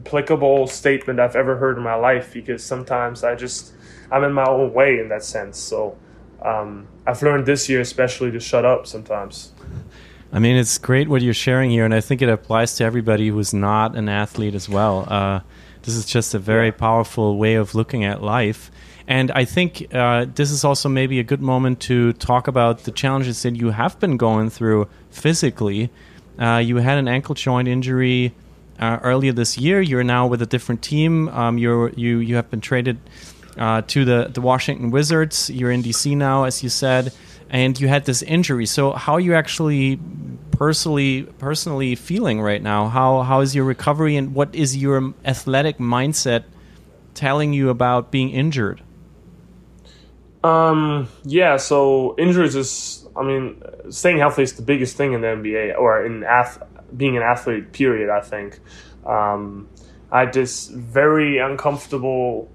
applicable 0.00 0.66
statement 0.66 1.20
I've 1.20 1.36
ever 1.36 1.56
heard 1.56 1.76
in 1.76 1.82
my 1.82 1.94
life 1.94 2.32
because 2.32 2.62
sometimes 2.64 3.24
I 3.24 3.34
just 3.34 3.72
I'm 4.10 4.24
in 4.24 4.32
my 4.32 4.44
own 4.44 4.72
way 4.72 4.98
in 4.98 5.08
that 5.08 5.24
sense. 5.24 5.58
So 5.58 5.96
um, 6.44 6.86
I've 7.06 7.22
learned 7.22 7.46
this 7.46 7.68
year 7.68 7.80
especially 7.80 8.30
to 8.32 8.40
shut 8.40 8.64
up 8.64 8.86
sometimes. 8.86 9.52
I 10.32 10.38
mean, 10.40 10.56
it's 10.56 10.78
great 10.78 11.08
what 11.08 11.22
you're 11.22 11.32
sharing 11.34 11.70
here, 11.70 11.84
and 11.84 11.94
I 11.94 12.00
think 12.00 12.20
it 12.20 12.28
applies 12.28 12.74
to 12.76 12.84
everybody 12.84 13.28
who's 13.28 13.54
not 13.54 13.96
an 13.96 14.08
athlete 14.08 14.54
as 14.54 14.68
well. 14.68 15.06
Uh, 15.08 15.40
this 15.82 15.94
is 15.94 16.04
just 16.06 16.34
a 16.34 16.38
very 16.38 16.66
Yeah. 16.66 16.72
powerful 16.72 17.36
way 17.38 17.54
of 17.54 17.74
looking 17.74 18.04
at 18.04 18.22
life. 18.22 18.70
And 19.06 19.30
I 19.32 19.44
think 19.44 19.86
uh, 19.94 20.24
this 20.34 20.50
is 20.50 20.64
also 20.64 20.88
maybe 20.88 21.20
a 21.20 21.22
good 21.22 21.42
moment 21.42 21.78
to 21.80 22.14
talk 22.14 22.48
about 22.48 22.84
the 22.84 22.90
challenges 22.90 23.42
that 23.42 23.54
you 23.54 23.70
have 23.70 24.00
been 24.00 24.16
going 24.16 24.48
through 24.50 24.88
physically. 25.10 25.90
Uh, 26.38 26.56
you 26.64 26.76
had 26.78 26.96
an 26.98 27.06
ankle 27.06 27.34
joint 27.34 27.68
injury 27.68 28.32
uh, 28.80 28.98
earlier 29.02 29.32
this 29.32 29.58
year. 29.58 29.80
You're 29.82 30.02
now 30.04 30.26
with 30.26 30.40
a 30.42 30.46
different 30.46 30.80
team. 30.82 31.28
Um, 31.28 31.58
you're 31.58 31.90
you 31.90 32.18
you 32.18 32.36
have 32.36 32.50
been 32.50 32.60
traded 32.62 32.96
uh, 33.58 33.82
to 33.82 34.04
the 34.04 34.30
the 34.32 34.40
Washington 34.40 34.90
Wizards. 34.90 35.50
You're 35.50 35.70
in 35.70 35.82
DC 35.82 36.16
now, 36.16 36.44
as 36.44 36.62
you 36.62 36.68
said, 36.68 37.12
and 37.50 37.78
you 37.78 37.88
had 37.88 38.04
this 38.04 38.22
injury. 38.22 38.66
So 38.66 38.92
how 38.92 39.14
are 39.14 39.20
you 39.20 39.34
actually 39.34 39.98
personally 40.52 41.22
personally 41.38 41.94
feeling 41.94 42.40
right 42.40 42.62
now? 42.62 42.88
How 42.88 43.22
how 43.22 43.40
is 43.40 43.54
your 43.54 43.64
recovery, 43.64 44.16
and 44.16 44.34
what 44.34 44.54
is 44.54 44.76
your 44.76 45.14
athletic 45.24 45.78
mindset 45.78 46.44
telling 47.14 47.52
you 47.52 47.70
about 47.70 48.10
being 48.10 48.30
injured? 48.30 48.82
Um, 50.44 51.08
yeah, 51.24 51.56
so 51.56 52.14
injuries 52.18 52.54
is, 52.54 53.08
I 53.16 53.22
mean, 53.22 53.62
staying 53.88 54.18
healthy 54.18 54.42
is 54.42 54.52
the 54.52 54.62
biggest 54.62 54.94
thing 54.94 55.14
in 55.14 55.22
the 55.22 55.28
NBA 55.28 55.78
or 55.78 56.04
in 56.04 56.22
ath- 56.22 56.62
being 56.94 57.16
an 57.16 57.22
athlete, 57.22 57.72
period, 57.72 58.10
I 58.10 58.20
think. 58.20 58.60
Um, 59.06 59.68
I 60.12 60.20
had 60.20 60.34
this 60.34 60.68
very 60.68 61.38
uncomfortable 61.38 62.52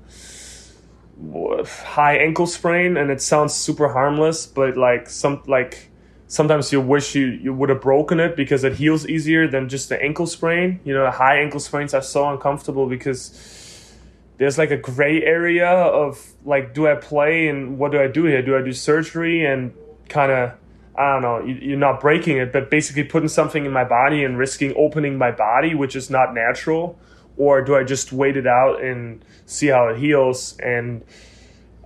high 1.66 2.18
ankle 2.18 2.48
sprain 2.48 2.98
and 2.98 3.12
it 3.12 3.22
sounds 3.22 3.54
super 3.54 3.90
harmless, 3.90 4.46
but 4.46 4.78
like 4.78 5.10
some, 5.10 5.44
like, 5.48 5.90
sometimes 6.28 6.72
you 6.72 6.80
wish 6.80 7.16
you, 7.16 7.28
you 7.28 7.54
would 7.54 7.70
have 7.70 7.82
broken 7.82 8.20
it 8.20 8.36
because 8.36 8.64
it 8.64 8.76
heals 8.76 9.08
easier 9.08 9.48
than 9.48 9.68
just 9.68 9.90
the 9.90 10.02
ankle 10.02 10.28
sprain. 10.28 10.80
You 10.84 10.94
know, 10.94 11.10
high 11.12 11.40
ankle 11.40 11.60
sprains 11.60 11.94
are 11.94 12.02
so 12.02 12.30
uncomfortable 12.30 12.88
because 12.88 13.94
there's 14.38 14.58
like 14.58 14.72
a 14.72 14.78
gray 14.78 15.22
area 15.24 15.70
of 15.70 16.26
like, 16.46 16.74
do 16.74 16.88
I 16.88 16.96
play 16.96 17.48
and 17.48 17.78
what 17.78 17.92
do 17.92 18.00
I 18.00 18.08
do 18.08 18.24
here? 18.26 18.42
Do 18.42 18.58
I 18.58 18.62
do 18.62 18.72
surgery 18.72 19.46
and 19.46 19.74
kind 20.08 20.32
of, 20.32 20.52
I 20.96 21.14
don't 21.14 21.22
know, 21.22 21.46
you, 21.46 21.56
you're 21.56 21.78
not 21.78 22.00
breaking 22.00 22.38
it, 22.38 22.54
but 22.54 22.70
basically 22.70 23.04
putting 23.04 23.30
something 23.30 23.66
in 23.66 23.72
my 23.72 23.84
body 23.84 24.24
and 24.24 24.38
risking 24.38 24.74
opening 24.78 25.18
my 25.18 25.32
body, 25.32 25.76
which 25.76 25.96
is 25.96 26.10
not 26.10 26.34
natural? 26.34 26.98
Or 27.40 27.64
do 27.64 27.76
I 27.76 27.84
just 27.84 28.14
wait 28.14 28.38
it 28.38 28.46
out 28.46 28.84
and 28.84 29.26
see 29.48 29.68
how 29.68 29.88
it 29.88 29.98
heals? 29.98 30.56
And 30.60 31.04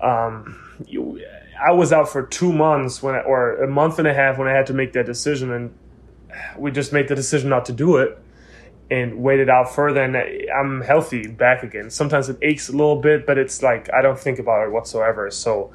um, 0.01 0.59
you, 0.85 1.23
I 1.65 1.71
was 1.71 1.93
out 1.93 2.09
for 2.09 2.23
two 2.23 2.51
months 2.51 3.01
when, 3.01 3.15
I, 3.15 3.19
or 3.19 3.63
a 3.63 3.67
month 3.67 3.99
and 3.99 4.07
a 4.07 4.13
half 4.13 4.37
when 4.37 4.49
I 4.49 4.51
had 4.51 4.65
to 4.67 4.73
make 4.73 4.91
that 4.93 5.05
decision, 5.05 5.51
and 5.51 5.73
we 6.57 6.71
just 6.71 6.91
made 6.91 7.07
the 7.07 7.15
decision 7.15 7.49
not 7.49 7.65
to 7.65 7.71
do 7.71 7.97
it 7.97 8.17
and 8.91 9.23
waited 9.23 9.49
out 9.49 9.73
further 9.73 10.03
and 10.03 10.15
I'm 10.53 10.81
healthy 10.81 11.27
back 11.27 11.63
again. 11.63 11.89
Sometimes 11.89 12.29
it 12.29 12.37
aches 12.41 12.69
a 12.69 12.73
little 12.73 12.97
bit, 12.97 13.25
but 13.25 13.37
it's 13.37 13.63
like 13.63 13.91
I 13.93 14.01
don't 14.01 14.19
think 14.19 14.39
about 14.39 14.67
it 14.67 14.71
whatsoever. 14.71 15.31
So 15.31 15.73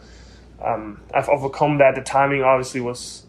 um, 0.62 1.00
I've 1.14 1.28
overcome 1.28 1.78
that. 1.78 1.94
The 1.94 2.02
timing 2.02 2.42
obviously 2.42 2.80
was 2.80 3.26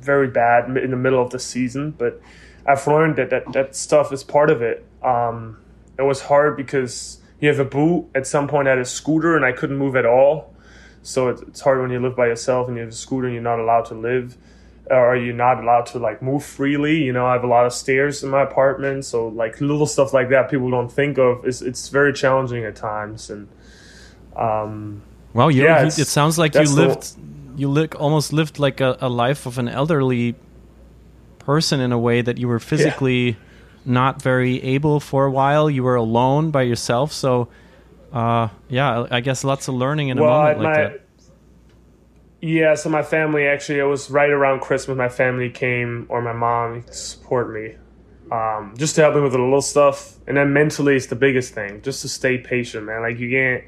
very 0.00 0.28
bad 0.28 0.74
in 0.76 0.90
the 0.90 0.96
middle 0.96 1.22
of 1.22 1.30
the 1.30 1.38
season, 1.38 1.90
but 1.90 2.20
I've 2.66 2.86
learned 2.86 3.16
that 3.16 3.30
that, 3.30 3.52
that 3.52 3.76
stuff 3.76 4.12
is 4.12 4.22
part 4.22 4.50
of 4.50 4.62
it. 4.62 4.86
Um, 5.02 5.58
it 6.00 6.04
was 6.04 6.22
hard 6.22 6.56
because 6.56 7.20
you 7.40 7.48
have 7.48 7.58
a 7.58 7.64
boot 7.64 8.08
at 8.14 8.26
some 8.26 8.48
point 8.48 8.68
I 8.68 8.72
had 8.72 8.78
a 8.78 8.84
scooter 8.84 9.36
and 9.36 9.44
I 9.44 9.52
couldn't 9.52 9.76
move 9.76 9.96
at 9.96 10.06
all. 10.06 10.54
So 11.02 11.28
it's, 11.28 11.42
it's 11.42 11.60
hard 11.60 11.80
when 11.80 11.90
you 11.90 12.00
live 12.00 12.16
by 12.16 12.26
yourself 12.26 12.68
and 12.68 12.76
you 12.76 12.82
have 12.82 12.92
a 12.92 12.94
scooter 12.94 13.26
and 13.26 13.34
you're 13.34 13.42
not 13.42 13.58
allowed 13.58 13.86
to 13.86 13.94
live 13.94 14.36
or 14.90 15.16
you're 15.16 15.34
not 15.34 15.62
allowed 15.62 15.86
to 15.86 15.98
like 15.98 16.20
move 16.20 16.44
freely. 16.44 17.02
You 17.02 17.12
know, 17.12 17.26
I 17.26 17.32
have 17.34 17.44
a 17.44 17.46
lot 17.46 17.64
of 17.64 17.72
stairs 17.72 18.22
in 18.22 18.30
my 18.30 18.42
apartment, 18.42 19.04
so 19.04 19.28
like 19.28 19.60
little 19.60 19.86
stuff 19.86 20.12
like 20.12 20.28
that 20.30 20.50
people 20.50 20.70
don't 20.70 20.90
think 20.90 21.18
of. 21.18 21.44
It's 21.44 21.62
it's 21.62 21.88
very 21.88 22.12
challenging 22.12 22.64
at 22.64 22.76
times, 22.76 23.30
and 23.30 23.48
um, 24.36 25.02
Well, 25.32 25.50
you, 25.50 25.62
Yeah, 25.62 25.86
it 25.86 25.92
sounds 25.92 26.38
like 26.38 26.54
you 26.54 26.68
lived, 26.68 27.12
you 27.56 27.68
li- 27.68 27.88
almost 27.96 28.32
lived 28.32 28.58
like 28.58 28.80
a, 28.80 28.98
a 29.00 29.08
life 29.08 29.46
of 29.46 29.58
an 29.58 29.68
elderly 29.68 30.34
person 31.38 31.80
in 31.80 31.92
a 31.92 31.98
way 31.98 32.20
that 32.20 32.38
you 32.38 32.48
were 32.48 32.60
physically 32.60 33.30
yeah. 33.30 33.36
Not 33.84 34.22
very 34.22 34.62
able 34.62 35.00
for 35.00 35.24
a 35.24 35.30
while. 35.30 35.70
You 35.70 35.82
were 35.82 35.96
alone 35.96 36.50
by 36.50 36.62
yourself, 36.62 37.12
so 37.12 37.48
uh, 38.12 38.48
yeah, 38.68 39.06
I 39.10 39.20
guess 39.20 39.44
lots 39.44 39.68
of 39.68 39.74
learning 39.74 40.08
in 40.08 40.18
well, 40.18 40.30
a 40.30 40.32
moment 40.32 40.60
like 40.60 40.76
my, 40.76 40.82
that. 40.82 41.00
Yeah, 42.42 42.74
so 42.74 42.88
my 42.88 43.02
family 43.02 43.46
actually, 43.46 43.78
it 43.78 43.84
was 43.84 44.10
right 44.10 44.30
around 44.30 44.60
Christmas. 44.60 44.96
My 44.96 45.08
family 45.08 45.50
came, 45.50 46.06
or 46.08 46.22
my 46.22 46.32
mom, 46.32 46.82
to 46.84 46.92
support 46.92 47.52
me, 47.52 47.76
um, 48.32 48.74
just 48.78 48.94
to 48.96 49.02
help 49.02 49.14
me 49.14 49.20
with 49.20 49.32
the 49.32 49.38
little 49.38 49.60
stuff. 49.60 50.16
And 50.26 50.36
then 50.36 50.52
mentally, 50.52 50.96
it's 50.96 51.06
the 51.06 51.16
biggest 51.16 51.54
thing, 51.54 51.82
just 51.82 52.02
to 52.02 52.08
stay 52.08 52.38
patient, 52.38 52.86
man. 52.86 53.02
Like 53.02 53.18
you 53.18 53.30
can't, 53.30 53.64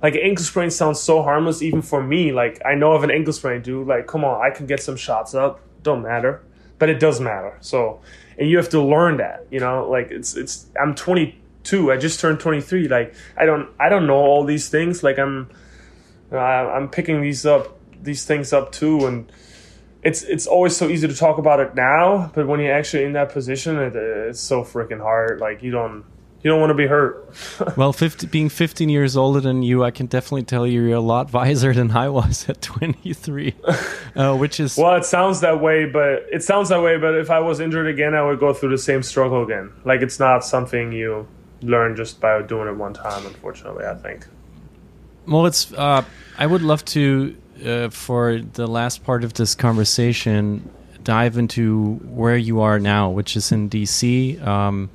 like 0.00 0.14
an 0.14 0.20
ankle 0.22 0.44
sprain 0.44 0.70
sounds 0.70 1.00
so 1.00 1.22
harmless, 1.22 1.60
even 1.60 1.82
for 1.82 2.02
me. 2.02 2.32
Like 2.32 2.62
I 2.64 2.74
know 2.74 2.92
of 2.92 3.02
an 3.04 3.10
ankle 3.10 3.32
sprain, 3.32 3.62
dude. 3.62 3.86
Like 3.86 4.06
come 4.06 4.24
on, 4.24 4.40
I 4.40 4.54
can 4.54 4.66
get 4.66 4.82
some 4.82 4.96
shots 4.96 5.34
up. 5.34 5.60
Don't 5.82 6.02
matter, 6.02 6.42
but 6.78 6.88
it 6.88 7.00
does 7.00 7.20
matter. 7.20 7.58
So, 7.60 8.00
and 8.38 8.48
you 8.48 8.56
have 8.56 8.68
to 8.70 8.82
learn 8.82 9.18
that. 9.18 9.46
You 9.50 9.60
know, 9.60 9.88
like 9.88 10.10
it's 10.10 10.36
it's. 10.36 10.66
I'm 10.80 10.94
22. 10.94 11.92
I 11.92 11.96
just 11.96 12.20
turned 12.20 12.40
23. 12.40 12.88
Like 12.88 13.14
I 13.36 13.44
don't 13.46 13.68
I 13.80 13.88
don't 13.88 14.06
know 14.06 14.16
all 14.16 14.44
these 14.44 14.68
things. 14.68 15.02
Like 15.02 15.18
I'm, 15.18 15.50
I'm 16.32 16.88
picking 16.88 17.20
these 17.22 17.46
up 17.46 17.78
these 18.02 18.24
things 18.24 18.52
up 18.52 18.72
too, 18.72 19.06
and 19.06 19.30
it's 20.02 20.22
it's 20.22 20.46
always 20.46 20.76
so 20.76 20.88
easy 20.88 21.08
to 21.08 21.16
talk 21.16 21.38
about 21.38 21.60
it 21.60 21.74
now, 21.74 22.30
but 22.34 22.46
when 22.46 22.60
you're 22.60 22.74
actually 22.74 23.04
in 23.04 23.14
that 23.14 23.30
position, 23.30 23.78
it, 23.78 23.96
it's 23.96 24.40
so 24.40 24.62
freaking 24.62 25.00
hard. 25.00 25.40
Like 25.40 25.62
you 25.62 25.70
don't 25.70 26.04
you 26.44 26.50
don't 26.50 26.60
want 26.60 26.70
to 26.70 26.74
be 26.74 26.86
hurt. 26.86 27.34
well, 27.78 27.94
50, 27.94 28.26
being 28.26 28.50
15 28.50 28.90
years 28.90 29.16
older 29.16 29.40
than 29.40 29.62
you, 29.62 29.82
I 29.82 29.90
can 29.90 30.06
definitely 30.06 30.42
tell 30.42 30.66
you 30.66 30.82
you're 30.82 30.96
a 30.96 31.00
lot 31.00 31.32
wiser 31.32 31.72
than 31.72 31.90
I 31.90 32.10
was 32.10 32.46
at 32.50 32.60
23, 32.60 33.54
uh, 34.14 34.36
which 34.36 34.60
is 34.60 34.76
well, 34.76 34.94
it 34.94 35.06
sounds 35.06 35.40
that 35.40 35.62
way, 35.62 35.86
but 35.86 36.26
it 36.30 36.44
sounds 36.44 36.68
that 36.68 36.82
way. 36.82 36.98
But 36.98 37.14
if 37.14 37.30
I 37.30 37.40
was 37.40 37.60
injured 37.60 37.86
again, 37.86 38.14
I 38.14 38.22
would 38.22 38.38
go 38.38 38.52
through 38.52 38.70
the 38.70 38.78
same 38.78 39.02
struggle 39.02 39.42
again. 39.42 39.72
Like 39.86 40.02
it's 40.02 40.20
not 40.20 40.44
something 40.44 40.92
you 40.92 41.26
learn 41.62 41.96
just 41.96 42.20
by 42.20 42.42
doing 42.42 42.68
it 42.68 42.76
one 42.76 42.92
time. 42.92 43.24
Unfortunately, 43.26 43.86
I 43.86 43.94
think. 43.94 44.26
Well, 45.26 45.46
it's. 45.46 45.72
Uh, 45.72 46.04
I 46.36 46.46
would 46.46 46.60
love 46.60 46.84
to 46.86 47.34
uh, 47.64 47.88
for 47.88 48.40
the 48.40 48.66
last 48.66 49.02
part 49.02 49.24
of 49.24 49.32
this 49.32 49.54
conversation, 49.54 50.68
dive 51.02 51.38
into 51.38 51.94
where 52.02 52.36
you 52.36 52.60
are 52.60 52.78
now, 52.78 53.08
which 53.08 53.34
is 53.34 53.50
in 53.50 53.70
DC. 53.70 54.44
Um, 54.46 54.90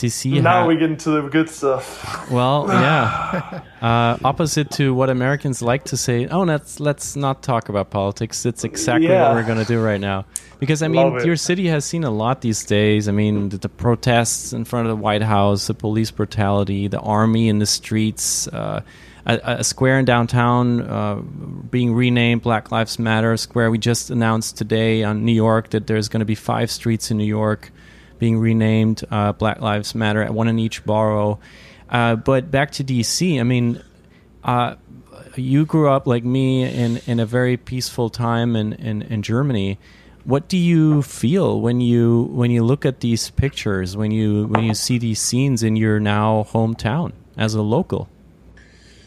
DC. 0.00 0.42
Now 0.42 0.62
ha- 0.62 0.66
we 0.66 0.76
get 0.76 0.90
into 0.90 1.10
the 1.10 1.28
good 1.28 1.48
stuff. 1.48 2.06
Well, 2.30 2.66
yeah. 2.68 3.62
uh, 3.82 4.16
opposite 4.24 4.70
to 4.72 4.94
what 4.94 5.10
Americans 5.10 5.62
like 5.62 5.84
to 5.86 5.96
say. 5.96 6.26
Oh, 6.28 6.42
let's 6.42 6.78
let's 6.78 7.16
not 7.16 7.42
talk 7.42 7.68
about 7.68 7.90
politics. 7.90 8.46
It's 8.46 8.62
exactly 8.62 9.08
yeah. 9.08 9.28
what 9.28 9.34
we're 9.34 9.46
going 9.46 9.58
to 9.58 9.64
do 9.64 9.82
right 9.82 10.00
now. 10.00 10.26
Because 10.60 10.82
I 10.82 10.88
mean, 10.88 11.24
your 11.24 11.36
city 11.36 11.66
has 11.68 11.84
seen 11.84 12.04
a 12.04 12.10
lot 12.10 12.40
these 12.40 12.64
days. 12.64 13.08
I 13.08 13.12
mean, 13.12 13.48
the, 13.48 13.58
the, 13.58 13.68
protests 13.68 14.52
in 14.52 14.64
front 14.64 14.86
of 14.86 14.96
the 14.96 15.02
White 15.02 15.22
House, 15.22 15.66
the 15.66 15.74
police 15.74 16.10
brutality, 16.10 16.86
the 16.86 17.00
army 17.00 17.48
in 17.48 17.58
the 17.58 17.66
streets. 17.66 18.46
Uh, 18.46 18.82
a, 19.26 19.40
a 19.60 19.64
square 19.64 19.98
in 19.98 20.04
downtown 20.04 20.80
uh, 20.82 21.16
being 21.16 21.94
renamed 21.94 22.42
Black 22.42 22.70
Lives 22.70 22.98
Matter 22.98 23.36
Square. 23.36 23.70
We 23.70 23.78
just 23.78 24.10
announced 24.10 24.56
today 24.56 25.02
on 25.02 25.24
New 25.24 25.32
York 25.32 25.70
that 25.70 25.86
there's 25.86 26.08
going 26.08 26.20
to 26.20 26.26
be 26.26 26.34
five 26.34 26.70
streets 26.70 27.10
in 27.10 27.18
New 27.18 27.24
York 27.24 27.72
being 28.20 28.38
renamed 28.38 29.02
uh, 29.10 29.32
Black 29.32 29.60
Lives 29.60 29.96
Matter, 29.96 30.22
at 30.22 30.32
one 30.32 30.46
in 30.46 30.60
each 30.60 30.84
borough. 30.84 31.40
Uh, 31.88 32.14
but 32.14 32.52
back 32.52 32.70
to 32.72 32.84
DC, 32.84 33.40
I 33.40 33.42
mean, 33.42 33.82
uh, 34.44 34.76
you 35.34 35.66
grew 35.66 35.90
up 35.90 36.06
like 36.06 36.22
me 36.22 36.62
in, 36.62 36.98
in 37.06 37.18
a 37.18 37.26
very 37.26 37.56
peaceful 37.56 38.10
time 38.10 38.54
in, 38.54 38.74
in, 38.74 39.02
in 39.02 39.22
Germany 39.22 39.78
what 40.24 40.48
do 40.48 40.56
you 40.56 41.02
feel 41.02 41.60
when 41.60 41.80
you 41.80 42.24
when 42.32 42.50
you 42.50 42.62
look 42.62 42.84
at 42.84 43.00
these 43.00 43.30
pictures 43.30 43.96
when 43.96 44.10
you 44.10 44.46
when 44.46 44.64
you 44.64 44.74
see 44.74 44.98
these 44.98 45.20
scenes 45.20 45.62
in 45.62 45.76
your 45.76 45.98
now 45.98 46.46
hometown 46.50 47.12
as 47.36 47.54
a 47.54 47.62
local 47.62 48.08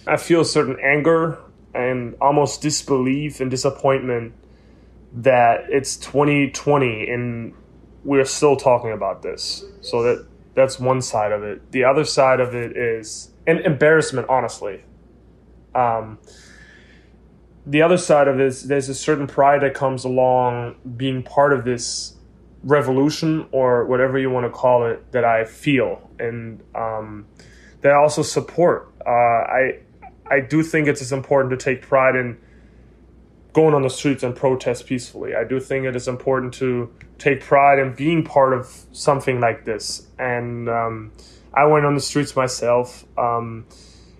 I 0.07 0.17
feel 0.17 0.41
a 0.41 0.45
certain 0.45 0.77
anger 0.81 1.37
and 1.73 2.15
almost 2.19 2.61
disbelief 2.61 3.39
and 3.39 3.49
disappointment 3.49 4.33
that 5.13 5.65
it's 5.69 5.95
2020 5.97 7.09
and 7.09 7.53
we're 8.03 8.25
still 8.25 8.55
talking 8.55 8.91
about 8.91 9.21
this. 9.21 9.63
So 9.81 10.03
that 10.03 10.27
that's 10.55 10.79
one 10.79 11.01
side 11.01 11.31
of 11.31 11.43
it. 11.43 11.71
The 11.71 11.83
other 11.83 12.05
side 12.05 12.39
of 12.39 12.53
it 12.53 12.77
is 12.77 13.31
an 13.47 13.59
embarrassment, 13.59 14.29
honestly. 14.29 14.83
Um, 15.73 16.19
the 17.65 17.81
other 17.81 17.97
side 17.97 18.27
of 18.27 18.37
this, 18.37 18.63
there's 18.63 18.89
a 18.89 18.93
certain 18.93 19.25
pride 19.25 19.61
that 19.61 19.73
comes 19.73 20.03
along 20.03 20.75
being 20.97 21.23
part 21.23 21.53
of 21.53 21.65
this 21.65 22.15
revolution 22.63 23.47
or 23.51 23.85
whatever 23.85 24.17
you 24.17 24.29
want 24.29 24.45
to 24.45 24.49
call 24.49 24.85
it 24.85 25.11
that 25.11 25.25
I 25.25 25.45
feel 25.45 26.09
and 26.19 26.61
um, 26.75 27.25
that 27.81 27.91
I 27.91 27.95
also 27.95 28.21
support. 28.21 28.93
Uh, 29.05 29.09
I 29.09 29.79
I 30.29 30.39
do 30.39 30.63
think 30.63 30.87
it's 30.87 31.01
as 31.01 31.11
important 31.11 31.51
to 31.51 31.57
take 31.57 31.81
pride 31.81 32.15
in 32.15 32.37
going 33.53 33.75
on 33.75 33.83
the 33.83 33.89
streets 33.89 34.23
and 34.23 34.35
protest 34.35 34.87
peacefully. 34.87 35.35
I 35.35 35.43
do 35.43 35.59
think 35.59 35.85
it 35.85 35.95
is 35.95 36.07
important 36.07 36.53
to 36.55 36.91
take 37.19 37.41
pride 37.41 37.79
in 37.79 37.93
being 37.93 38.23
part 38.23 38.53
of 38.53 38.67
something 38.91 39.39
like 39.39 39.63
this. 39.63 40.07
And 40.17 40.67
um, 40.67 41.11
I 41.53 41.65
went 41.65 41.85
on 41.85 41.93
the 41.93 42.01
streets 42.01 42.35
myself. 42.35 43.05
Um, 43.17 43.67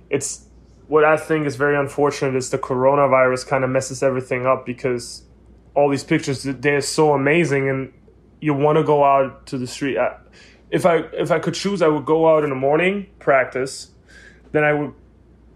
it's 0.10 0.46
what 0.88 1.04
I 1.04 1.18
think 1.18 1.48
is 1.48 1.56
very 1.56 1.76
unfortunate 1.76 2.36
is 2.36 2.52
the 2.52 2.60
coronavirus 2.60 3.48
kind 3.48 3.64
of 3.64 3.72
messes 3.72 4.04
everything 4.04 4.46
up 4.46 4.66
because 4.66 5.24
all 5.74 5.90
these 5.90 6.04
pictures 6.04 6.44
they're 6.44 6.82
so 6.82 7.14
amazing 7.14 7.68
and 7.68 7.92
you 8.40 8.54
want 8.54 8.78
to 8.78 8.84
go 8.84 9.04
out 9.04 9.48
to 9.48 9.58
the 9.58 9.66
street. 9.66 9.98
if 10.70 10.86
I 10.86 10.98
if 11.14 11.32
I 11.32 11.40
could 11.40 11.56
choose, 11.56 11.82
I 11.82 11.88
would 11.88 12.06
go 12.06 12.28
out 12.28 12.44
in 12.44 12.50
the 12.50 12.56
morning 12.56 13.08
practice. 13.18 13.90
Then 14.52 14.64
I 14.64 14.74
would 14.74 14.94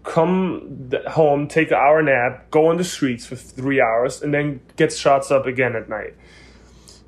come 0.08 0.90
home, 1.06 1.46
take 1.46 1.70
an 1.70 1.76
hour 1.76 2.02
nap, 2.02 2.50
go 2.50 2.68
on 2.68 2.78
the 2.78 2.84
streets 2.84 3.26
for 3.26 3.36
three 3.36 3.80
hours, 3.80 4.22
and 4.22 4.32
then 4.32 4.60
get 4.76 4.92
shots 4.92 5.30
up 5.30 5.46
again 5.46 5.76
at 5.76 5.88
night. 5.88 6.14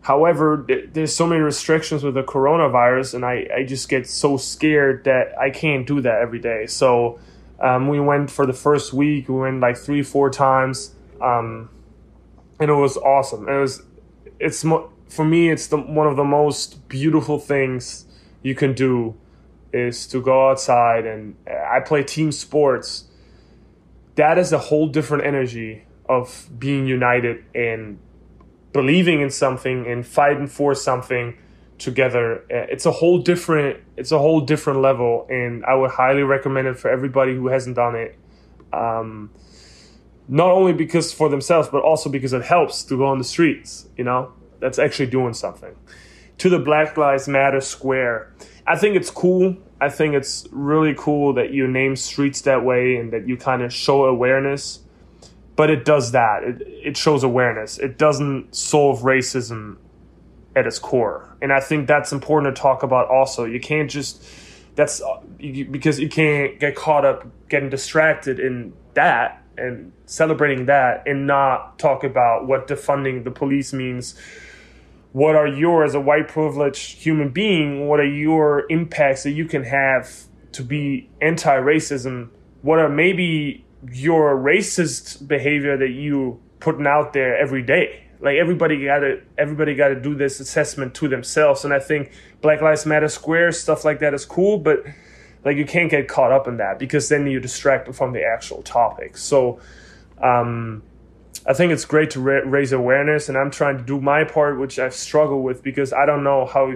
However, 0.03 0.67
there's 0.93 1.15
so 1.15 1.27
many 1.27 1.41
restrictions 1.41 2.03
with 2.03 2.15
the 2.15 2.23
coronavirus, 2.23 3.15
and 3.15 3.25
I, 3.25 3.47
I 3.55 3.65
just 3.65 3.89
get 3.89 4.07
so 4.07 4.37
scared 4.37 5.05
that 5.05 5.39
I 5.39 5.51
can't 5.51 5.87
do 5.87 6.01
that 6.03 6.21
every 6.21 6.39
day. 6.39 6.67
So 6.67 7.19
um, 7.59 7.89
we 7.89 8.01
went 8.01 8.31
for 8.31 8.47
the 8.47 8.53
first 8.53 8.93
week, 8.93 9.29
we 9.29 9.37
went 9.37 9.61
like 9.61 9.77
three, 9.77 10.03
four 10.03 10.31
times, 10.31 10.95
um, 11.21 11.71
and 12.59 12.71
it 12.71 12.75
was 12.75 12.97
awesome. 12.99 13.49
It 13.49 13.59
was, 13.59 13.83
it's 14.39 14.65
for 15.09 15.25
me, 15.25 15.51
it's 15.51 15.67
the, 15.67 15.79
one 15.79 16.07
of 16.07 16.17
the 16.17 16.25
most 16.25 16.89
beautiful 16.89 17.39
things 17.39 18.07
you 18.43 18.55
can 18.55 18.75
do 18.75 19.17
is 19.73 20.07
to 20.09 20.21
go 20.21 20.51
outside 20.51 21.07
and 21.07 21.37
I 21.49 21.81
play 21.81 22.03
team 22.03 22.33
sports. 22.33 23.05
That 24.17 24.39
is 24.39 24.53
a 24.53 24.59
whole 24.59 24.89
different 24.89 25.25
energy 25.25 25.85
of 26.09 26.49
being 26.59 26.87
united 26.87 27.45
and 27.55 27.99
believing 28.73 29.21
in 29.21 29.31
something 29.31 29.87
and 29.87 30.07
fighting 30.07 30.47
for 30.47 30.75
something 30.75 31.39
together. 31.79 32.45
It's 32.51 32.87
a 32.87 32.91
whole 32.91 33.19
different 33.19 33.81
it's 33.97 34.13
a 34.13 34.19
whole 34.19 34.41
different 34.41 34.81
level 34.81 35.27
and 35.31 35.65
I 35.65 35.75
would 35.75 35.91
highly 35.91 36.23
recommend 36.23 36.69
it 36.69 36.79
for 36.79 36.91
everybody 36.91 37.35
who 37.35 37.49
hasn't 37.49 37.77
done 37.77 37.95
it. 37.97 38.19
Um, 38.73 39.31
not 40.29 40.51
only 40.51 40.73
because 40.73 41.13
for 41.13 41.29
themselves 41.29 41.69
but 41.69 41.83
also 41.83 42.11
because 42.11 42.33
it 42.33 42.43
helps 42.43 42.85
to 42.85 42.97
go 42.97 43.07
on 43.07 43.19
the 43.19 43.25
streets, 43.25 43.89
you 43.97 44.05
know? 44.05 44.33
That's 44.61 44.79
actually 44.79 45.07
doing 45.07 45.33
something. 45.33 45.75
To 46.39 46.49
the 46.49 46.59
Black 46.59 46.97
Lives 46.97 47.27
Matter 47.27 47.61
square 47.61 48.33
I 48.71 48.77
think 48.77 48.95
it's 48.95 49.11
cool. 49.11 49.57
I 49.81 49.89
think 49.89 50.15
it's 50.15 50.47
really 50.53 50.95
cool 50.97 51.35
that 51.35 51.53
you 51.53 51.67
name 51.67 51.97
streets 51.97 52.43
that 52.43 52.65
way 52.65 52.95
and 52.95 53.13
that 53.13 53.27
you 53.27 53.37
kind 53.37 53.63
of 53.63 53.73
show 53.73 54.05
awareness. 54.05 54.79
But 55.57 55.71
it 55.71 55.85
does 55.85 56.13
that. 56.13 56.45
It, 56.45 56.63
it 56.67 56.97
shows 56.97 57.25
awareness. 57.25 57.79
It 57.79 57.99
doesn't 57.99 58.55
solve 58.55 59.01
racism 59.01 59.79
at 60.55 60.69
its 60.69 60.79
core. 60.79 61.37
And 61.43 61.53
I 61.53 61.59
think 61.59 61.89
that's 61.89 62.13
important 62.13 62.55
to 62.55 62.63
talk 62.63 62.85
about 62.85 63.09
also. 63.09 63.45
You 63.45 63.59
can't 63.59 63.91
just 63.91 64.25
that's 64.77 65.03
because 65.37 65.99
you 65.99 66.09
can't 66.09 66.61
get 66.61 66.77
caught 66.77 67.05
up 67.05 67.27
getting 67.49 67.71
distracted 67.71 68.39
in 68.39 68.73
that 68.95 69.43
and 69.59 69.93
celebrating 70.07 70.67
that 70.67 71.03
and 71.09 71.27
not 71.27 71.77
talk 71.81 72.05
about 72.05 72.47
what 72.47 72.69
defunding 72.69 73.25
the 73.25 73.33
police 73.33 73.73
means 73.73 74.15
what 75.13 75.35
are 75.35 75.47
your 75.47 75.85
as 75.85 75.95
a 75.95 76.01
white 76.01 76.29
privileged 76.29 76.99
human 76.99 77.31
being 77.31 77.89
what 77.89 77.99
are 77.99 78.05
your 78.05 78.65
impacts 78.71 79.25
that 79.25 79.33
you 79.33 79.45
can 79.45 79.65
have 79.65 80.27
to 80.53 80.63
be 80.63 81.09
anti-racism? 81.21 82.29
What 82.63 82.79
are 82.79 82.89
maybe 82.89 83.65
your 83.93 84.37
racist 84.37 85.27
behavior 85.27 85.77
that 85.77 85.91
you 85.91 86.41
putting 86.59 86.87
out 86.87 87.13
there 87.13 87.37
every 87.37 87.63
day? 87.63 88.05
Like 88.21 88.37
everybody 88.37 88.85
got 88.85 88.99
to 88.99 89.23
everybody 89.39 89.75
got 89.75 89.89
to 89.89 90.01
do 90.01 90.15
this 90.15 90.41
assessment 90.41 90.95
to 90.97 91.09
themselves. 91.09 91.65
And 91.65 91.73
i 91.73 91.79
think 91.79 92.13
black 92.43 92.61
lives 92.61 92.85
matter 92.85 93.09
square 93.09 93.53
stuff 93.53 93.85
like 93.85 94.01
that 94.01 94.15
is 94.15 94.25
cool 94.25 94.59
but 94.59 94.85
like 95.45 95.57
you 95.57 95.65
can't 95.65 95.91
get 95.91 96.07
caught 96.07 96.33
up 96.33 96.47
in 96.47 96.59
that 96.59 96.79
because 96.79 97.09
then 97.09 97.27
you 97.27 97.41
distract 97.41 97.95
from 97.95 98.13
the 98.13 98.23
actual 98.23 98.63
topic. 98.63 99.17
So 99.17 99.61
um 100.23 100.83
I 101.47 101.55
think 101.55 101.73
it's 101.73 101.85
great 101.85 102.11
to 102.11 102.21
ra- 102.21 102.43
raise 102.45 102.73
awareness, 102.73 103.29
and 103.29 103.39
I'm 103.39 103.51
trying 103.51 103.79
to 103.79 103.83
do 103.83 104.01
my 104.01 104.25
part, 104.25 104.59
which 104.59 104.79
I've 104.79 104.95
struggled 104.95 105.43
with 105.43 105.63
because 105.63 105.93
I 105.93 106.07
don't 106.07 106.23
know 106.23 106.47
how 106.47 106.75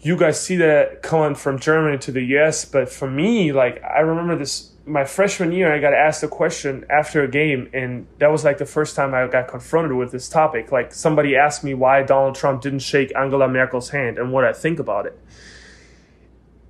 you 0.00 0.16
guys 0.16 0.40
see 0.40 0.56
that 0.56 1.02
coming 1.02 1.34
from 1.34 1.58
Germany 1.58 1.98
to 1.98 2.12
the 2.12 2.22
US, 2.36 2.64
but 2.64 2.88
for 2.88 3.10
me, 3.10 3.52
like 3.52 3.82
I 3.82 4.00
remember 4.00 4.36
this 4.36 4.72
my 4.84 5.04
freshman 5.04 5.52
year, 5.52 5.72
I 5.72 5.78
got 5.78 5.94
asked 5.94 6.22
a 6.22 6.28
question 6.28 6.84
after 6.90 7.22
a 7.22 7.28
game, 7.28 7.70
and 7.72 8.06
that 8.18 8.30
was 8.30 8.44
like 8.44 8.58
the 8.58 8.66
first 8.66 8.96
time 8.96 9.14
I 9.14 9.26
got 9.28 9.48
confronted 9.48 9.96
with 9.96 10.10
this 10.10 10.28
topic. 10.28 10.72
Like 10.72 10.92
somebody 10.92 11.36
asked 11.36 11.62
me 11.62 11.74
why 11.74 12.02
Donald 12.02 12.34
Trump 12.34 12.62
didn't 12.62 12.80
shake 12.80 13.14
Angela 13.16 13.48
Merkel's 13.48 13.90
hand 13.90 14.18
and 14.18 14.32
what 14.32 14.44
I 14.44 14.52
think 14.52 14.78
about 14.78 15.06
it. 15.06 15.18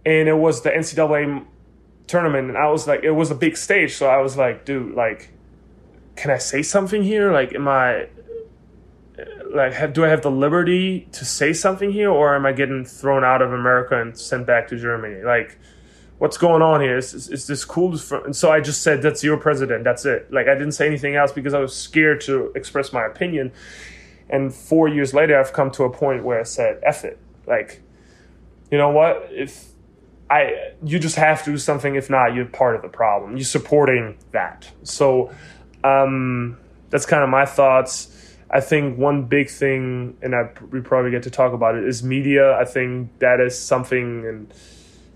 And 0.05 0.29
it 0.29 0.37
was 0.37 0.63
the 0.63 0.71
NCAA 0.71 1.45
tournament, 2.07 2.49
and 2.49 2.59
I 2.59 2.69
was 2.69 2.87
like, 2.87 3.03
it 3.03 3.13
was 3.13 3.31
a 3.31 3.35
big 3.35 3.57
stage, 3.57 3.95
so 3.95 4.09
I 4.09 4.19
was 4.19 4.37
like, 4.37 4.65
dude, 4.65 4.95
like, 4.95 5.31
can 6.17 6.31
I 6.31 6.39
say 6.39 6.63
something 6.63 7.03
here? 7.03 7.33
Like, 7.33 7.55
am 7.55 7.69
I 7.69 8.09
like 9.55 9.75
have, 9.75 9.93
do 9.93 10.05
I 10.05 10.09
have 10.09 10.23
the 10.23 10.31
liberty 10.31 11.09
to 11.13 11.25
say 11.25 11.53
something 11.53 11.93
here, 11.93 12.11
or 12.11 12.35
am 12.35 12.47
I 12.47 12.53
getting 12.53 12.85
thrown 12.85 13.25
out 13.25 13.43
of 13.43 13.53
America 13.53 14.01
and 14.01 14.19
sent 14.19 14.47
back 14.47 14.69
to 14.69 14.77
Germany? 14.77 15.23
Like 15.23 15.59
what's 16.23 16.39
going 16.39 16.63
on 16.63 16.81
here? 16.81 16.97
Is, 16.97 17.15
is, 17.15 17.29
is 17.31 17.47
this 17.49 17.65
cool? 17.65 17.99
And 18.25 18.37
so 18.37 18.53
I 18.53 18.61
just 18.61 18.83
said, 18.83 19.03
that's 19.03 19.25
your 19.25 19.37
president. 19.37 19.83
That's 19.83 20.05
it. 20.05 20.33
Like 20.33 20.47
I 20.47 20.55
didn't 20.55 20.71
say 20.71 20.87
anything 20.87 21.17
else 21.17 21.33
because 21.33 21.53
I 21.53 21.59
was 21.59 21.75
scared 21.75 22.21
to 22.23 22.53
express 22.55 22.93
my 22.93 23.05
opinion. 23.05 23.51
And 24.31 24.55
four 24.55 24.87
years 24.87 25.13
later, 25.13 25.37
I've 25.37 25.53
come 25.53 25.73
to 25.73 25.83
a 25.83 25.91
point 25.91 26.23
where 26.23 26.39
I 26.39 26.45
said, 26.45 26.81
F 26.85 27.05
it. 27.05 27.19
Like, 27.45 27.83
you 28.71 28.79
know 28.79 28.91
what? 28.91 29.31
If 29.33 29.67
I, 30.31 30.75
you 30.85 31.01
just 31.01 31.17
have 31.17 31.43
to 31.43 31.51
do 31.51 31.59
something. 31.59 31.97
If 31.97 32.09
not, 32.09 32.35
you're 32.37 32.45
part 32.45 32.77
of 32.77 32.83
the 32.83 32.89
problem. 32.89 33.37
You're 33.37 33.45
supporting 33.45 34.17
that. 34.31 34.71
So, 34.85 35.33
um, 35.85 36.59
that's 36.91 37.07
kind 37.07 37.23
of 37.23 37.29
my 37.29 37.45
thoughts. 37.45 38.09
I 38.51 38.61
think 38.61 38.99
one 38.99 39.25
big 39.25 39.49
thing, 39.49 40.17
and 40.23 40.35
I 40.35 40.51
we 40.71 40.81
probably 40.81 41.11
get 41.11 41.23
to 41.23 41.31
talk 41.31 41.53
about 41.53 41.75
it, 41.75 41.85
is 41.85 42.03
media. 42.03 42.55
I 42.57 42.65
think 42.65 43.19
that 43.21 43.41
is 43.41 43.59
something, 43.59 44.27
and 44.27 44.53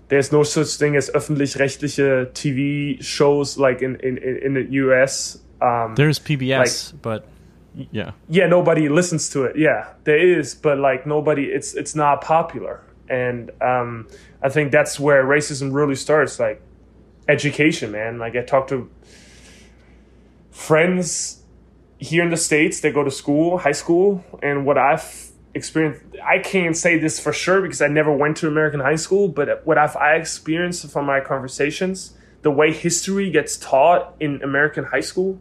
there's 0.07 0.31
no 0.31 0.43
such 0.43 0.75
thing 0.75 0.95
as 0.95 1.09
öffentlich-rechtliche 1.11 2.31
TV 2.31 3.01
shows 3.03 3.57
like 3.57 3.81
in 3.81 3.95
in 3.97 4.17
in 4.17 4.53
the 4.55 4.65
US. 4.83 5.37
Um, 5.61 5.95
there's 5.95 6.19
PBS, 6.19 6.93
like, 6.93 7.01
but 7.01 7.27
yeah, 7.91 8.11
yeah, 8.27 8.47
nobody 8.47 8.89
listens 8.89 9.29
to 9.31 9.43
it. 9.43 9.55
Yeah, 9.55 9.89
there 10.03 10.17
is, 10.17 10.55
but 10.55 10.79
like 10.79 11.05
nobody, 11.05 11.45
it's 11.45 11.75
it's 11.75 11.93
not 11.93 12.21
popular, 12.21 12.81
and 13.07 13.51
um, 13.61 14.07
I 14.41 14.49
think 14.49 14.71
that's 14.71 14.99
where 14.99 15.23
racism 15.23 15.73
really 15.73 15.95
starts. 15.95 16.39
Like 16.39 16.61
education, 17.27 17.91
man. 17.91 18.17
Like 18.17 18.35
I 18.35 18.41
talked 18.41 18.69
to 18.69 18.89
friends 20.57 21.43
here 21.99 22.23
in 22.23 22.31
the 22.31 22.37
states. 22.37 22.81
They 22.81 22.91
go 22.91 23.03
to 23.03 23.11
school, 23.11 23.59
high 23.59 23.71
school, 23.83 24.25
and 24.41 24.65
what 24.65 24.77
I've 24.77 25.31
experienced. 25.53 26.01
i 26.23 26.37
can't 26.37 26.77
say 26.77 26.99
this 26.99 27.19
for 27.19 27.33
sure 27.33 27.61
because 27.61 27.81
i 27.81 27.87
never 27.87 28.11
went 28.11 28.37
to 28.37 28.47
american 28.47 28.79
high 28.79 28.95
school 28.95 29.27
but 29.27 29.65
what 29.65 29.77
i've 29.77 29.95
i 29.95 30.13
experienced 30.13 30.87
from 30.91 31.05
my 31.05 31.19
conversations 31.19 32.13
the 32.43 32.51
way 32.51 32.71
history 32.71 33.31
gets 33.31 33.57
taught 33.57 34.13
in 34.19 34.41
american 34.43 34.83
high 34.83 35.01
school 35.01 35.39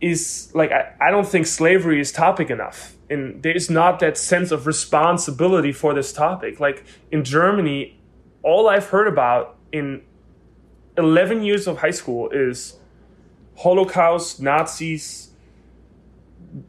is 0.00 0.50
like 0.54 0.70
i, 0.70 0.92
I 1.00 1.10
don't 1.10 1.26
think 1.26 1.46
slavery 1.46 1.98
is 1.98 2.12
topic 2.12 2.50
enough 2.50 2.94
and 3.08 3.42
there's 3.42 3.70
not 3.70 4.00
that 4.00 4.18
sense 4.18 4.50
of 4.50 4.66
responsibility 4.66 5.72
for 5.72 5.94
this 5.94 6.12
topic 6.12 6.60
like 6.60 6.84
in 7.10 7.24
germany 7.24 7.98
all 8.42 8.68
i've 8.68 8.86
heard 8.86 9.08
about 9.08 9.56
in 9.72 10.02
11 10.98 11.42
years 11.42 11.66
of 11.66 11.78
high 11.78 11.96
school 12.02 12.28
is 12.30 12.74
holocaust 13.56 14.40
nazis 14.40 15.32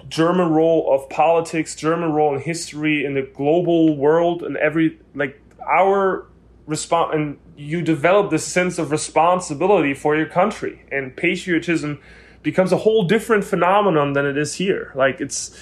German 0.07 0.49
role 0.49 0.93
of 0.93 1.09
politics, 1.09 1.75
German 1.75 2.13
role 2.13 2.33
in 2.35 2.41
history 2.41 3.05
in 3.05 3.15
the 3.15 3.21
global 3.21 3.97
world, 3.97 4.41
and 4.43 4.55
every 4.57 4.99
like 5.13 5.41
our 5.67 6.27
response, 6.65 7.11
and 7.13 7.37
you 7.57 7.81
develop 7.81 8.31
this 8.31 8.45
sense 8.45 8.77
of 8.79 8.91
responsibility 8.91 9.93
for 9.93 10.15
your 10.15 10.25
country, 10.25 10.85
and 10.91 11.15
patriotism 11.15 11.99
becomes 12.43 12.71
a 12.71 12.77
whole 12.77 13.03
different 13.03 13.43
phenomenon 13.43 14.13
than 14.13 14.25
it 14.25 14.37
is 14.37 14.55
here. 14.55 14.91
Like 14.95 15.19
it's 15.19 15.57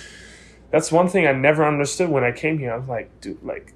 that's 0.70 0.92
one 0.92 1.10
thing 1.10 1.28
I 1.28 1.32
never 1.32 1.66
understood 1.66 2.10
when 2.10 2.24
I 2.24 2.32
came 2.32 2.60
here. 2.60 2.74
I 2.74 2.78
was 2.78 2.88
like, 2.88 3.22
dude, 3.22 3.42
like 3.44 3.74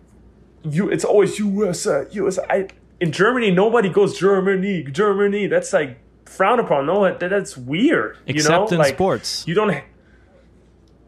you, 0.63 0.89
it's 0.89 1.03
always 1.03 1.39
USA, 1.39 2.07
USA. 2.11 2.45
I, 2.49 2.67
in 2.99 3.11
Germany, 3.11 3.51
nobody 3.51 3.89
goes 3.89 4.17
Germany, 4.17 4.83
Germany. 4.83 5.47
That's 5.47 5.73
like 5.73 5.97
frowned 6.25 6.59
upon. 6.59 6.85
No, 6.85 7.03
that, 7.03 7.19
that's 7.19 7.55
weird. 7.57 8.17
Except 8.25 8.53
you 8.53 8.59
know? 8.59 8.67
in 8.67 8.77
like, 8.77 8.95
sports, 8.95 9.45
you 9.47 9.53
don't 9.53 9.83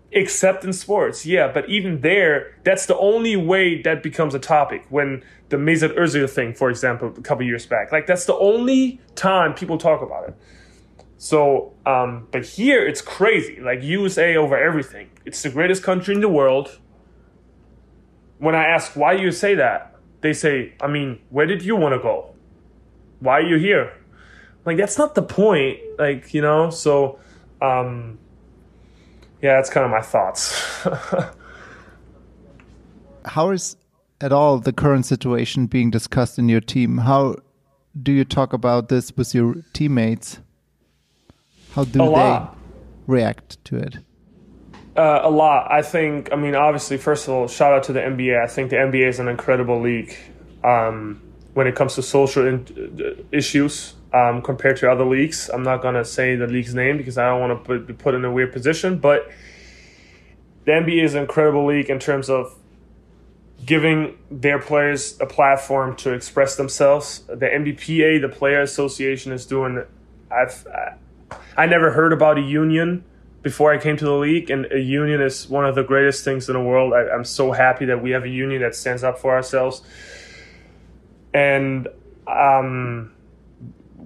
except 0.09 0.63
in 0.63 0.71
sports 0.71 1.25
yeah 1.25 1.51
but 1.51 1.67
even 1.69 1.99
there 1.99 2.55
that's 2.63 2.85
the 2.85 2.97
only 2.97 3.35
way 3.35 3.81
that 3.81 4.01
becomes 4.01 4.33
a 4.33 4.39
topic 4.39 4.85
when 4.89 5.21
the 5.49 5.57
Mesut 5.57 5.97
Özil 5.97 6.29
thing 6.29 6.53
for 6.53 6.69
example 6.69 7.13
a 7.17 7.21
couple 7.21 7.45
years 7.45 7.65
back. 7.65 7.91
Like 7.91 8.05
that's 8.05 8.25
the 8.25 8.35
only 8.35 8.99
time 9.15 9.53
people 9.53 9.77
talk 9.77 10.01
about 10.01 10.29
it. 10.29 10.35
So 11.17 11.73
um 11.85 12.27
but 12.31 12.45
here 12.45 12.85
it's 12.85 13.01
crazy. 13.01 13.59
Like 13.61 13.83
USA 13.83 14.35
over 14.35 14.57
everything. 14.57 15.09
It's 15.25 15.41
the 15.41 15.49
greatest 15.49 15.83
country 15.83 16.13
in 16.15 16.21
the 16.21 16.29
world. 16.29 16.79
When 18.39 18.55
I 18.55 18.65
ask 18.65 18.95
why 18.95 19.13
you 19.13 19.31
say 19.31 19.55
that 19.55 19.95
they 20.21 20.33
say 20.33 20.73
I 20.81 20.87
mean 20.87 21.19
where 21.29 21.45
did 21.45 21.63
you 21.63 21.75
want 21.75 21.93
to 21.95 21.99
go? 21.99 22.33
Why 23.19 23.39
are 23.39 23.47
you 23.47 23.57
here 23.57 23.93
like 24.67 24.77
that's 24.77 24.99
not 24.99 25.15
the 25.15 25.23
point 25.23 25.79
like 25.97 26.31
you 26.35 26.41
know 26.41 26.69
so 26.69 27.17
um 27.59 28.19
yeah, 29.41 29.55
that's 29.55 29.69
kind 29.69 29.85
of 29.85 29.91
my 29.91 30.01
thoughts. 30.01 30.83
How 33.25 33.51
is 33.51 33.75
at 34.19 34.31
all 34.31 34.57
the 34.57 34.73
current 34.73 35.05
situation 35.05 35.67
being 35.67 35.91
discussed 35.91 36.39
in 36.39 36.49
your 36.49 36.61
team? 36.61 36.97
How 36.99 37.35
do 38.01 38.11
you 38.11 38.25
talk 38.25 38.53
about 38.53 38.89
this 38.89 39.15
with 39.15 39.35
your 39.35 39.55
teammates? 39.73 40.39
How 41.73 41.83
do 41.83 41.99
they 41.99 42.47
react 43.05 43.63
to 43.65 43.77
it? 43.77 43.97
Uh, 44.95 45.19
a 45.21 45.29
lot. 45.29 45.71
I 45.71 45.83
think. 45.83 46.33
I 46.33 46.35
mean, 46.35 46.55
obviously, 46.55 46.97
first 46.97 47.27
of 47.27 47.33
all, 47.33 47.47
shout 47.47 47.73
out 47.73 47.83
to 47.83 47.93
the 47.93 47.99
NBA. 47.99 48.41
I 48.41 48.47
think 48.47 48.71
the 48.71 48.77
NBA 48.77 49.07
is 49.07 49.19
an 49.19 49.27
incredible 49.27 49.79
league 49.79 50.17
um, 50.63 51.21
when 51.53 51.67
it 51.67 51.75
comes 51.75 51.93
to 51.95 52.01
social 52.01 52.47
in- 52.47 52.65
uh, 52.99 53.21
issues 53.31 53.93
um, 54.17 54.41
compared 54.41 54.77
to 54.77 54.91
other 54.91 55.05
leagues. 55.05 55.49
I'm 55.53 55.63
not 55.63 55.81
gonna 55.81 56.05
say 56.05 56.35
the 56.35 56.47
league's 56.47 56.73
name 56.73 56.97
because 56.97 57.17
I 57.17 57.29
don't 57.29 57.39
want 57.39 57.59
to 57.59 57.65
put, 57.65 57.87
be 57.87 57.93
put 57.93 58.15
in 58.15 58.25
a 58.25 58.31
weird 58.31 58.51
position, 58.51 58.97
but 58.97 59.29
the 60.65 60.71
NBA 60.71 61.03
is 61.03 61.13
an 61.13 61.21
incredible 61.21 61.65
league 61.65 61.89
in 61.89 61.99
terms 61.99 62.29
of 62.29 62.55
giving 63.65 64.17
their 64.29 64.59
players 64.59 65.19
a 65.19 65.25
platform 65.25 65.95
to 65.97 66.13
express 66.13 66.55
themselves. 66.55 67.23
The 67.27 67.47
NBPA, 67.47 68.21
the 68.21 68.29
Player 68.29 68.61
Association, 68.61 69.31
is 69.31 69.45
doing. 69.45 69.83
I've 70.31 70.65
I 71.55 71.65
never 71.65 71.91
heard 71.91 72.13
about 72.13 72.37
a 72.37 72.41
union 72.41 73.03
before 73.43 73.73
I 73.73 73.77
came 73.77 73.97
to 73.97 74.05
the 74.05 74.13
league, 74.15 74.49
and 74.49 74.71
a 74.71 74.79
union 74.79 75.21
is 75.21 75.47
one 75.47 75.65
of 75.65 75.75
the 75.75 75.83
greatest 75.83 76.23
things 76.23 76.49
in 76.49 76.53
the 76.53 76.61
world. 76.61 76.93
I, 76.93 77.09
I'm 77.09 77.23
so 77.23 77.51
happy 77.51 77.85
that 77.85 78.01
we 78.01 78.11
have 78.11 78.23
a 78.23 78.29
union 78.29 78.61
that 78.61 78.75
stands 78.75 79.03
up 79.03 79.19
for 79.19 79.31
ourselves, 79.31 79.81
and 81.33 81.87
um, 82.27 83.11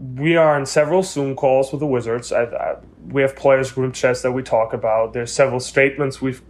we 0.02 0.36
are 0.36 0.58
in 0.58 0.66
several 0.66 1.04
Zoom 1.04 1.36
calls 1.36 1.72
with 1.72 1.80
the 1.80 1.86
Wizards. 1.86 2.32
I, 2.32 2.44
I, 2.44 2.76
we 3.08 3.22
have 3.22 3.36
players 3.36 3.72
group 3.72 3.94
chats 3.94 4.24
that 4.24 4.32
we 4.32 4.42
talk 4.42 4.74
about. 4.74 5.14
There's 5.14 5.32
several 5.32 5.60
statements 5.60 6.22
we've 6.22 6.42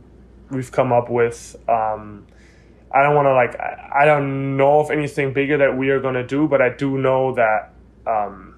we've 0.49 0.71
come 0.71 0.93
up 0.93 1.09
with. 1.09 1.57
Um, 1.67 2.27
I 2.93 3.03
don't 3.03 3.15
want 3.15 3.25
to 3.25 3.33
like. 3.33 3.59
I, 3.59 4.03
I, 4.03 4.05
don't 4.05 4.55
know 4.55 4.79
of 4.79 4.89
anything 4.89 5.33
bigger 5.33 5.57
that 5.57 5.77
we 5.77 5.89
are 5.89 5.99
going 5.99 6.13
to 6.13 6.25
do, 6.25 6.47
but 6.47 6.61
I 6.61 6.69
do 6.69 6.97
know 6.97 7.35
that 7.35 7.73
um, 8.07 8.55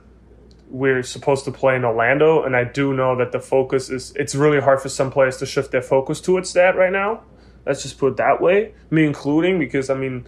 we're 0.69 1.01
supposed 1.01 1.45
to 1.45 1.51
play 1.51 1.75
in 1.75 1.85
Orlando, 1.85 2.43
and 2.43 2.55
I 2.55 2.63
do 2.63 2.93
know 2.93 3.15
that 3.15 3.31
the 3.31 3.39
focus 3.39 3.89
is. 3.89 4.13
It's 4.15 4.35
really 4.35 4.59
hard 4.59 4.79
for 4.79 4.89
some 4.89 5.09
players 5.09 5.37
to 5.37 5.47
shift 5.47 5.71
their 5.71 5.81
focus 5.81 6.21
towards 6.21 6.53
that 6.53 6.75
right 6.75 6.91
now. 6.91 7.23
Let's 7.65 7.81
just 7.81 7.97
put 7.97 8.11
it 8.11 8.17
that 8.17 8.41
way, 8.41 8.75
me 8.91 9.05
including, 9.05 9.57
because 9.57 9.89
I 9.89 9.95
mean, 9.95 10.27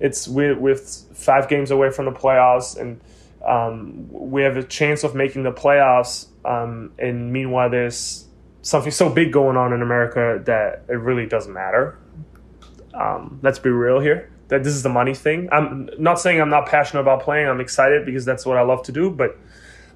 it's 0.00 0.26
we're 0.26 0.58
with 0.58 1.06
five 1.12 1.48
games 1.48 1.70
away 1.70 1.90
from 1.90 2.06
the 2.06 2.12
playoffs 2.12 2.80
and 2.80 3.00
um, 3.46 4.08
we 4.10 4.42
have 4.42 4.56
a 4.56 4.62
chance 4.62 5.04
of 5.04 5.14
making 5.14 5.42
the 5.42 5.52
playoffs. 5.52 6.26
Um, 6.44 6.92
and 6.98 7.32
meanwhile, 7.32 7.70
there's 7.70 8.26
something 8.62 8.92
so 8.92 9.10
big 9.10 9.32
going 9.32 9.56
on 9.56 9.72
in 9.72 9.82
America 9.82 10.42
that 10.46 10.84
it 10.88 10.98
really 10.98 11.26
doesn't 11.26 11.52
matter. 11.52 11.98
Um, 12.94 13.38
let's 13.42 13.58
be 13.58 13.70
real 13.70 14.00
here. 14.00 14.30
That 14.48 14.62
this 14.62 14.74
is 14.74 14.82
the 14.82 14.88
money 14.88 15.14
thing. 15.14 15.48
I'm 15.52 15.88
not 15.98 16.20
saying 16.20 16.40
I'm 16.40 16.50
not 16.50 16.66
passionate 16.66 17.00
about 17.00 17.22
playing. 17.22 17.48
I'm 17.48 17.60
excited 17.60 18.06
because 18.06 18.24
that's 18.24 18.46
what 18.46 18.56
I 18.56 18.62
love 18.62 18.82
to 18.84 18.92
do. 18.92 19.10
But 19.10 19.38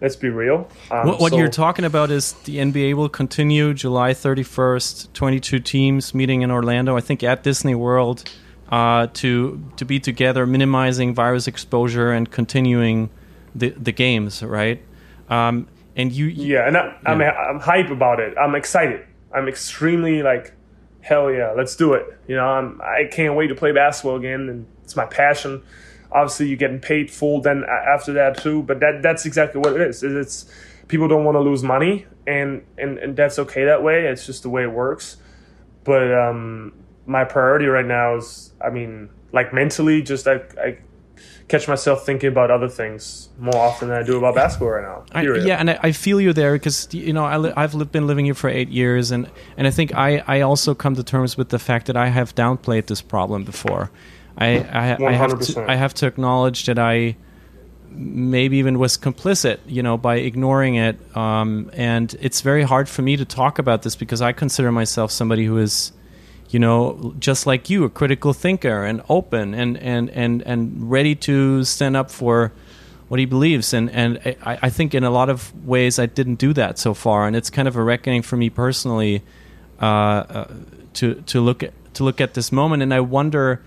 let's 0.00 0.16
be 0.16 0.30
real. 0.30 0.68
Um, 0.90 1.06
what, 1.06 1.20
what 1.20 1.30
so, 1.30 1.38
you're 1.38 1.48
talking 1.48 1.84
about 1.84 2.10
is 2.10 2.32
the 2.44 2.56
NBA 2.56 2.94
will 2.94 3.08
continue 3.08 3.74
July 3.74 4.12
31st. 4.12 5.12
22 5.12 5.60
teams 5.60 6.14
meeting 6.14 6.42
in 6.42 6.50
Orlando. 6.50 6.96
I 6.96 7.00
think 7.00 7.22
at 7.22 7.42
Disney 7.42 7.74
World. 7.74 8.24
Uh, 8.70 9.06
to 9.14 9.64
to 9.76 9.86
be 9.86 9.98
together, 9.98 10.46
minimizing 10.46 11.14
virus 11.14 11.48
exposure 11.48 12.12
and 12.12 12.30
continuing 12.30 13.08
the 13.54 13.70
the 13.70 13.92
games, 13.92 14.42
right? 14.42 14.82
Um, 15.28 15.68
and 15.96 16.12
you, 16.12 16.26
yeah, 16.26 16.66
and 16.66 16.76
I, 16.76 16.96
I'm 17.06 17.20
I'm 17.20 17.60
hype 17.60 17.90
about 17.90 18.20
it. 18.20 18.36
I'm 18.38 18.54
excited. 18.54 19.04
I'm 19.34 19.48
extremely 19.48 20.22
like, 20.22 20.52
hell 21.00 21.30
yeah, 21.30 21.52
let's 21.56 21.76
do 21.76 21.94
it. 21.94 22.06
You 22.26 22.36
know, 22.36 22.46
I'm 22.46 22.80
I 22.80 23.08
can't 23.10 23.34
wait 23.34 23.48
to 23.48 23.54
play 23.54 23.72
basketball 23.72 24.16
again, 24.16 24.48
and 24.48 24.66
it's 24.84 24.96
my 24.96 25.06
passion. 25.06 25.62
Obviously, 26.10 26.48
you're 26.48 26.56
getting 26.56 26.80
paid 26.80 27.10
full 27.10 27.40
then 27.40 27.64
after 27.64 28.12
that 28.14 28.38
too, 28.38 28.62
but 28.62 28.80
that 28.80 29.00
that's 29.02 29.26
exactly 29.26 29.60
what 29.60 29.74
it 29.74 29.82
is. 29.82 30.02
It's 30.02 30.50
people 30.86 31.08
don't 31.08 31.24
want 31.24 31.34
to 31.34 31.40
lose 31.40 31.62
money, 31.62 32.06
and 32.26 32.64
and 32.78 32.98
and 32.98 33.16
that's 33.16 33.38
okay 33.38 33.64
that 33.64 33.82
way. 33.82 34.06
It's 34.06 34.24
just 34.24 34.42
the 34.42 34.50
way 34.50 34.62
it 34.62 34.72
works. 34.72 35.18
But 35.84 36.12
um, 36.12 36.72
my 37.06 37.24
priority 37.24 37.66
right 37.66 37.86
now 37.86 38.16
is, 38.16 38.52
I 38.60 38.70
mean, 38.70 39.10
like 39.32 39.52
mentally, 39.52 40.02
just 40.02 40.28
I, 40.28 40.42
I 40.62 40.78
catch 41.48 41.66
myself 41.66 42.04
thinking 42.04 42.28
about 42.28 42.50
other 42.50 42.68
things 42.68 43.30
more 43.38 43.56
often 43.56 43.88
than 43.88 43.98
I 43.98 44.02
do 44.02 44.18
about 44.18 44.34
basketball 44.34 44.68
right 44.70 44.82
now. 44.84 45.04
I, 45.12 45.22
yeah, 45.22 45.56
and 45.56 45.70
I, 45.70 45.78
I, 45.82 45.92
feel 45.92 46.20
you 46.20 46.32
there 46.32 46.52
because 46.52 46.92
you 46.92 47.12
know 47.12 47.24
I 47.24 47.38
li- 47.38 47.52
I've 47.56 47.74
li- 47.74 47.86
been 47.86 48.06
living 48.06 48.26
here 48.26 48.34
for 48.34 48.48
eight 48.48 48.68
years, 48.68 49.10
and 49.10 49.30
and 49.56 49.66
I 49.66 49.70
think 49.70 49.94
I 49.94 50.22
I 50.26 50.42
also 50.42 50.74
come 50.74 50.94
to 50.96 51.02
terms 51.02 51.36
with 51.36 51.48
the 51.48 51.58
fact 51.58 51.86
that 51.86 51.96
I 51.96 52.08
have 52.08 52.34
downplayed 52.34 52.86
this 52.86 53.00
problem 53.00 53.44
before. 53.44 53.90
I 54.36 54.58
I, 54.58 55.06
I 55.06 55.12
have 55.12 55.40
to 55.40 55.70
I 55.70 55.74
have 55.74 55.94
to 55.94 56.06
acknowledge 56.06 56.66
that 56.66 56.78
I 56.78 57.16
maybe 57.90 58.58
even 58.58 58.78
was 58.78 58.96
complicit, 58.96 59.58
you 59.66 59.82
know, 59.82 59.96
by 59.96 60.16
ignoring 60.16 60.76
it. 60.76 61.16
Um, 61.16 61.70
and 61.72 62.14
it's 62.20 62.42
very 62.42 62.62
hard 62.62 62.88
for 62.88 63.02
me 63.02 63.16
to 63.16 63.24
talk 63.24 63.58
about 63.58 63.82
this 63.82 63.96
because 63.96 64.20
I 64.22 64.32
consider 64.32 64.70
myself 64.70 65.10
somebody 65.10 65.44
who 65.44 65.58
is 65.58 65.92
you 66.50 66.58
know, 66.58 67.14
just 67.18 67.46
like 67.46 67.68
you, 67.68 67.84
a 67.84 67.90
critical 67.90 68.32
thinker 68.32 68.84
and 68.84 69.02
open 69.08 69.54
and 69.54 69.76
and 69.78 70.10
and 70.10 70.42
and 70.42 70.90
ready 70.90 71.14
to 71.14 71.64
stand 71.64 71.96
up 71.96 72.10
for 72.10 72.52
what 73.08 73.20
he 73.20 73.26
believes. 73.26 73.74
And 73.74 73.90
and 73.90 74.18
I, 74.42 74.58
I 74.62 74.70
think 74.70 74.94
in 74.94 75.04
a 75.04 75.10
lot 75.10 75.28
of 75.28 75.52
ways 75.66 75.98
I 75.98 76.06
didn't 76.06 76.36
do 76.36 76.52
that 76.54 76.78
so 76.78 76.94
far, 76.94 77.26
and 77.26 77.36
it's 77.36 77.50
kind 77.50 77.68
of 77.68 77.76
a 77.76 77.82
reckoning 77.82 78.22
for 78.22 78.36
me 78.36 78.50
personally 78.50 79.22
uh, 79.80 79.84
uh, 79.84 80.52
to 80.94 81.14
to 81.26 81.40
look 81.40 81.62
at 81.62 81.72
to 81.94 82.04
look 82.04 82.20
at 82.20 82.34
this 82.34 82.50
moment. 82.50 82.82
And 82.82 82.94
I 82.94 83.00
wonder 83.00 83.62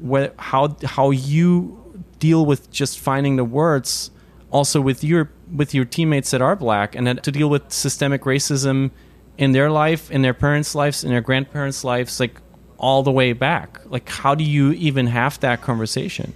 where, 0.00 0.32
how 0.38 0.76
how 0.84 1.10
you 1.10 1.78
deal 2.18 2.46
with 2.46 2.70
just 2.70 2.98
finding 2.98 3.36
the 3.36 3.44
words, 3.44 4.10
also 4.50 4.80
with 4.80 5.04
your 5.04 5.30
with 5.54 5.74
your 5.74 5.84
teammates 5.84 6.30
that 6.30 6.40
are 6.40 6.56
black, 6.56 6.94
and 6.94 7.22
to 7.22 7.30
deal 7.30 7.50
with 7.50 7.70
systemic 7.72 8.22
racism 8.22 8.90
in 9.38 9.52
their 9.52 9.70
life, 9.70 10.10
in 10.10 10.22
their 10.22 10.34
parents' 10.34 10.74
lives, 10.74 11.04
in 11.04 11.10
their 11.10 11.20
grandparents' 11.20 11.84
lives, 11.84 12.20
like 12.20 12.40
all 12.78 13.02
the 13.02 13.12
way 13.12 13.32
back. 13.32 13.80
Like, 13.86 14.08
how 14.08 14.34
do 14.34 14.44
you 14.44 14.72
even 14.72 15.06
have 15.06 15.40
that 15.40 15.62
conversation? 15.62 16.34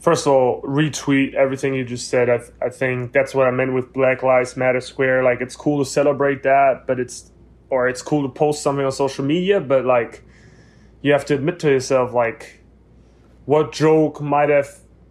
First 0.00 0.26
of 0.26 0.32
all, 0.32 0.62
retweet 0.62 1.34
everything 1.34 1.74
you 1.74 1.84
just 1.84 2.08
said. 2.08 2.28
I, 2.28 2.38
th- 2.38 2.50
I 2.62 2.68
think 2.68 3.12
that's 3.12 3.34
what 3.34 3.46
I 3.46 3.50
meant 3.50 3.72
with 3.74 3.92
Black 3.92 4.22
Lives 4.22 4.56
Matter 4.56 4.80
Square. 4.80 5.24
Like, 5.24 5.40
it's 5.40 5.56
cool 5.56 5.84
to 5.84 5.90
celebrate 5.90 6.42
that, 6.44 6.84
but 6.86 7.00
it's, 7.00 7.32
or 7.70 7.88
it's 7.88 8.02
cool 8.02 8.22
to 8.22 8.28
post 8.28 8.62
something 8.62 8.84
on 8.84 8.92
social 8.92 9.24
media, 9.24 9.60
but 9.60 9.84
like, 9.84 10.22
you 11.02 11.12
have 11.12 11.24
to 11.26 11.34
admit 11.34 11.58
to 11.60 11.70
yourself, 11.70 12.12
like, 12.12 12.60
what 13.46 13.72
joke 13.72 14.20
might 14.20 14.48
have 14.48 14.68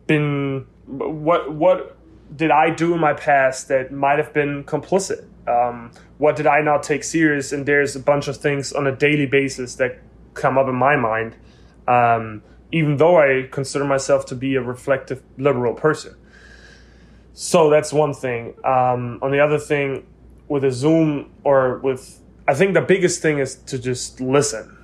been, 0.07 0.65
what, 0.85 1.53
what 1.53 1.97
did 2.35 2.51
I 2.51 2.69
do 2.69 2.93
in 2.93 2.99
my 2.99 3.13
past 3.13 3.67
that 3.69 3.91
might 3.91 4.17
have 4.17 4.33
been 4.33 4.63
complicit? 4.63 5.25
Um, 5.47 5.91
what 6.17 6.35
did 6.35 6.47
I 6.47 6.61
not 6.61 6.83
take 6.83 7.03
serious? 7.03 7.51
And 7.51 7.65
there's 7.65 7.95
a 7.95 7.99
bunch 7.99 8.27
of 8.27 8.37
things 8.37 8.73
on 8.73 8.87
a 8.87 8.95
daily 8.95 9.25
basis 9.25 9.75
that 9.75 9.99
come 10.33 10.57
up 10.57 10.67
in 10.67 10.75
my 10.75 10.95
mind, 10.95 11.35
um, 11.87 12.41
even 12.71 12.97
though 12.97 13.17
I 13.19 13.47
consider 13.51 13.85
myself 13.85 14.25
to 14.27 14.35
be 14.35 14.55
a 14.55 14.61
reflective 14.61 15.21
liberal 15.37 15.73
person. 15.73 16.15
So 17.33 17.69
that's 17.69 17.91
one 17.91 18.13
thing. 18.13 18.55
Um, 18.63 19.19
on 19.21 19.31
the 19.31 19.39
other 19.39 19.59
thing, 19.59 20.05
with 20.47 20.63
a 20.63 20.71
Zoom 20.71 21.31
or 21.43 21.79
with, 21.79 22.21
I 22.47 22.53
think 22.53 22.73
the 22.73 22.81
biggest 22.81 23.21
thing 23.21 23.39
is 23.39 23.55
to 23.55 23.79
just 23.79 24.21
listen 24.21 24.77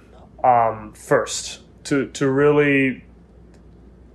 um, 0.44 0.94
first, 0.94 1.62
to 1.86 2.08
to 2.10 2.30
really 2.30 3.06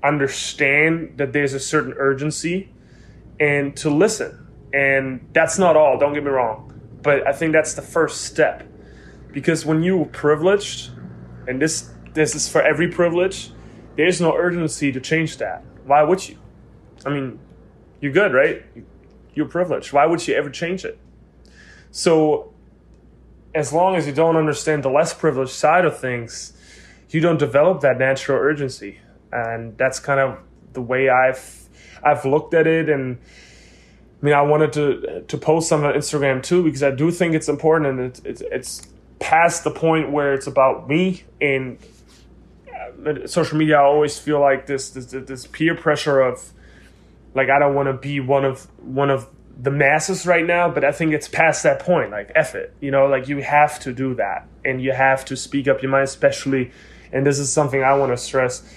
understand 0.03 1.14
that 1.16 1.32
there's 1.32 1.55
a 1.55 1.61
certain 1.61 1.94
urgency, 1.97 2.72
and 3.40 3.76
to 3.76 3.90
listen 3.90 4.45
and 4.73 5.29
that's 5.33 5.59
not 5.59 5.77
all, 5.77 5.99
don't 5.99 6.12
get 6.12 6.25
me 6.25 6.31
wrong. 6.31 6.73
But 7.03 7.27
I 7.27 7.33
think 7.33 7.53
that's 7.53 7.75
the 7.75 7.83
first 7.83 8.23
step. 8.23 8.67
Because 9.33 9.64
when 9.67 9.83
you're 9.83 10.07
privileged, 10.07 10.91
and 11.47 11.61
this 11.61 11.91
this 12.14 12.35
is 12.35 12.49
for 12.49 12.62
every 12.62 12.89
privilege, 12.89 13.51
there's 13.97 14.21
no 14.21 14.35
urgency 14.35 14.91
to 14.93 15.01
change 15.01 15.37
that. 15.39 15.62
Why 15.85 16.03
would 16.03 16.27
you? 16.29 16.39
I 17.05 17.11
mean, 17.11 17.39
you're 18.01 18.12
good, 18.12 18.33
right? 18.33 18.64
You're 19.35 19.49
privileged. 19.49 19.93
Why 19.93 20.07
would 20.07 20.27
you 20.27 20.35
ever 20.35 20.51
change 20.51 20.85
it? 20.85 20.99
So, 21.91 22.53
as 23.55 23.73
long 23.73 23.95
as 23.97 24.07
you 24.07 24.12
don't 24.12 24.37
understand 24.37 24.83
the 24.83 24.91
less 24.91 25.14
privileged 25.14 25.53
side 25.53 25.85
of 25.85 25.99
things, 25.99 26.53
you 27.11 27.21
don't 27.21 27.39
develop 27.39 27.81
that 27.83 27.99
natural 27.99 28.39
urgency, 28.39 28.99
and 29.33 29.77
that's 29.79 30.01
kind 30.01 30.21
of 30.21 30.39
the 30.73 30.83
way 30.83 31.09
I've 31.09 31.69
I've 32.03 32.25
looked 32.25 32.55
at 32.55 32.67
it 32.67 32.89
and 32.89 33.19
mean, 34.27 34.35
I 34.35 34.43
wanted 34.43 34.72
to 34.74 35.24
to 35.29 35.39
post 35.39 35.68
some 35.68 35.85
on 35.85 35.95
Instagram 35.95 36.43
too 36.43 36.64
because 36.64 36.83
I 36.83 36.91
do 36.91 37.11
think 37.11 37.35
it's 37.35 37.49
important 37.49 37.87
and 37.89 38.01
it's 38.01 38.20
it's, 38.20 38.41
it's 38.41 38.89
past 39.20 39.64
the 39.64 39.70
point 39.70 40.11
where 40.11 40.35
it's 40.35 40.47
about 40.47 40.89
me 40.89 41.22
and 41.41 41.79
uh, 43.07 43.27
social 43.27 43.57
media. 43.57 43.77
I 43.77 43.85
always 43.85 44.18
feel 44.18 44.41
like 44.41 44.66
this 44.66 44.91
this 44.91 45.07
this 45.07 45.47
peer 45.47 45.77
pressure 45.77 46.20
of 46.20 46.53
like 47.35 47.49
I 47.51 47.61
don't 47.61 47.74
want 47.74 47.87
to 47.87 47.93
be 47.93 48.18
one 48.20 48.45
of 48.45 48.66
one 48.85 49.11
of 49.11 49.29
the 49.59 49.70
masses 49.70 50.27
right 50.27 50.45
now, 50.45 50.68
but 50.68 50.85
I 50.85 50.93
think 50.93 51.12
it's 51.12 51.29
past 51.29 51.62
that 51.62 51.79
point. 51.79 52.11
Like 52.11 52.33
F 52.35 52.55
it, 52.55 52.74
you 52.81 52.91
know, 52.91 53.07
like 53.07 53.29
you 53.29 53.43
have 53.43 53.79
to 53.81 53.93
do 53.93 54.14
that 54.16 54.49
and 54.64 54.83
you 54.83 54.93
have 54.93 55.24
to 55.27 55.37
speak 55.37 55.68
up 55.68 55.83
your 55.83 55.91
mind, 55.91 56.05
especially. 56.05 56.72
And 57.12 57.24
this 57.24 57.39
is 57.39 57.53
something 57.53 57.83
I 57.83 57.95
want 57.95 58.12
to 58.12 58.16
stress, 58.16 58.68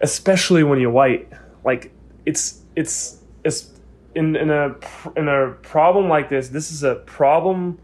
especially 0.00 0.62
when 0.62 0.78
you're 0.80 0.90
white. 0.90 1.28
Like 1.64 1.92
it's 2.24 2.62
it's 2.76 3.20
it's 3.44 3.70
in 4.16 4.34
in 4.34 4.50
a 4.50 4.74
in 5.16 5.28
a 5.28 5.52
problem 5.62 6.08
like 6.08 6.30
this, 6.30 6.48
this 6.48 6.72
is 6.72 6.82
a 6.82 6.96
problem 6.96 7.78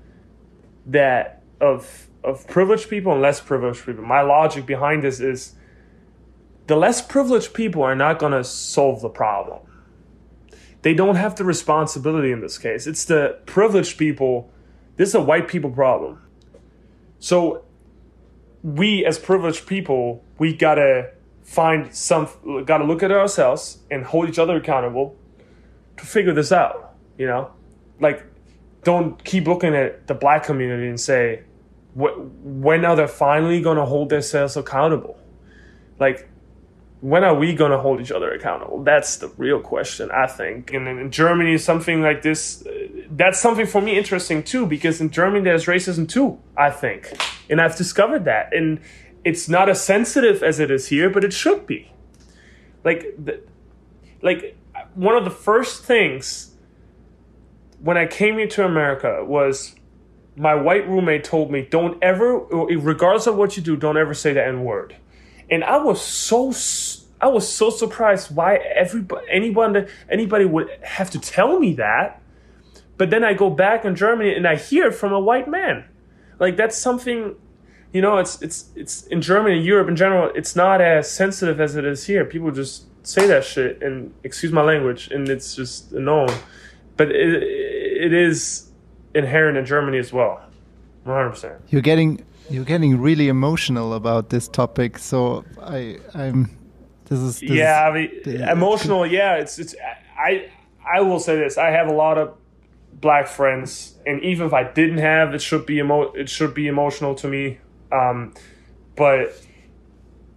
that 0.87 1.43
of 1.61 2.09
of 2.25 2.47
privileged 2.49 2.89
people 2.89 3.13
and 3.13 3.21
less 3.21 3.41
privileged 3.41 3.85
people. 3.85 4.05
My 4.05 4.23
logic 4.23 4.65
behind 4.67 5.05
this 5.05 5.21
is 5.21 5.55
the 6.67 6.77
less 6.77 7.03
privileged 7.03 7.53
people 7.53 7.83
are 7.83 7.95
not 7.95 8.19
going 8.19 8.33
to 8.33 8.45
solve 8.45 9.03
the 9.03 9.09
problem. 9.09 9.61
They 10.83 10.95
don't 10.95 11.17
have 11.17 11.37
the 11.37 11.45
responsibility 11.45 12.33
in 12.33 12.41
this 12.41 12.59
case. 12.59 12.87
It's 12.87 13.05
the 13.05 13.39
privileged 13.47 13.99
people. 13.99 14.51
This 14.97 15.11
is 15.11 15.15
a 15.15 15.21
white 15.21 15.49
people 15.49 15.71
problem. 15.71 16.23
So 17.19 17.65
we 18.63 19.05
as 19.05 19.19
privileged 19.19 19.67
people, 19.67 20.25
we 20.39 20.55
got 20.55 20.77
to 20.77 21.11
find 21.43 21.95
some 21.95 22.29
got 22.65 22.79
to 22.79 22.85
look 22.85 23.03
at 23.03 23.11
ourselves 23.11 23.79
and 23.91 24.05
hold 24.05 24.29
each 24.29 24.39
other 24.39 24.57
accountable 24.57 25.17
figure 26.07 26.33
this 26.33 26.53
out. 26.53 26.95
You 27.19 27.27
know, 27.27 27.51
like 28.01 28.25
don't 28.85 29.23
keep 29.25 29.47
looking 29.47 29.75
at 29.75 30.07
the 30.07 30.15
black 30.15 30.45
community 30.45 30.89
and 30.89 31.01
say, 31.01 31.43
when 31.95 32.85
are 32.85 32.97
they 32.97 33.07
finally 33.07 33.61
going 33.61 33.77
to 33.77 33.85
hold 33.85 34.09
themselves 34.09 34.57
accountable? 34.57 35.19
Like, 35.99 36.29
when 37.01 37.23
are 37.25 37.35
we 37.35 37.55
going 37.55 37.71
to 37.71 37.79
hold 37.79 38.01
each 38.01 38.11
other 38.11 38.33
accountable? 38.33 38.83
That's 38.83 39.17
the 39.17 39.29
real 39.37 39.61
question, 39.61 40.11
I 40.11 40.27
think. 40.27 40.73
And 40.73 40.89
in 40.89 41.11
Germany, 41.11 41.59
something 41.59 42.01
like 42.01 42.23
this, 42.23 42.65
uh, 42.65 42.89
that's 43.11 43.41
something 43.41 43.67
for 43.67 43.81
me 43.81 43.99
interesting 43.99 44.43
too, 44.43 44.67
because 44.67 45.01
in 45.01 45.11
Germany 45.11 45.45
there's 45.45 45.67
racism 45.67 46.09
too, 46.09 46.39
I 46.57 46.71
think. 46.71 47.13
And 47.51 47.61
I've 47.61 47.77
discovered 47.77 48.25
that. 48.25 48.55
And 48.55 48.81
it's 49.25 49.49
not 49.49 49.69
as 49.69 49.83
sensitive 49.85 50.43
as 50.43 50.61
it 50.61 50.71
is 50.71 50.89
here, 50.89 51.11
but 51.11 51.25
it 51.25 51.33
should 51.33 51.67
be. 51.67 51.93
Like, 52.85 53.19
like 54.23 54.57
one 54.95 55.17
of 55.17 55.25
the 55.25 55.31
first 55.31 55.85
things 55.85 56.55
when 57.81 57.97
I 57.97 58.07
came 58.07 58.39
into 58.39 58.65
America 58.65 59.25
was 59.25 59.75
my 60.37 60.55
white 60.55 60.89
roommate 60.89 61.25
told 61.25 61.51
me, 61.51 61.67
"Don't 61.69 62.03
ever, 62.03 62.39
regardless 62.39 63.27
of 63.27 63.37
what 63.37 63.57
you 63.57 63.63
do, 63.63 63.77
don't 63.77 63.97
ever 63.97 64.15
say 64.15 64.33
the 64.33 64.45
N 64.45 64.65
word." 64.65 64.97
And 65.51 65.65
I 65.65 65.77
was 65.79 66.01
so 66.01 66.53
I 67.21 67.29
was 67.29 67.49
so 67.49 67.71
surprised 67.71 68.35
why 68.35 68.57
everybody 68.57 69.27
anyone 69.31 69.87
anybody 70.11 70.45
would 70.45 70.69
have 70.83 71.11
to 71.11 71.21
tell 71.21 71.59
me 71.59 71.75
that. 71.75 72.21
But 72.97 73.11
then 73.11 73.25
I 73.25 73.35
go 73.35 73.51
back 73.51 73.85
in 73.85 73.95
Germany 73.95 74.35
and 74.35 74.47
I 74.47 74.57
hear 74.57 74.91
from 74.91 75.13
a 75.13 75.21
white 75.21 75.49
man. 75.49 75.85
Like 76.39 76.57
that's 76.57 76.77
something 76.77 77.37
you 77.93 78.01
know, 78.01 78.17
it's 78.17 78.41
it's 78.41 78.71
it's 78.75 79.07
in 79.09 79.21
Germany, 79.21 79.61
Europe 79.61 79.89
in 79.89 79.97
general, 79.97 80.31
it's 80.35 80.57
not 80.57 80.81
as 80.81 81.11
sensitive 81.11 81.61
as 81.61 81.77
it 81.77 81.85
is 81.85 82.07
here. 82.07 82.25
People 82.25 82.51
just 82.51 82.87
say 83.03 83.27
that 83.27 83.45
shit 83.45 83.83
and 83.83 84.13
excuse 84.25 84.53
my 84.53 84.63
language 84.63 85.09
and 85.11 85.29
it's 85.29 85.55
just 85.55 85.93
known 85.93 86.29
but 86.97 87.11
it, 87.11 87.43
it 87.43 88.13
is 88.13 88.71
inherent 89.15 89.57
in 89.59 89.65
germany 89.67 89.99
as 89.99 90.13
well 90.13 90.41
100% 91.07 91.59
you're 91.69 91.83
getting 91.83 92.25
you're 92.51 92.65
getting 92.65 93.01
really 93.01 93.29
emotional 93.29 93.95
about 93.95 94.31
this 94.31 94.49
topic 94.49 94.99
so 94.99 95.45
i 95.63 95.99
i'm 96.15 96.57
this 97.07 97.19
is 97.19 97.41
this 97.41 97.51
yeah 97.51 97.89
I 97.89 97.93
mean, 97.93 98.43
emotional 98.49 99.07
yeah 99.07 99.37
it's 99.37 99.59
it's 99.59 99.75
i 100.17 100.49
I 100.85 101.01
will 101.01 101.21
say 101.21 101.37
this: 101.37 101.59
I 101.59 101.71
have 101.71 101.89
a 101.89 101.93
lot 101.93 102.19
of 102.19 102.35
black 102.93 103.29
friends, 103.29 103.95
and 104.07 104.23
even 104.23 104.47
if 104.47 104.53
I 104.53 104.65
didn't 104.65 104.99
have, 104.99 105.35
it 105.35 105.41
should 105.41 105.67
be 105.67 105.79
emo- 105.79 106.13
it 106.13 106.29
should 106.29 106.55
be 106.55 106.67
emotional 106.67 107.15
to 107.17 107.29
me. 107.29 107.59
Um, 107.91 108.35
but 108.97 109.37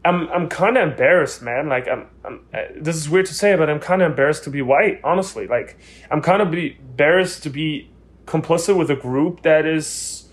I'm 0.06 0.30
I'm 0.30 0.48
kind 0.48 0.78
of 0.78 0.88
embarrassed, 0.90 1.42
man. 1.42 1.68
Like 1.68 1.88
I'm, 1.88 2.08
I'm 2.24 2.46
uh, 2.54 2.60
this 2.78 2.96
is 2.96 3.10
weird 3.10 3.26
to 3.26 3.34
say, 3.34 3.56
but 3.56 3.70
I'm 3.70 3.80
kind 3.80 4.02
of 4.04 4.12
embarrassed 4.12 4.44
to 4.44 4.52
be 4.52 4.62
white. 4.62 5.02
Honestly, 5.04 5.48
like 5.48 5.78
I'm 6.12 6.22
kind 6.22 6.42
of 6.42 6.54
embarrassed 6.54 7.42
to 7.44 7.50
be 7.50 7.90
complicit 8.26 8.78
with 8.78 8.92
a 8.92 8.96
group 8.96 9.42
that 9.42 9.66
is 9.66 10.28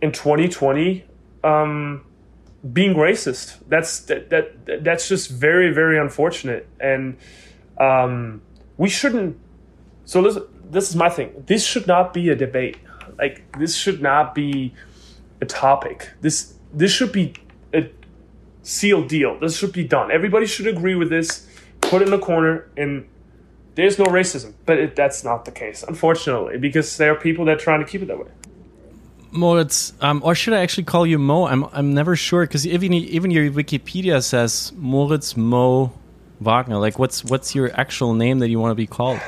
in 0.00 0.10
2020 0.10 1.04
um, 1.44 2.04
being 2.72 2.94
racist. 2.94 3.58
That's 3.68 4.00
that, 4.00 4.30
that 4.30 4.82
that's 4.82 5.06
just 5.06 5.30
very 5.30 5.72
very 5.72 5.98
unfortunate, 5.98 6.66
and 6.80 7.18
um, 7.78 8.40
we 8.78 8.88
shouldn't. 8.88 9.38
So 10.06 10.22
this 10.22 10.38
this 10.70 10.88
is 10.88 10.96
my 10.96 11.10
thing. 11.10 11.44
This 11.46 11.64
should 11.64 11.86
not 11.86 12.14
be 12.14 12.30
a 12.30 12.34
debate. 12.34 12.78
Like 13.18 13.58
this 13.58 13.76
should 13.76 14.00
not 14.00 14.34
be 14.34 14.72
a 15.42 15.44
topic. 15.44 16.10
This 16.22 16.54
this 16.72 16.90
should 16.90 17.12
be 17.12 17.34
a 18.62 18.66
sealed 18.66 19.08
deal. 19.08 19.38
This 19.38 19.56
should 19.56 19.72
be 19.72 19.84
done. 19.84 20.10
Everybody 20.10 20.46
should 20.46 20.66
agree 20.66 20.94
with 20.94 21.10
this. 21.10 21.46
Put 21.80 22.02
it 22.02 22.06
in 22.06 22.10
the 22.10 22.18
corner, 22.18 22.68
and 22.76 23.08
there's 23.74 23.98
no 23.98 24.06
racism. 24.06 24.54
But 24.66 24.78
it, 24.78 24.96
that's 24.96 25.24
not 25.24 25.44
the 25.44 25.50
case, 25.50 25.82
unfortunately, 25.82 26.58
because 26.58 26.96
there 26.96 27.12
are 27.12 27.16
people 27.16 27.44
that 27.46 27.56
are 27.56 27.60
trying 27.60 27.80
to 27.80 27.86
keep 27.86 28.02
it 28.02 28.06
that 28.06 28.18
way. 28.18 28.30
Moritz, 29.32 29.94
um, 30.02 30.20
or 30.24 30.34
should 30.34 30.52
I 30.52 30.60
actually 30.60 30.84
call 30.84 31.06
you 31.06 31.18
Mo? 31.18 31.46
I'm 31.46 31.64
I'm 31.72 31.94
never 31.94 32.16
sure 32.16 32.44
because 32.44 32.66
even 32.66 32.92
even 32.92 33.30
your 33.30 33.50
Wikipedia 33.50 34.22
says 34.22 34.72
Moritz 34.76 35.36
Mo 35.36 35.92
Wagner. 36.40 36.76
Like, 36.76 36.98
what's 36.98 37.24
what's 37.24 37.54
your 37.54 37.70
actual 37.72 38.12
name 38.12 38.40
that 38.40 38.50
you 38.50 38.60
want 38.60 38.72
to 38.72 38.74
be 38.74 38.86
called? 38.86 39.20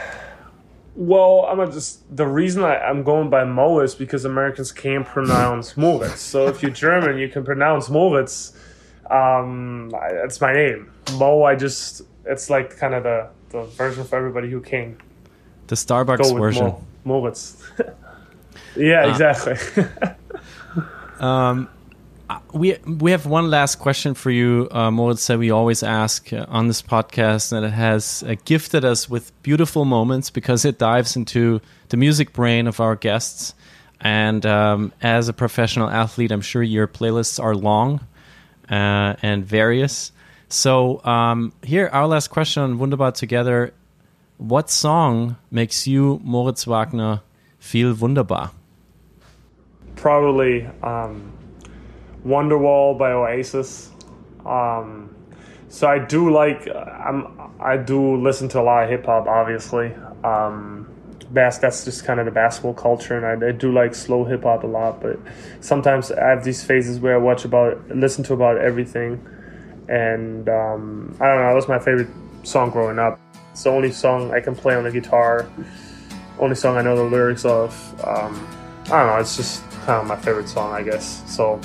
Well, 0.94 1.46
I'm 1.50 1.72
just 1.72 2.04
the 2.14 2.26
reason 2.26 2.62
I, 2.62 2.76
I'm 2.78 3.02
going 3.02 3.30
by 3.30 3.44
Mo 3.44 3.80
is 3.80 3.94
because 3.94 4.24
Americans 4.24 4.72
can't 4.72 5.06
pronounce 5.06 5.76
Moritz. 5.76 6.20
So 6.20 6.46
if 6.48 6.62
you're 6.62 6.70
German, 6.70 7.18
you 7.18 7.28
can 7.28 7.44
pronounce 7.44 7.88
Moritz. 7.88 8.52
Um, 9.10 9.94
I, 9.94 10.12
that's 10.12 10.40
my 10.40 10.52
name, 10.52 10.90
Mo. 11.16 11.42
I 11.42 11.56
just 11.56 12.02
it's 12.24 12.50
like 12.50 12.76
kind 12.76 12.94
of 12.94 13.02
the 13.02 13.28
the 13.50 13.64
version 13.64 14.04
for 14.04 14.16
everybody 14.16 14.50
who 14.50 14.60
came. 14.60 14.98
The 15.66 15.76
Starbucks 15.76 16.36
version. 16.36 16.66
Mo, 16.66 16.84
Moritz. 17.04 17.62
yeah, 18.76 19.10
exactly. 19.10 19.84
Um, 21.20 21.68
uh, 22.28 22.40
we 22.52 22.76
we 22.84 23.10
have 23.12 23.26
one 23.26 23.50
last 23.50 23.76
question 23.76 24.14
for 24.14 24.30
you, 24.30 24.68
uh, 24.70 24.90
Moritz, 24.90 25.26
that 25.26 25.38
we 25.38 25.50
always 25.50 25.82
ask 25.82 26.32
uh, 26.32 26.46
on 26.48 26.68
this 26.68 26.82
podcast, 26.82 27.52
and 27.52 27.64
it 27.64 27.70
has 27.70 28.24
uh, 28.26 28.34
gifted 28.44 28.84
us 28.84 29.08
with 29.08 29.30
beautiful 29.42 29.84
moments 29.84 30.30
because 30.30 30.64
it 30.64 30.78
dives 30.78 31.16
into 31.16 31.60
the 31.90 31.96
music 31.96 32.32
brain 32.32 32.66
of 32.66 32.80
our 32.80 32.96
guests. 32.96 33.54
And 34.00 34.44
um, 34.44 34.92
as 35.02 35.28
a 35.28 35.32
professional 35.32 35.88
athlete, 35.88 36.32
I'm 36.32 36.42
sure 36.42 36.62
your 36.62 36.86
playlists 36.86 37.42
are 37.42 37.54
long 37.54 38.00
uh, 38.70 39.14
and 39.22 39.44
various. 39.44 40.12
So 40.48 41.04
um, 41.04 41.52
here, 41.62 41.88
our 41.92 42.06
last 42.06 42.28
question 42.28 42.62
on 42.62 42.78
Wunderbar 42.78 43.12
Together: 43.12 43.72
What 44.38 44.70
song 44.70 45.36
makes 45.50 45.86
you, 45.86 46.20
Moritz 46.22 46.66
Wagner, 46.66 47.22
feel 47.58 47.94
wunderbar? 47.94 48.50
probably 49.96 50.66
um, 50.82 51.32
Wonderwall 52.26 52.98
by 52.98 53.12
Oasis. 53.12 53.90
Um, 54.44 55.14
so 55.68 55.88
I 55.88 55.98
do 55.98 56.30
like 56.30 56.68
I'm 56.68 57.40
I 57.58 57.76
do 57.76 58.16
listen 58.16 58.48
to 58.50 58.60
a 58.60 58.62
lot 58.62 58.84
of 58.84 58.90
hip 58.90 59.06
hop, 59.06 59.26
obviously. 59.26 59.94
Um, 60.22 60.83
bas- 61.34 61.58
that's 61.58 61.84
just 61.84 62.04
kind 62.04 62.20
of 62.20 62.26
the 62.26 62.32
basketball 62.32 62.74
culture, 62.74 63.16
and 63.16 63.44
I, 63.44 63.48
I 63.48 63.52
do 63.52 63.72
like 63.72 63.94
slow 63.94 64.24
hip 64.24 64.44
hop 64.44 64.64
a 64.64 64.66
lot. 64.66 65.02
But 65.02 65.18
sometimes 65.60 66.10
I 66.12 66.28
have 66.30 66.44
these 66.44 66.64
phases 66.64 67.00
where 67.00 67.14
I 67.14 67.18
watch 67.18 67.44
about 67.44 67.86
listen 67.88 68.24
to 68.24 68.32
about 68.34 68.58
everything, 68.58 69.24
and 69.88 70.48
um, 70.48 71.16
I 71.20 71.26
don't 71.26 71.36
know. 71.36 71.48
That 71.48 71.54
was 71.54 71.68
my 71.68 71.78
favorite 71.78 72.08
song 72.44 72.70
growing 72.70 72.98
up. 72.98 73.20
It's 73.52 73.64
the 73.64 73.70
only 73.70 73.92
song 73.92 74.32
I 74.32 74.40
can 74.40 74.54
play 74.54 74.74
on 74.74 74.84
the 74.84 74.90
guitar. 74.90 75.48
Only 76.38 76.56
song 76.56 76.76
I 76.76 76.82
know 76.82 76.96
the 76.96 77.04
lyrics 77.04 77.44
of. 77.44 77.72
Um, 78.06 78.48
I 78.86 78.88
don't 78.88 79.06
know. 79.06 79.16
It's 79.18 79.36
just 79.36 79.62
kind 79.86 80.00
of 80.00 80.06
my 80.06 80.16
favorite 80.16 80.48
song, 80.48 80.72
I 80.72 80.82
guess. 80.82 81.22
So 81.26 81.60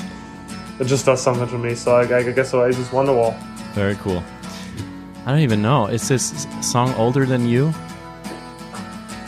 it 0.80 0.86
just 0.86 1.06
does 1.06 1.22
something 1.22 1.48
to 1.48 1.58
me. 1.58 1.76
So 1.76 1.96
I, 1.96 2.18
I 2.18 2.32
guess 2.32 2.54
Oasis 2.54 2.90
Wonderwall. 2.90 3.38
Very 3.74 3.96
cool. 3.96 4.24
I 5.26 5.32
don't 5.32 5.42
even 5.42 5.62
know. 5.62 5.88
Is 5.88 6.08
this 6.08 6.48
song 6.62 6.94
older 6.96 7.26
than 7.26 7.48
you? 7.48 7.74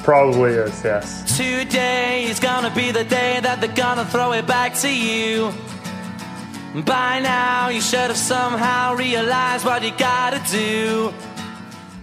Probably 0.03 0.51
is, 0.51 0.83
yes. 0.83 1.37
Today 1.37 2.23
is 2.23 2.39
gonna 2.39 2.73
be 2.73 2.91
the 2.91 3.03
day 3.03 3.39
that 3.39 3.61
they're 3.61 3.75
gonna 3.75 4.05
throw 4.05 4.33
it 4.33 4.47
back 4.47 4.73
to 4.79 4.89
you. 4.89 5.53
By 6.85 7.19
now, 7.19 7.69
you 7.69 7.81
should 7.81 7.99
have 7.99 8.17
somehow 8.17 8.95
realized 8.95 9.63
what 9.63 9.83
you 9.83 9.91
gotta 9.97 10.41
do. 10.49 11.13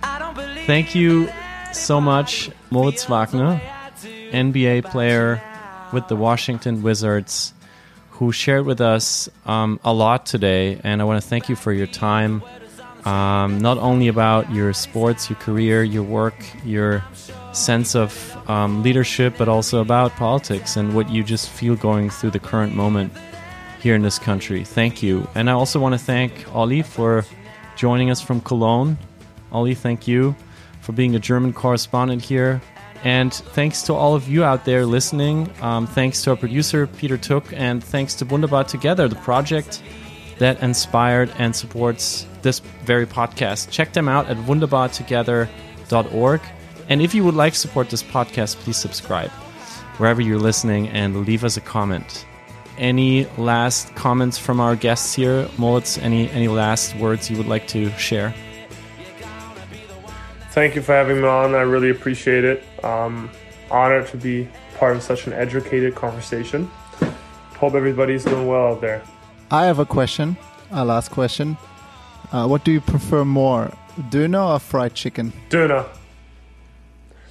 I 0.02 0.18
don't 0.18 0.34
believe 0.34 0.66
Thank 0.66 0.94
you 0.94 1.28
so 1.72 2.00
much, 2.00 2.50
Moritz 2.70 3.08
Wagner, 3.08 3.60
NBA 4.30 4.84
player 4.84 5.42
with 5.92 6.06
the 6.08 6.16
Washington 6.16 6.82
Wizards, 6.82 7.52
who 8.12 8.30
shared 8.30 8.64
with 8.64 8.80
us 8.80 9.28
um, 9.46 9.80
a 9.84 9.92
lot 9.92 10.24
today. 10.26 10.80
And 10.84 11.00
I 11.00 11.04
want 11.04 11.20
to 11.20 11.28
thank 11.28 11.48
you 11.48 11.56
for 11.56 11.72
your 11.72 11.86
time, 11.86 12.42
um, 13.04 13.58
not 13.58 13.78
only 13.78 14.06
about 14.06 14.52
your 14.52 14.72
sports, 14.72 15.28
your 15.30 15.38
career, 15.38 15.82
your 15.82 16.04
work, 16.04 16.34
your 16.64 17.02
sense 17.52 17.94
of 17.94 18.36
um, 18.48 18.82
leadership, 18.82 19.34
but 19.38 19.48
also 19.48 19.80
about 19.80 20.12
politics 20.12 20.76
and 20.76 20.94
what 20.94 21.10
you 21.10 21.22
just 21.22 21.48
feel 21.48 21.76
going 21.76 22.10
through 22.10 22.30
the 22.30 22.38
current 22.38 22.74
moment 22.74 23.12
here 23.80 23.94
in 23.94 24.02
this 24.02 24.18
country. 24.18 24.64
Thank 24.64 25.02
you. 25.02 25.28
And 25.34 25.48
I 25.48 25.52
also 25.52 25.80
want 25.80 25.94
to 25.94 25.98
thank 25.98 26.54
Olli 26.54 26.82
for 26.82 27.24
joining 27.76 28.10
us 28.10 28.20
from 28.20 28.40
Cologne. 28.40 28.98
Olli, 29.52 29.74
thank 29.74 30.08
you 30.08 30.34
for 30.80 30.92
being 30.92 31.14
a 31.14 31.18
German 31.18 31.52
correspondent 31.52 32.22
here. 32.22 32.60
And 33.04 33.32
thanks 33.32 33.82
to 33.82 33.94
all 33.94 34.14
of 34.14 34.28
you 34.28 34.42
out 34.42 34.64
there 34.64 34.84
listening. 34.84 35.52
Um, 35.60 35.86
thanks 35.86 36.22
to 36.22 36.30
our 36.30 36.36
producer, 36.36 36.86
Peter 36.86 37.16
Took, 37.16 37.52
and 37.52 37.82
thanks 37.82 38.14
to 38.16 38.24
Wunderbar 38.24 38.64
Together, 38.64 39.06
the 39.06 39.14
project 39.16 39.82
that 40.38 40.60
inspired 40.62 41.30
and 41.38 41.54
supports 41.54 42.26
this 42.42 42.58
very 42.84 43.06
podcast. 43.06 43.70
Check 43.70 43.92
them 43.92 44.08
out 44.08 44.26
at 44.26 44.36
wunderbartogether.org. 44.38 46.40
And 46.88 47.02
if 47.02 47.14
you 47.14 47.22
would 47.24 47.34
like 47.34 47.52
to 47.52 47.58
support 47.58 47.90
this 47.90 48.02
podcast, 48.02 48.56
please 48.56 48.76
subscribe 48.76 49.30
wherever 49.98 50.22
you're 50.22 50.38
listening 50.38 50.88
and 50.88 51.26
leave 51.26 51.44
us 51.44 51.56
a 51.56 51.60
comment. 51.60 52.24
Any 52.78 53.26
last 53.36 53.94
comments 53.94 54.38
from 54.38 54.60
our 54.60 54.76
guests 54.76 55.14
here, 55.14 55.48
Moritz? 55.58 55.98
Any 55.98 56.30
any 56.30 56.48
last 56.48 56.94
words 56.96 57.28
you 57.28 57.36
would 57.36 57.48
like 57.48 57.66
to 57.68 57.90
share? 57.98 58.32
Thank 60.52 60.76
you 60.76 60.82
for 60.82 60.92
having 60.92 61.20
me 61.20 61.26
on. 61.26 61.54
I 61.54 61.62
really 61.62 61.90
appreciate 61.90 62.44
it. 62.44 62.64
Um, 62.84 63.30
honored 63.70 64.06
to 64.08 64.16
be 64.16 64.48
part 64.76 64.96
of 64.96 65.02
such 65.02 65.26
an 65.26 65.32
educated 65.32 65.94
conversation. 65.94 66.70
Hope 67.56 67.74
everybody's 67.74 68.24
doing 68.24 68.46
well 68.46 68.74
out 68.74 68.80
there. 68.80 69.02
I 69.50 69.66
have 69.66 69.80
a 69.80 69.86
question, 69.86 70.36
a 70.70 70.84
last 70.84 71.10
question. 71.10 71.56
Uh, 72.30 72.46
what 72.46 72.62
do 72.64 72.70
you 72.70 72.80
prefer 72.80 73.24
more, 73.24 73.72
döner 74.10 74.54
or 74.54 74.58
fried 74.58 74.94
chicken? 74.94 75.32
Döner. 75.50 75.84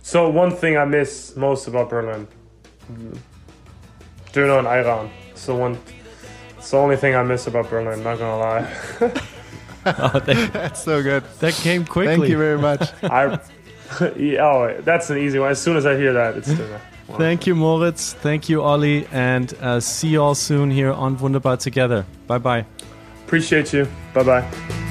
So 0.07 0.29
one 0.29 0.55
thing 0.55 0.77
I 0.77 0.85
miss 0.85 1.35
most 1.35 1.67
about 1.67 1.89
Berlin, 1.89 2.29
Döner 4.31 4.59
and 4.59 4.65
Ayran. 4.65 5.09
So 5.35 5.53
one, 5.57 5.77
it's 6.57 6.71
the 6.71 6.77
only 6.77 6.95
thing 6.95 7.13
I 7.13 7.23
miss 7.23 7.47
about 7.47 7.69
Berlin. 7.69 8.01
Not 8.03 8.17
gonna 8.17 8.37
lie. 8.37 8.73
Oh, 9.85 10.19
that, 10.19 10.51
That's 10.51 10.83
so 10.83 11.01
good. 11.01 11.23
that 11.39 11.53
came 11.53 11.85
quickly. 11.85 12.17
Thank 12.17 12.29
you 12.29 12.37
very 12.37 12.57
much. 12.57 12.91
I, 13.03 13.39
yeah, 14.17 14.45
oh, 14.45 14.81
that's 14.81 15.09
an 15.09 15.17
easy 15.17 15.39
one. 15.39 15.51
As 15.51 15.61
soon 15.61 15.77
as 15.77 15.85
I 15.85 15.95
hear 15.95 16.11
that, 16.11 16.35
it's 16.35 16.49
Döner. 16.49 16.81
Thank 17.17 17.47
you, 17.47 17.55
Moritz. 17.55 18.11
Thank 18.13 18.49
you, 18.49 18.61
Olli. 18.61 19.07
And 19.13 19.53
uh, 19.61 19.79
see 19.79 20.09
you 20.09 20.21
all 20.21 20.35
soon 20.35 20.71
here 20.71 20.91
on 20.91 21.17
Wunderbar 21.17 21.55
Together. 21.57 22.05
Bye 22.27 22.37
bye. 22.37 22.65
Appreciate 23.25 23.71
you. 23.71 23.87
Bye 24.13 24.23
bye. 24.23 24.83